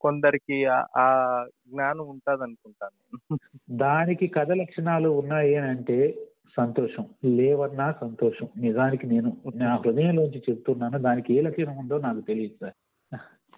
[0.00, 0.64] కొందరికి
[0.96, 3.38] ఆ- జ్ఞానం ఉంటది అనుకుంటాను
[3.70, 6.14] దానికి కథ లక్షణాలు ఉన్నాయి అని అంటే
[6.56, 7.06] సంతోషం.
[7.24, 8.48] లేవన్నా సంతోషం.
[8.56, 10.98] నిజానికి నేను నా హృదయంలోంచి చెప్తున్నాను.
[10.98, 12.72] దానికి ఏ లక్షణం ఉందో నాకు తెలియదు సార్.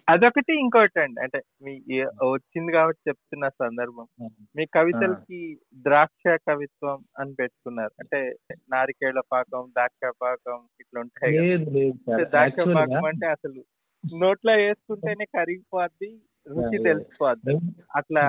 [0.09, 1.21] అదొకటి ఇంకోటి అండి.
[1.21, 4.07] అంటే మీ వచ్చింది కాబట్టి చెప్తున్న సందర్భం.
[4.55, 7.91] మీ కవితలకి ద్రాక్ష కవిత్వం అని పెట్టుకున్నారు.
[7.99, 8.35] అంటే
[8.71, 11.57] నారికేళ పాకం ద్రాక్ష పాకం ఇట్లా ఉంటాయి
[12.25, 13.63] ద్రాక్ష పాకం అంటే అసలు
[14.15, 17.55] నోట్లో వేసుకుంటేనే కరిగిపోద్ది రుచి తెలిసిపోద్ది
[17.95, 18.23] అట్లా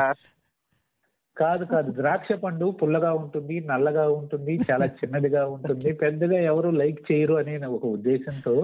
[1.36, 1.88] కాదు కాదు.
[1.92, 5.88] ద్రాక్ష పండు పుల్లగా ఉంటుంది నల్లగా ఉంటుంది చాలా చిన్నదిగా ఉంటుంది.
[6.02, 8.54] పెద్దగా ఎవరు లైక్ చేయరు అనే ఒక ఉద్దేశంతో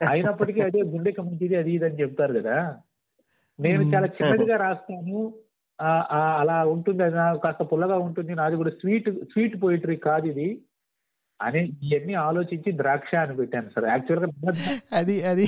[0.00, 2.56] అయినప్పటికీ అదే గుండెకి మంచిది అది ఇది అని చెప్తారు కదా.
[3.58, 5.18] నేను చాలా చిన్నదిగా రాస్తాను.
[6.40, 10.48] అలా ఉంటుంది అది కాస్త పుల్లగా ఉంటుంది నాది కూడా స్వీట్ స్వీట్ పోయిటరీ కాదు ఇది.
[11.44, 13.86] అని ఇవన్నీ ఆలోచించి ద్రాక్ష అని పెట్టాను సార్.
[13.86, 14.28] యాక్చువల్గా
[15.00, 15.46] అది అది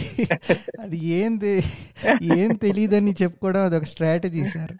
[0.84, 1.32] అది ఏం
[2.36, 4.74] ఏం తెలియదని చెప్పుకోవడం అది ఒక స్ట్రాటజీ సార్.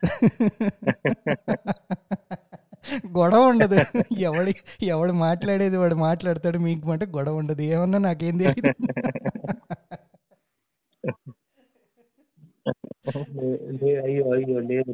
[3.19, 3.79] గొడవ ఉండదు.
[4.23, 4.53] ఎవడి
[4.89, 7.63] ఎవడు మాట్లాడేది వాడు మాట్లాడతాడు మీకు అంటే గొడవ ఉండదు.
[7.73, 8.73] ఏమన్నా నాకేం తెలియదు
[13.07, 14.93] అయ్యో అయ్యో లేదు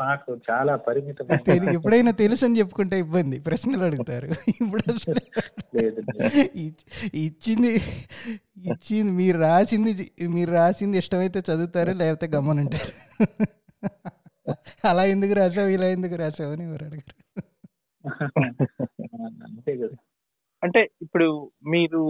[0.00, 3.36] నాకు చాలా పరిమితమైన తెలి- ఎప్పుడైనా తెలుసు అని చెప్పుకుంటే ఇబ్బంది.
[3.40, 4.28] ప్రశ్నలు అడుగుతారు.
[4.62, 4.82] ఇప్పుడు
[5.76, 6.02] లేదు లేదు.
[6.58, 6.86] ఇచ్-
[7.18, 7.72] ఇచ్చింది
[8.66, 9.92] ఇచ్చింది మీరు రాసింది
[10.28, 12.92] మీరు రాసింది ఇష్టమైతే చదువుతారు లేకపోతే గమ్మనుంటారు
[14.84, 17.14] అలా ఎందుకు రాసావు ఇలా ఎందుకు రాసావు అని ఎవరు అడగరు.
[19.46, 19.96] అంతే కదా.
[20.62, 21.26] అంటే ఇప్పుడు
[21.66, 22.00] మీరు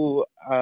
[0.49, 0.55] ఆ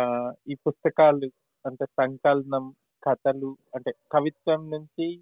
[0.48, 1.28] ఈ పుస్తకాలు
[1.66, 2.66] అంటే సంకలనం
[3.04, 5.22] కథలు అంటే కవిత్వం నుంచి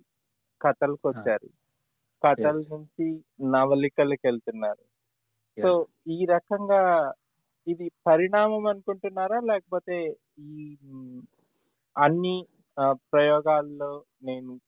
[0.61, 1.49] కథలకు వచ్చారు
[2.27, 4.83] కథల నుంచి నవలికలకు వెళ్తున్నారు
[5.61, 7.13] సో ఈ రకంగా
[7.67, 9.39] ఇది పరిణామం అనుకుంటున్నారా?
[9.39, 10.77] లేకపోతే ఈ
[11.97, 12.47] అన్ని
[12.93, 14.59] ప్రయోగాల్లో నేను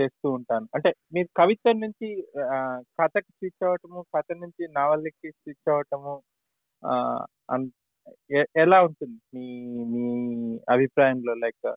[0.00, 0.68] చేస్తూ ఉంటాను.
[0.74, 2.28] అంటే మీరు కవిత్వం నుంచి
[3.00, 5.68] కథకి స్విచ్ అవ్వటము కథ నుంచి నవలకి స్విచ్
[8.30, 9.20] ఎ- ఎలా ఉంటుంది?
[9.34, 10.06] మీ మీ
[10.70, 11.74] అభిప్రాయంలో లైక్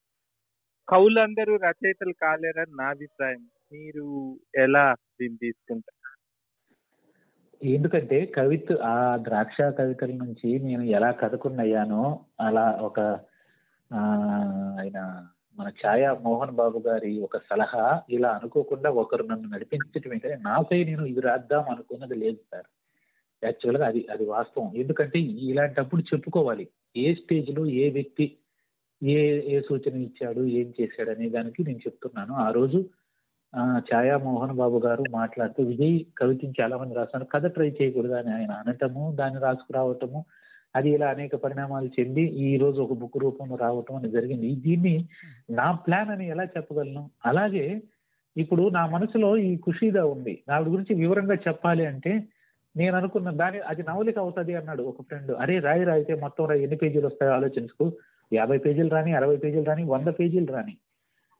[0.90, 3.42] కవులందరూ రచయితలు కాలేరని నా అభిప్రాయం.
[3.74, 4.06] మీరు
[4.56, 5.94] ఎలా దీన్ని తీసుకుంటారు?
[7.62, 12.04] ఎందుకంటే కవిత ఆ ద్రాక్ష కవితల నుంచి నేను ఎలా కథకున్నయ్యానో
[12.40, 13.00] అలా ఒక
[14.80, 14.98] ఆయన
[15.58, 21.06] మన ఛాయా మోహన్ బాబు గారి ఒక సలహా ఇలా అనుకోకుండా ఒకరు నన్ను నడిపించడం ఏంటంటే నాపై నేను
[21.06, 22.68] ఇది రాద్దాం అనుకున్నది లేదు సార్.
[23.44, 24.76] యాక్చువల్గా అది అది వాస్తవం.
[24.76, 26.66] ఎందుకంటే ఇలాంటప్పుడు చెప్పుకోవాలి.
[26.98, 28.26] ఏ స్టేజ్లో ఏ వ్యక్తి
[29.02, 29.18] ఏ
[29.48, 32.34] ఏ సూచన ఇచ్చాడు ఏం చేశాడు అనే దానికి నేను చెప్తున్నాను.
[32.34, 32.86] ఆ రోజు
[33.54, 37.30] ఆ, ఛాయా మోహన్ బాబు గారు మాట్లాడుతూ విజయ్ కవితని చాలా మంది రాస్తున్నారు.
[37.34, 40.26] కథ ట్రై చేయకూడదు అని ఆయన అనటము దాన్ని రాసుకురావటము
[40.76, 44.56] అది ఇలా అనేక పరిణామాలు చెంది ఈ రోజు ఒక బుక్ రూపంలో రావటం అని జరిగింది.
[44.56, 45.08] దీన్ని
[45.50, 47.10] నా ప్లాన్ అని ఎలా చెప్పగలను?
[47.26, 47.82] అలాగే
[48.38, 50.44] ఇప్పుడు నా మనసులో ఈ ఖుషీదా ఉంది.
[50.50, 52.24] దాని గురించి వివరంగా చెప్పాలి అంటే
[52.76, 55.32] నేను అనుకున్న దాని అది నవలిక అవుతుంది అన్నాడు ఒక ఫ్రెండ్.
[55.32, 57.92] అరే రాయి రాయితే మొత్తం రాయి ఎన్ని పేజీలు వస్తాయో ఆలోచించుకో.
[58.34, 60.78] యాభై పేజీలు రాని అరవై పేజీలు రాని వంద పేజీలు రాని.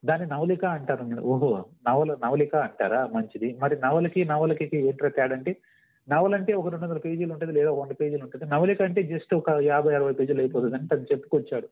[0.04, 1.20] దాన్ని నవలిక అంటారు.
[1.20, 3.06] ఓహో నవల నవలిక అంటారా?
[3.06, 3.58] మంచిది.
[3.62, 5.56] మరి నవలకి నవలకి ఏంటో తేడా అంటే
[6.08, 8.44] నవల అంటే ఒక రెండు వందల పేజీలు ఉంటుంది లేదా వంద పేజీలు ఉంటుంది.
[8.44, 11.68] నవలిక అంటే జస్ట్ ఒక యాభై అరవై పేజీలు అయిపోతుంది అని తను చెప్పుకొచ్చాడు.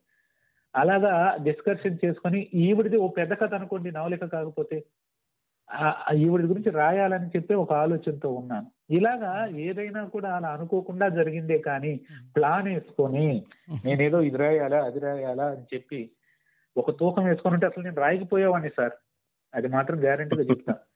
[0.76, 4.84] అలాగా డిస్కషన్ చేసుకొని ఈవిడిది ఓ పెద్ద కథ అనుకోండి నవలిక కాకపోతే
[6.14, 8.66] ఈవిడి గురించి రాయాలని చెప్పి ఒక ఆలోచనతో ఉన్నాను.
[8.90, 11.92] ఇలాగా ఏదైనా కూడా అలా అనుకోకుండా జరిగిందే కానీ
[12.36, 13.26] ప్లాన్ వేసుకొని
[13.84, 16.00] నేనేదో ఇది రాయాలా అది రాయాలా అని చెప్పి
[16.76, 18.94] ఒక తూకం వేసుకొని ఉంటే అసలు నేను రాయకపోయేవాడిని సార్.
[19.54, 20.74] అది మాత్రం గ్యారంటీగా చెప్తా.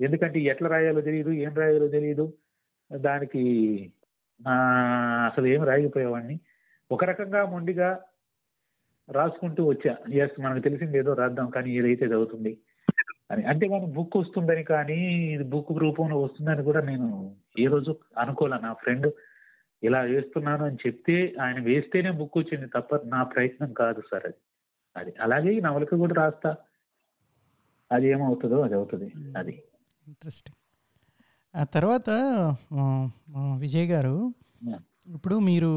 [0.00, 2.24] ఎందుకంటే ఎట్లా రాయాలో తెలియదు ఏం రాయాలో తెలియదు
[2.90, 3.42] దానికి
[5.28, 6.36] అసలు ఏం రాయకపోయేవాడిని.
[6.90, 7.88] ఒక రకంగా మొండిగా
[9.08, 9.92] రాసుకుంటూ వచ్చా.
[10.22, 12.52] ఎస్ మనకు తెలిసింది ఏదో రాద్దాం కానీ ఏదైతే ఇది అవుతుంది.
[13.30, 13.44] అని.
[13.44, 14.96] అంతేగాని బుక్ వస్తుందని కానీ
[15.32, 18.56] ఇది బుక్ రూపంలో వస్తుందని కూడా నేను ఏ రోజు అనుకోలే.
[18.62, 19.12] నా ఫ్రెండ్
[19.82, 24.34] ఇలా వేస్తున్నాను అని చెప్తే ఆయన వేస్తేనే బుక్ వచ్చింది తప్ప నా ప్రయత్నం కాదు సార్ అది.
[24.96, 26.56] అది అలాగే ఈ నవలకు కూడా రాస్తా.
[27.92, 29.12] అది ఏమవుతుందో అది అవుతుంది.
[29.38, 29.62] అది.
[30.06, 30.56] ఇంట్రెస్టింగ్
[31.60, 32.10] ఆ తర్వాత
[33.58, 34.34] విజయ్ గారు
[35.06, 35.70] ఇప్పుడు మీరు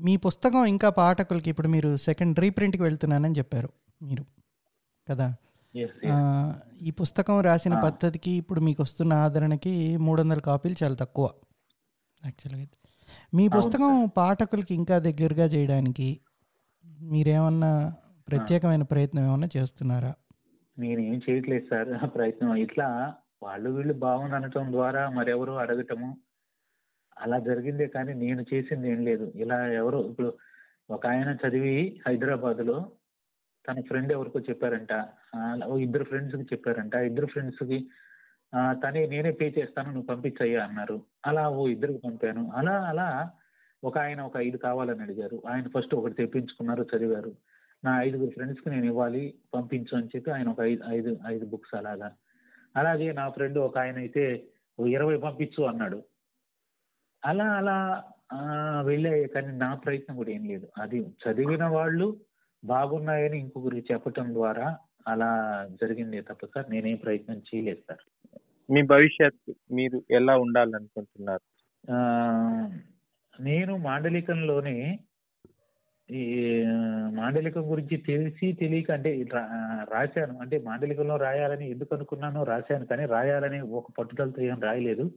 [0.00, 3.68] మీ పుస్తకం ఇంకా పాఠకులకి ఇప్పుడు మీరు సెకండ్ రీప్రింట్కి వెళ్తున్నానని చెప్పారు
[4.02, 4.24] మీరు.
[5.08, 5.36] కదా?
[5.74, 7.74] ఈ పుస్తకం రాసిన.
[7.80, 11.26] పద్ధతికి ఇప్పుడు మీకు వస్తున్న ఆదరణకి మూడు వందల కాపీలు చాలా తక్కువ
[12.22, 12.76] యాక్చువల్గా అయితే.
[13.32, 16.08] మీ పుస్తకం పాఠకులకి ఇంకా దగ్గరగా చేయడానికి
[17.10, 17.72] మీరేమన్నా
[18.28, 20.12] ప్రత్యేకమైన ప్రయత్నం ఏమన్నా చేస్తున్నారా?
[20.78, 22.56] నేనేం చేయట్లేదు సార్ ప్రయత్నం.
[22.56, 22.88] ఇట్లా
[23.42, 26.08] వాళ్ళు వీళ్ళు బాగుంది అనటం ద్వారా మరెవరో అడగటము
[27.16, 29.32] అలా జరిగిందే కానీ నేను చేసింది ఏం లేదు.
[29.34, 30.38] ఇలా ఎవరో ఇప్పుడు
[30.90, 32.78] ఒక ఆయన చదివి హైదరాబాద్లో
[33.64, 34.92] తన ఫ్రెండ్ ఎవరికో చెప్పారంట.
[35.64, 36.94] ఓ ఇద్దరు ఫ్రెండ్స్కి చెప్పారంట.
[36.94, 37.78] ఇద్దరు ఫ్రెండ్స్కి
[38.82, 40.96] తనే నేనే పే చేస్తాను నువ్వు పంపించయ్యా అన్నారు.
[41.26, 42.50] అలా ఓ ఇద్దరికి పంపాను.
[42.50, 43.08] అలా అలా
[43.82, 45.42] ఒక ఆయన ఒక ఐదు కావాలని అడిగారు.
[45.48, 47.32] ఆయన ఫస్ట్ ఒకటి తెప్పించుకున్నారు చదివారు.
[47.84, 52.08] నా ఐదుగురు ఫ్రెండ్స్కి నేను ఇవ్వాలి పంపించు అని చెప్పి ఆయన ఒక ఐదు ఐదు ఐదు బుక్స్ అలాగా
[52.76, 54.22] అలాగే నా ఫ్రెండ్ ఒక ఆయన అయితే
[54.78, 55.98] ఇరవై పంపించు అన్నాడు.
[57.22, 57.76] అలా అలా
[58.32, 58.38] ఆ,
[58.84, 59.28] వెళ్ళాయి.
[59.28, 60.68] కానీ నా ప్రయత్నం కూడా ఏం లేదు.
[60.78, 62.06] అది చదివిన వాళ్ళు
[62.64, 64.76] బాగున్నాయని ఇంకొకరికి చెప్పటం ద్వారా
[65.08, 65.30] అలా
[65.80, 68.04] జరిగిందే తప్ప సార్ నేనేం ప్రయత్నం చేయలేదు సార్.
[68.70, 71.44] మీ భవిష్యత్తు మీరు ఎలా ఉండాలనుకుంటున్నారు?
[73.42, 74.98] నేను మాండలికంలోనే
[76.10, 76.22] ఈ
[77.12, 79.26] మాండలికం గురించి తెలిసి తెలియక అంటే
[79.90, 80.38] రాశాను.
[80.38, 85.10] అంటే మాండలికంలో రాయాలని ఎందుకు అనుకున్నానో రాశాను కానీ రాయాలని ఒక పట్టుదలతో ఏం రాయలేదు.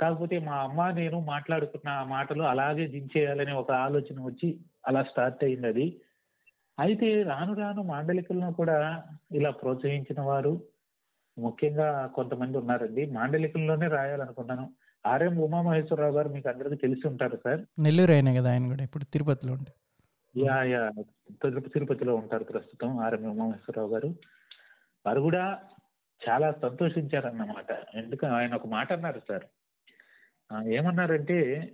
[0.00, 5.66] కాకపోతే మా అమ్మ నేను మాట్లాడుకున్న ఆ మాటలు అలాగే దించేయాలనే ఒక ఆలోచన వచ్చి అలా స్టార్ట్ అయింది
[5.66, 5.86] అది.
[6.78, 9.02] అయితే రాను రాను మాండలికలను కూడా
[9.32, 10.62] ఇలా ప్రోత్సహించిన వారు
[11.38, 13.06] ముఖ్యంగా కొంతమంది ఉన్నారండి.
[13.06, 14.70] మాండలికంలోనే రాయాలనుకున్నాను.
[15.06, 17.60] ఆర్ఎం ఉమామహేశ్వరరావు గారు మీకు అందరికీ తెలిసి ఉంటారు సార్.
[17.78, 19.72] నెల్లూరు అయినా కదా ఆయన కూడా ఇప్పుడు తిరుపతిలో ఉంటే.
[20.36, 20.90] Yeah yeah.
[21.30, 24.14] తిరుపతి తిరుపతిలో ఉంటారు ప్రస్తుతం ఆర్ఎం ఉమామహేశ్వరరావు గారు.
[25.06, 25.58] వారు కూడా
[26.28, 27.96] చాలా సంతోషించారన్నమాట.
[27.96, 29.44] ఎందుకంటే ఆయన ఒక మాట అన్నారు సార్.
[30.68, 31.72] ఏమన్నారంటే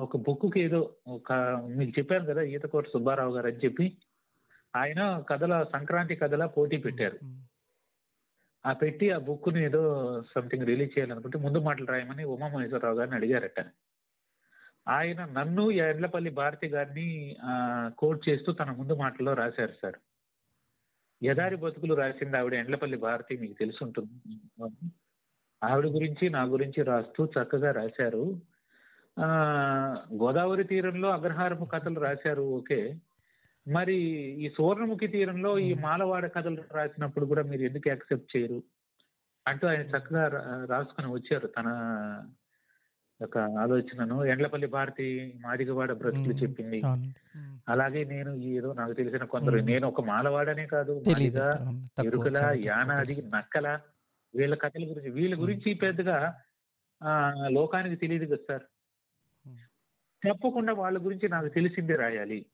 [0.00, 1.32] ఒక బుక్కి ఏదో ఒక
[1.76, 3.96] మీకు చెప్పాను కదా ఈతకోట సుబ్బారావు గారు అని చెప్పి.
[4.76, 7.18] ఆయన కథల సంక్రాంతి కథల పోటీ పెట్టారు.
[8.66, 9.82] ఆ పెట్టి ఆ బుక్ని ఏదో
[10.36, 13.60] సంథింగ్ రిలీజ్ చేయాలనుకుంటే ముందు మాటలు రాయమని ఉమామహేశ్వరరావు గారిని అడిగారట.
[14.88, 17.36] ఆయన నన్ను ఎండ్లపల్లి భారతి గారిని
[17.98, 19.96] కోట్ చేస్తూ తన ముందు మాటల్లో రాశారు సార్.
[21.22, 24.12] ఎదారి బతుకులు రాసింది ఆవిడ ఎండ్లపల్లి భారతి మీకు తెలిసి ఉంటుంది.
[25.64, 28.40] ఆవిడ గురించి నా గురించి రాస్తూ చక్కగా రాశారు.
[29.18, 29.26] ఆ
[30.14, 32.42] గోదావరి తీరంలో అగ్రహారపు కథలు రాశారు.
[32.42, 32.80] ఓకే.
[33.68, 33.96] మరి
[34.44, 38.62] ఈ సువర్ణముఖి తీరంలో ఈ మాలవాడ కథలు రాసినప్పుడు కూడా మీరు ఎందుకు యాక్సెప్ట్ చేయరు
[39.46, 40.22] అంటూ ఆయన చక్కగా
[40.64, 41.68] రాసుకుని వచ్చారు తన
[43.20, 46.34] యొక్క ఆలోచనను ఎండ్లపల్లి భారతి మాదిగవాడ బ్రతుకులు.
[46.34, 46.82] చెప్పింది.
[47.68, 49.56] అలాగే నేను ఏదో నాకు తెలిసిన కొందరు.
[49.56, 51.38] నేను ఒక మాలవాడనే కాదు మాదిగ
[52.04, 53.22] ఎరుకల యానాది.
[53.22, 53.80] నక్కల
[54.34, 56.40] వీళ్ళ కథల గురించి వీళ్ళ గురించి పెద్దగా
[57.02, 58.62] ఆ లోకానికి తెలియదు కదా సార్.
[60.26, 62.46] చెప్పకుండా వాళ్ళ గురించి నాకు తెలిసిందే రాయాలి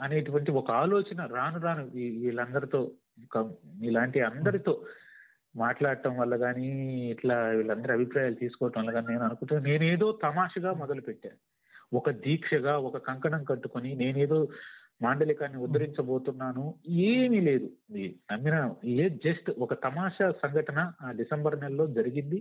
[0.00, 1.84] అనేటువంటి ఒక ఆలోచన రాను రాను
[2.22, 2.80] వీళ్ళందరితో
[3.82, 4.74] ఇలాంటి అందరితో
[5.54, 6.66] మాట్లాడటం వల్ల కానీ
[7.10, 11.40] ఇట్లా వీళ్ళందరి అభిప్రాయాలు తీసుకోవటం వల్ల కానీ నేను అనుకుంటున్నా నేనేదో తమాషగా మొదలు పెట్టాను
[11.92, 14.38] ఒక దీక్షగా ఒక కంకణం కట్టుకొని నేనేదో
[15.02, 16.64] మాండలికాన్ని ఉద్ధరించబోతున్నాను
[17.10, 17.68] ఏమీ లేదు.
[18.32, 22.38] నమ్మిన ఏ జస్ట్ ఒక తమాషా సంఘటన ఆ డిసెంబర్ నెలలో జరిగింది.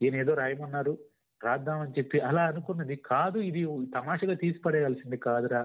[0.00, 0.94] ఈయన ఏదో రాయమన్నారు
[1.40, 3.62] రాద్దామని చెప్పి అలా అనుకున్నది కాదు ఇది
[3.94, 5.62] తమాషగా తీసి పడేయాల్సింది కాదురా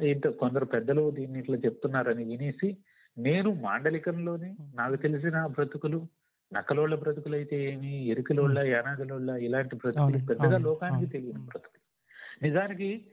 [0.00, 2.76] ఇంత కొందరు పెద్దలు దీన్ని ఇట్లా చెప్తున్నారని వినేసి
[3.18, 6.06] నేను మాండలికంలోనే నాకు తెలిసిన బ్రతుకులు
[6.52, 11.12] నక్కలోళ్ళ బ్రతుకులు అయితే ఏమి ఎరుకలోళ్ళ యానాదులోళ్ళ ఇలాంటి బ్రతుకులు పెద్దగా లోకానికి.
[11.12, 11.82] తెలియని బ్రతుకులు.
[12.44, 13.06] నిజానికి.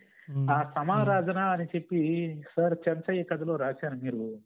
[0.52, 4.38] ఆ సమారాధన అని చెప్పి సార్ చెంచయ్య కథలో రాశాను మీరు.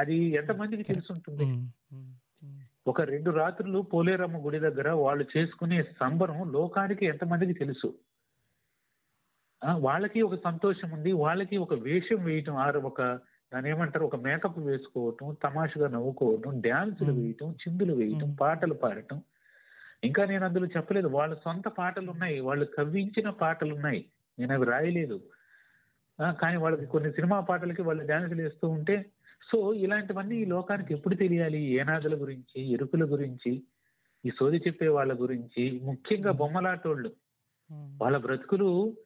[0.00, 1.68] అది ఎంతమందికి తెలుసుంటుంది
[2.86, 7.94] ఒక రెండు రాత్రులు పోలేరమ్మ గుడి దగ్గర వాళ్ళు చేసుకునే సంబరం లోకానికి ఎంతమందికి తెలుసు?
[9.64, 11.12] వాళ్ళకి ఒక సంతోషం ఉంది.
[11.12, 13.02] వాళ్ళకి ఒక వేషం వేయటం ఆరు ఒక
[13.54, 14.04] దాని ఏమంటారు?
[14.04, 17.12] ఒక మేకప్ వేసుకోవటం తమాషగా నవ్వుకోవటం డ్యాన్సులు.
[17.12, 18.36] వేయటం చిందులు వేయటం.
[18.40, 19.22] పాటలు పాడటం.
[20.04, 21.08] ఇంకా నేను అందులో చెప్పలేదు.
[21.08, 24.04] వాళ్ళ సొంత పాటలు ఉన్నాయి వాళ్ళు కవ్వించిన పాటలు ఉన్నాయి
[24.38, 25.20] నేను అవి రాయలేదు.
[26.22, 29.06] ఆ, కానీ వాళ్ళకి కొన్ని సినిమా పాటలకి వాళ్ళు డ్యాన్సులు వేస్తూ ఉంటే
[29.52, 31.62] సో ఇలాంటివన్నీ ఈ లోకానికి ఎప్పుడు తెలియాలి?
[31.62, 33.62] ఏనాదుల గురించి ఎరుకుల గురించి
[34.26, 37.10] ఈ సోది చెప్పే వాళ్ళ గురించి ముఖ్యంగా బొమ్మలాటోళ్ళు.
[37.72, 38.96] వాళ్ళ బ్రతుకులు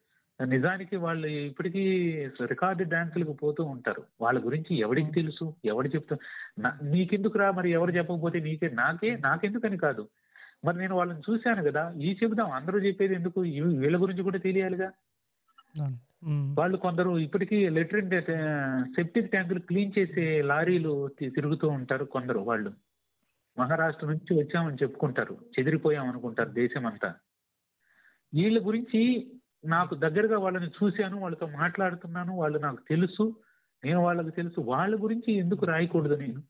[0.45, 1.82] నిజానికి వాళ్ళు ఇప్పటికీ
[2.45, 4.03] రికార్డు డాన్సులకు పోతూ ఉంటారు.
[4.20, 5.55] వాళ్ళ గురించి ఎవడికి తెలుసు?
[5.64, 6.16] ఎవడు చెప్తా
[6.82, 7.70] నీకెందుకు రా మరి?
[7.70, 10.09] ఎవరు చెప్పకపోతే నీకే నాకే నాకెందుకని కాదు.
[10.64, 12.51] మరి నేను వాళ్ళని చూశాను కదా ఈ చెబుదాం.
[12.51, 13.41] అందరూ చెప్పేది ఎందుకు?
[13.41, 14.91] వీళ్ళ గురించి కూడా తెలియాలిగా.
[16.59, 18.11] వాళ్ళు కొందరు ఇప్పటికీ లెట్రిన్
[18.97, 22.72] సెప్టిక్ ట్యాంకులు క్లీన్ చేసే లారీలు తిరుగుతూ ఉంటారు కొందరు వాళ్ళు.
[23.59, 25.36] మహారాష్ట్ర నుంచి వచ్చామని చెప్పుకుంటారు.
[25.59, 27.14] చెదిరిపోయాం అనుకుంటారు దేశం అంతా
[28.34, 29.01] వీళ్ళ గురించి
[29.65, 33.37] నాకు దగ్గరగా వాళ్ళని చూశాను వాళ్ళతో మాట్లాడుతున్నాను వాళ్ళు నాకు తెలుసు
[33.85, 36.43] నేను వాళ్ళకి తెలుసు వాళ్ళ గురించి ఎందుకు రాయకూడదు నేను?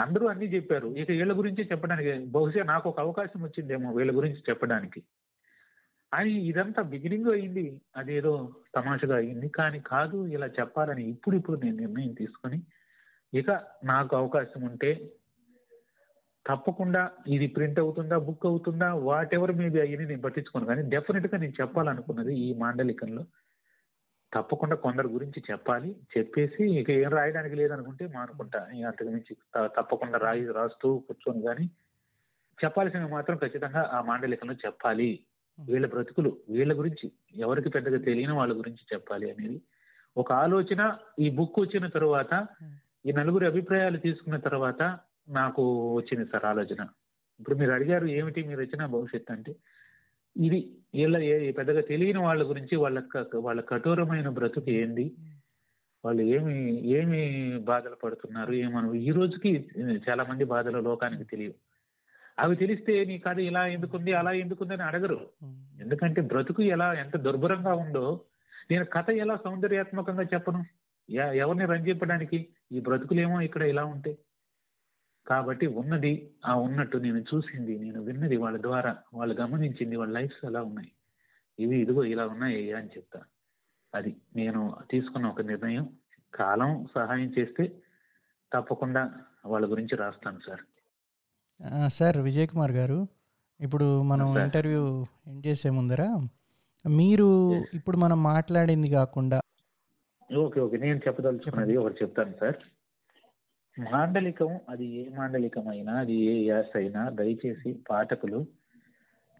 [0.00, 0.86] అందరూ అన్ని చెప్పారు.
[0.86, 5.02] ఇక వీళ్ళ గురించి చెప్పడానికి బహుశా నాకు ఒక అవకాశం వచ్చిందేమో వీళ్ళ గురించి చెప్పడానికి.
[6.14, 7.80] అని ఇదంతా బిగినింగ్ అయింది.
[7.96, 9.48] అదేదో తమాషగా అయింది.
[9.48, 12.62] కానీ కాదు ఇలా చెప్పాలని ఇప్పుడు ఇప్పుడు నేను నిర్ణయం తీసుకొని
[13.34, 13.50] ఇక
[13.84, 15.10] నాకు అవకాశం ఉంటే
[16.46, 20.66] తప్పకుండా ఇది ప్రింట్ అవుతుందా బుక్ అవుతుందా వాట్ ఎవర్ మేబీ అయ్యి నేను పట్టించుకోను.
[20.66, 23.24] కానీ డెఫినెట్గా నేను చెప్పాలనుకున్నది ఈ మాండలికంలో
[24.32, 29.34] తప్పకుండా కొందరు గురించి చెప్పాలి చెప్పేసి ఇక ఏం రాయడానికి లేదనుకుంటే మానుకుంటా అంతకు మించి
[29.76, 31.66] తప్పకుండా రాయి రాస్తూ కూర్చొని కానీ
[32.58, 35.08] చెప్పాల్సినవి మాత్రం ఖచ్చితంగా ఆ మాండలికంలో చెప్పాలి.
[35.58, 39.58] వీళ్ళ బ్రతుకులు వీళ్ళ గురించి ఎవరికి పెద్దగా తెలియని వాళ్ళ గురించి చెప్పాలి అనేది
[40.16, 40.82] ఒక ఆలోచన.
[41.18, 42.32] ఈ బుక్ వచ్చిన తర్వాత
[43.06, 44.82] ఈ నలుగురి అభిప్రాయాలు తీసుకున్న తర్వాత
[45.28, 45.62] నాకు
[45.96, 46.82] వచ్చింది సార్ ఆలోచన.
[47.40, 49.52] ఇప్పుడు మీరు అడిగారు ఏమిటి మీరు వచ్చిన భవిష్యత్తు అంటే
[50.36, 50.58] ఇది
[50.94, 51.16] వీళ్ళ
[51.58, 52.98] పెద్దగా తెలియని వాళ్ళ గురించి వాళ్ళ
[53.46, 55.06] వాళ్ళ కఠోరమైన బ్రతుకు ఏంది?
[56.04, 56.54] వాళ్ళు ఏమి
[56.98, 57.20] ఏమి
[57.70, 58.52] బాధలు పడుతున్నారు?
[58.64, 59.50] ఏమను ఈ రోజుకి
[60.08, 61.56] చాలా మంది బాధలు లోకానికి తెలియవు.
[62.38, 65.18] అవి తెలిస్తే నీ కథ ఇలా ఎందుకుంది అలా ఎందుకుంది అని అడగరు.
[65.80, 68.06] ఎందుకంటే బ్రతుకు ఎలా ఎంత దుర్భరంగా ఉందో
[68.70, 70.60] నేను కథ ఎలా సౌందర్యాత్మకంగా చెప్పను?
[71.44, 72.38] ఎవరిని రంజింపడానికి?
[72.72, 74.16] ఈ బ్రతుకులేమో ఇక్కడ ఇలా ఉంటాయి
[75.26, 80.62] కాబట్టి ఉన్నది ఆ ఉన్నట్టు నేను చూసింది నేను విన్నది వాళ్ళ ద్వారా వాళ్ళు గమనించింది వాళ్ళ లైఫ్స్ ఎలా
[80.62, 80.92] ఉన్నాయి.
[81.58, 83.20] ఇవి ఇదిగో ఇలా ఉన్నాయి అయ్యా అని చెప్తా.
[83.94, 85.90] అది నేను తీసుకున్న ఒక నిర్ణయం.
[86.34, 87.82] కాలం సహాయం చేస్తే
[88.52, 90.60] తప్పకుండా వాళ్ళ గురించి రాస్తాను సార్.
[91.88, 93.08] సార్ విజయ్ కుమార్ గారు
[93.60, 94.38] ఇప్పుడు మనం.
[94.38, 96.02] ఇంటర్వ్యూ ఎండ్ చేసే ముందర
[96.88, 97.28] మీరు.
[97.74, 99.40] ఇప్పుడు మనం మాట్లాడింది కాకుండా
[100.36, 100.76] ఓకే ఓకే.
[100.76, 102.56] నేను చెప్పదలుచుకున్నది ఒకటి చెప్తాను సార్.
[103.76, 108.40] మాండలికం అది ఏ మాండలికం అయినా అది ఏ యాస అయినా దయచేసి పాఠకులు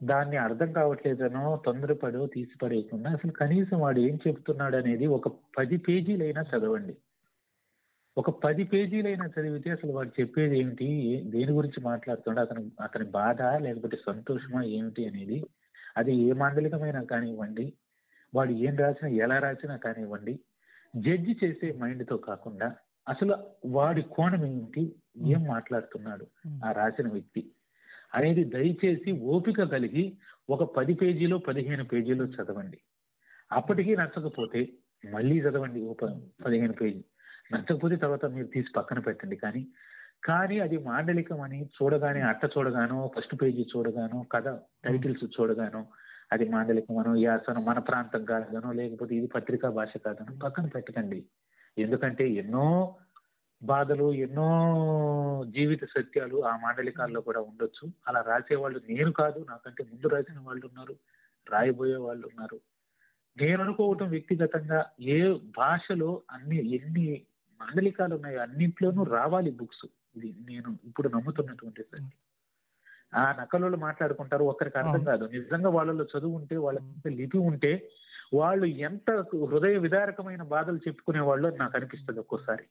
[0.02, 5.28] దాన్ని అర్థం కావట్లేదనో తొందరపడో తీసిపడేయకుండా అసలు కనీసం వాడు ఏం చెప్తున్నాడు అనేది ఒక
[5.58, 6.94] పది పేజీలైనా చదవండి.
[8.16, 10.88] ఒక పది పేజీలైనా చదివితే అసలు వాడు చెప్పేది ఏమిటి
[11.24, 15.38] దేని గురించి మాట్లాడుతున్నాడు అతని అతని బాధ లేకపోతే సంతోషమా ఏమిటి అనేది
[15.96, 17.66] అది ఏ మాండలికమైనా కానివ్వండి
[18.34, 20.34] వాడు ఏం రాసినా ఎలా రాసినా కానివ్వండి
[20.96, 22.68] జడ్జి చేసే మైండ్తో కాకుండా
[23.08, 23.34] అసలు
[23.66, 24.96] వాడి కోణం ఏమిటి?
[25.16, 26.26] ఏం మాట్లాడుతున్నాడు?
[26.64, 27.42] ఆ రాసిన వ్యక్తి
[28.14, 30.18] అనేది దయచేసి ఓపిక కలిగి
[30.50, 32.78] ఒక పది పేజీలో పదిహేను పేజీలో చదవండి.
[33.52, 34.72] అప్పటికీ నచ్చకపోతే
[35.12, 35.94] మళ్ళీ చదవండి ఓ
[36.44, 37.04] పదిహేను పేజీ.
[37.52, 39.68] నచ్చకపోతే తర్వాత మీరు తీసి పక్కన పెట్టండి కానీ
[40.24, 44.48] కానీ అది మాండలికం అని చూడగానే అట్ట చూడగానో ఫస్ట్ పేజీ చూడగానో కథ
[44.84, 45.86] టైటిల్స్ చూడగానో
[46.32, 51.20] అది మాండలికం అనో యాసనో మన ప్రాంతం కాదనో లేకపోతే ఇది పత్రికా భాష కాదనో పక్కన పెట్టకండి.
[51.78, 52.96] ఎందుకంటే ఎన్నో
[53.62, 54.48] బాధలు ఎన్నో
[55.48, 57.92] జీవిత సత్యాలు ఆ మాండలికాల్లో కూడా ఉండొచ్చు.
[58.08, 60.96] అలా రాసేవాళ్ళు నేను కాదు నాకంటే ముందు రాసిన వాళ్ళు ఉన్నారు
[61.50, 62.60] రాయబోయే వాళ్ళు ఉన్నారు.
[63.36, 67.26] నేను అనుకోవటం వ్యక్తిగతంగా ఏ భాషలో అన్ని ఎన్ని
[67.60, 69.86] మాండలికాలు ఉన్నాయో అన్నింట్లోనూ రావాలి బుక్స్.
[70.16, 72.10] ఇది నేను ఇప్పుడు నమ్ముతున్నటువంటి సత్యం.
[73.14, 75.24] ఆ నకలు మాట్లాడుకుంటారు ఒకరికి అర్థం కాదు.
[75.24, 77.90] నిజంగా వాళ్ళలో చదువు ఉంటే వాళ్ళ లిపి ఉంటే
[78.34, 79.10] వాళ్ళు ఎంత
[79.50, 82.64] హృదయ విదారకమైన బాధలు చెప్పుకునే వాళ్ళు నాకు అనిపిస్తుంది ఒక్కోసారి.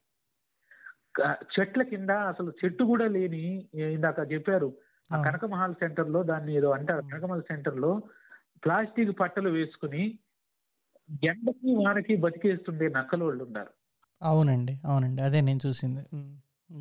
[1.43, 4.73] చెట్ల కింద అసలు చెట్టు కూడా లేని ఇందాక చెప్పారు
[5.13, 5.23] ఆ.
[5.23, 7.01] కనకమహల్ సెంటర్లో దాన్ని ఏదో అంటారు.
[7.01, 8.01] కనకమహల్ సెంటర్లో
[8.65, 10.19] ప్లాస్టిక్ పట్టలు వేసుకుని
[11.23, 13.69] ఎండకి వానకి బతికేస్తుండే నక్కలోళ్ళు ఉన్నారు.
[14.21, 15.23] అవునండి అవునండి.
[15.23, 16.01] అదే నేను చూసింది.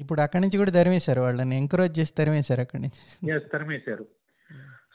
[0.01, 1.57] ఇప్పుడు అక్కడి నుంచి కూడా తరిమేశారు వాళ్ళని.
[1.57, 3.30] ఎంకరేజ్ చేసి తరిమేశారు అక్కడి నుంచి.
[3.33, 4.07] Yes, తరిమేశారు.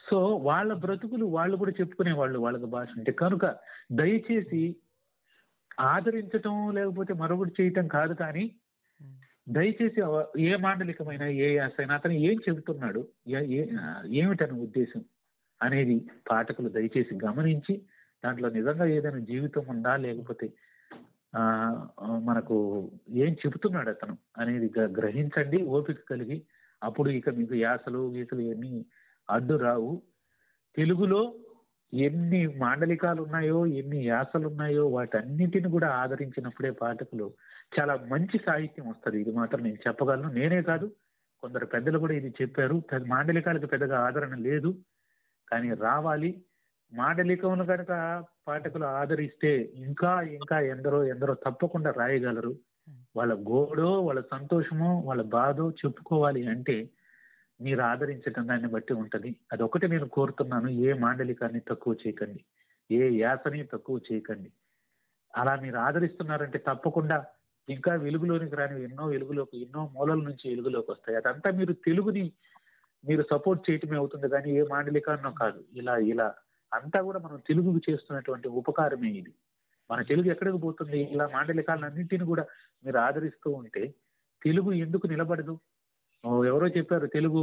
[0.08, 3.46] సో వాళ్ళ బ్రతుకులు వాళ్ళు కూడా చెప్పుకునే వాళ్ళు వాళ్ళకి భాష ఉంటే కనుక
[3.94, 4.62] దయచేసి
[5.88, 8.46] ఆదరించటం లేకపోతే మరొకటి చేయటం కాదు కానీ
[9.48, 10.00] దయచేసి
[10.44, 13.02] ఏ మాండలికమైన ఏ యాసైనా అతను ఏం చెబుతున్నాడు
[13.34, 13.48] ఏ-
[14.66, 15.04] ఉద్దేశం
[15.62, 15.98] అనేది
[16.30, 17.74] పాఠకులు దయచేసి గమనించి
[18.24, 20.48] దాంట్లో నిజంగా ఏదైనా జీవితం ఉందా లేకపోతే
[21.34, 21.42] ఆ
[22.24, 22.56] మనకు
[23.20, 26.38] ఏం చెబుతున్నాడు అతను అనేది గ- గ్రహించండి ఓపిక కలిగి
[26.82, 28.72] అప్పుడు ఇక మీకు యాసలు గీసలు ఇవన్నీ
[29.30, 30.02] అడ్డు రావు.
[30.76, 31.36] తెలుగులో
[31.94, 37.34] ఎన్ని మాండలికాలు ఉన్నాయో ఎన్ని యాసలు ఉన్నాయో వాటన్నిటిని కూడా ఆదరించినప్పుడే పాఠకులు
[37.80, 39.22] చాలా మంచి సాహిత్యం వస్తుంది.
[39.22, 40.32] ఇది మాత్రం నేను చెప్పగలను.
[40.32, 40.92] నేనే కాదు
[41.42, 42.82] కొందరు పెద్దలు కూడా ఇది చెప్పారు.
[43.06, 44.76] మాండలికాలకు పెద్దగా ఆదరణ లేదు.
[45.52, 46.46] కానీ రావాలి.
[46.94, 52.56] మాండలికమును కనుక పాఠకులు ఆదరిస్తే ఇంకా ఇంకా ఎందరో ఎందరో తప్పకుండా రాయగలరు.
[53.16, 56.90] వాళ్ళ గోడో వాళ్ళ సంతోషమో వాళ్ళ బాధో చెప్పుకోవాలి అంటే
[57.62, 59.36] మీరు ఆదరించడం దాన్ని బట్టి ఉంటుంది.
[59.54, 60.70] అదొకటి నేను కోరుతున్నాను.
[60.70, 62.46] ఏ మాండలికాన్ని తక్కువ చేయకండి.
[62.92, 64.52] ఏ యాసని తక్కువ చేయకండి.
[65.36, 67.26] అలా మీరు ఆదరిస్తున్నారంటే తప్పకుండా
[67.70, 71.18] ఇంకా వెలుగులోనికి రాని ఎన్నో వెలుగులోకి ఎన్నో మూలల నుంచి వెలుగులోకి వస్తాయి.
[71.18, 72.32] అదంతా మీరు తెలుగుని
[73.08, 75.64] మీరు సపోర్ట్ చేయటమే అవుతుంది కానీ ఏ మాండలికాన్నో కాదు.
[75.74, 76.36] ఇలా ఇలా
[76.74, 79.34] అంతా కూడా మనం తెలుగుకు చేస్తున్నటువంటి ఉపకారమే ఇది.
[79.92, 81.02] మన తెలుగు ఎక్కడికి పోతుంది?
[81.02, 82.46] ఇలా మాండలికాలన్నింటిని కూడా
[82.86, 83.94] మీరు ఆదరిస్తూ ఉంటే
[84.44, 85.60] తెలుగు ఎందుకు నిలబడదు?
[86.48, 87.42] ఎవరో చెప్పారు తెలుగు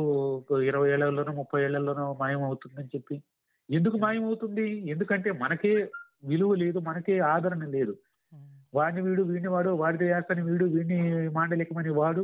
[0.64, 3.16] ఇరవై ఏళ్ళలోనో ముప్పై ఏళ్ళలోనో మాయం అవుతుందని చెప్పి.
[3.68, 5.72] ఎందుకు మాయం అవుతుంది ఎందుకంటే మనకే
[6.24, 7.94] విలువ లేదు మనకే ఆదరణ లేదు.
[8.72, 10.98] వాడిని వీడు వీడిని వాడు వాడిది యాసని వీడు వీడిని
[11.30, 12.22] మాండలికమని వాడు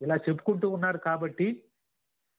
[0.00, 1.46] ఇలా చెప్పుకుంటూ ఉన్నారు కాబట్టి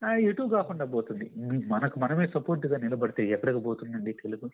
[0.01, 1.26] ఆ, ఎటు కాకుండా పోతుంది.
[1.68, 4.47] మనకు మనమే సపోర్ట్గా నిలబడితే ఎక్కడికి పోతుందండి తెలుగు?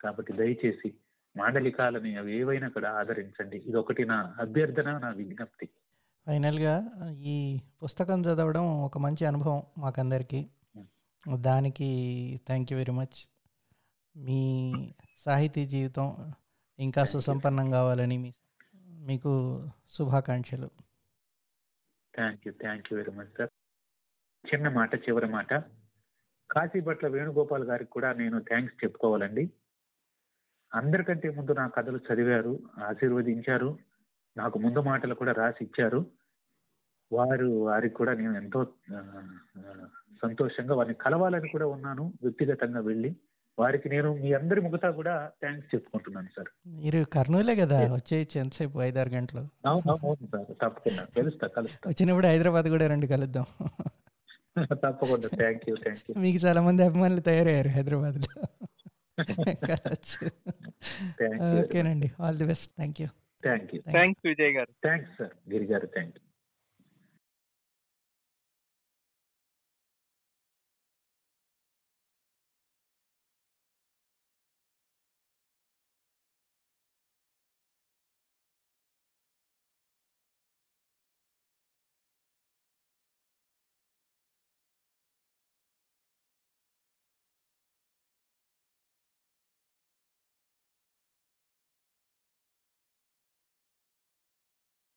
[0.00, 0.88] కాబట్టి దయచేసి
[1.36, 3.58] మాండలికాలని అవి ఏవైనా కూడా ఆదరించండి.
[3.68, 5.66] ఇది ఒకటి నా అభ్యర్థన నా విజ్ఞప్తి.
[6.26, 6.74] ఫైనల్గా
[7.10, 10.40] ఈ పుస్తకం చదవడం ఒక మంచి అనుభవం మాకందరికీ.
[11.40, 11.88] దానికి
[12.46, 13.18] థ్యాంక్ యూ వెరీ మచ్
[14.16, 14.40] మీ
[15.18, 16.32] సాహితీ జీవితం
[16.78, 18.34] ఇంకా సుసంపన్నం కావాలని
[19.08, 19.32] మీకు
[19.90, 20.70] శుభాకాంక్షలు.
[22.16, 23.50] Thank you thank you very much sir
[24.54, 25.54] చిన్న మాట చివరి మాట.
[26.50, 29.50] కాశీపట్ల వేణుగోపాల్ గారికి కూడా నేను థ్యాంక్స్ చెప్పుకోవాలండి.
[30.74, 33.78] అందరికంటే ముందు నా కథలు చదివారు ఆశీర్వదించారు.
[34.36, 36.06] నాకు ముందు మాటలు కూడా రాసి ఇచ్చారు
[37.12, 38.66] వారు వారికి కూడా నేను ఎంతో
[40.22, 43.16] సంతోషంగా వారిని కలవాలని కూడా ఉన్నాను వ్యక్తిగతంగా వెళ్ళి.
[43.58, 46.48] వారికి నేను మీ అందరి ముఖతా కూడా థ్యాంక్స్ చెప్పుకుంటున్నాను సార్.
[46.66, 48.78] మీరు కర్నూలే కదా వచ్చేయచ్చు ఎంతసేపు?
[48.78, 49.48] ఐదారు గంటలు.
[49.66, 50.46] అవును సార్.
[50.46, 51.04] తప్పకుండా.
[51.16, 51.88] కలుస్తా కలుస్తా.
[51.88, 53.44] వచ్చినప్పుడు హైదరాబాద్ కూడా రెండు కలుద్దాం.
[54.72, 55.28] తప్పకుండా.
[55.28, 58.42] థ్యాంక్ యూ థ్యాంక్ యూ మీకు చాలా మంది అభిమానులు తయారయ్యారు హైదరాబాద్లో.
[59.68, 60.30] కలవచ్చు.
[61.20, 61.64] You.
[61.64, 62.12] ఓకేనండి.
[62.20, 63.08] All the best thank you
[63.42, 66.22] thank you thanks Vijay గారు థ్యాంక్స్ సార్ గిరి గారు థ్యాంక్ యూ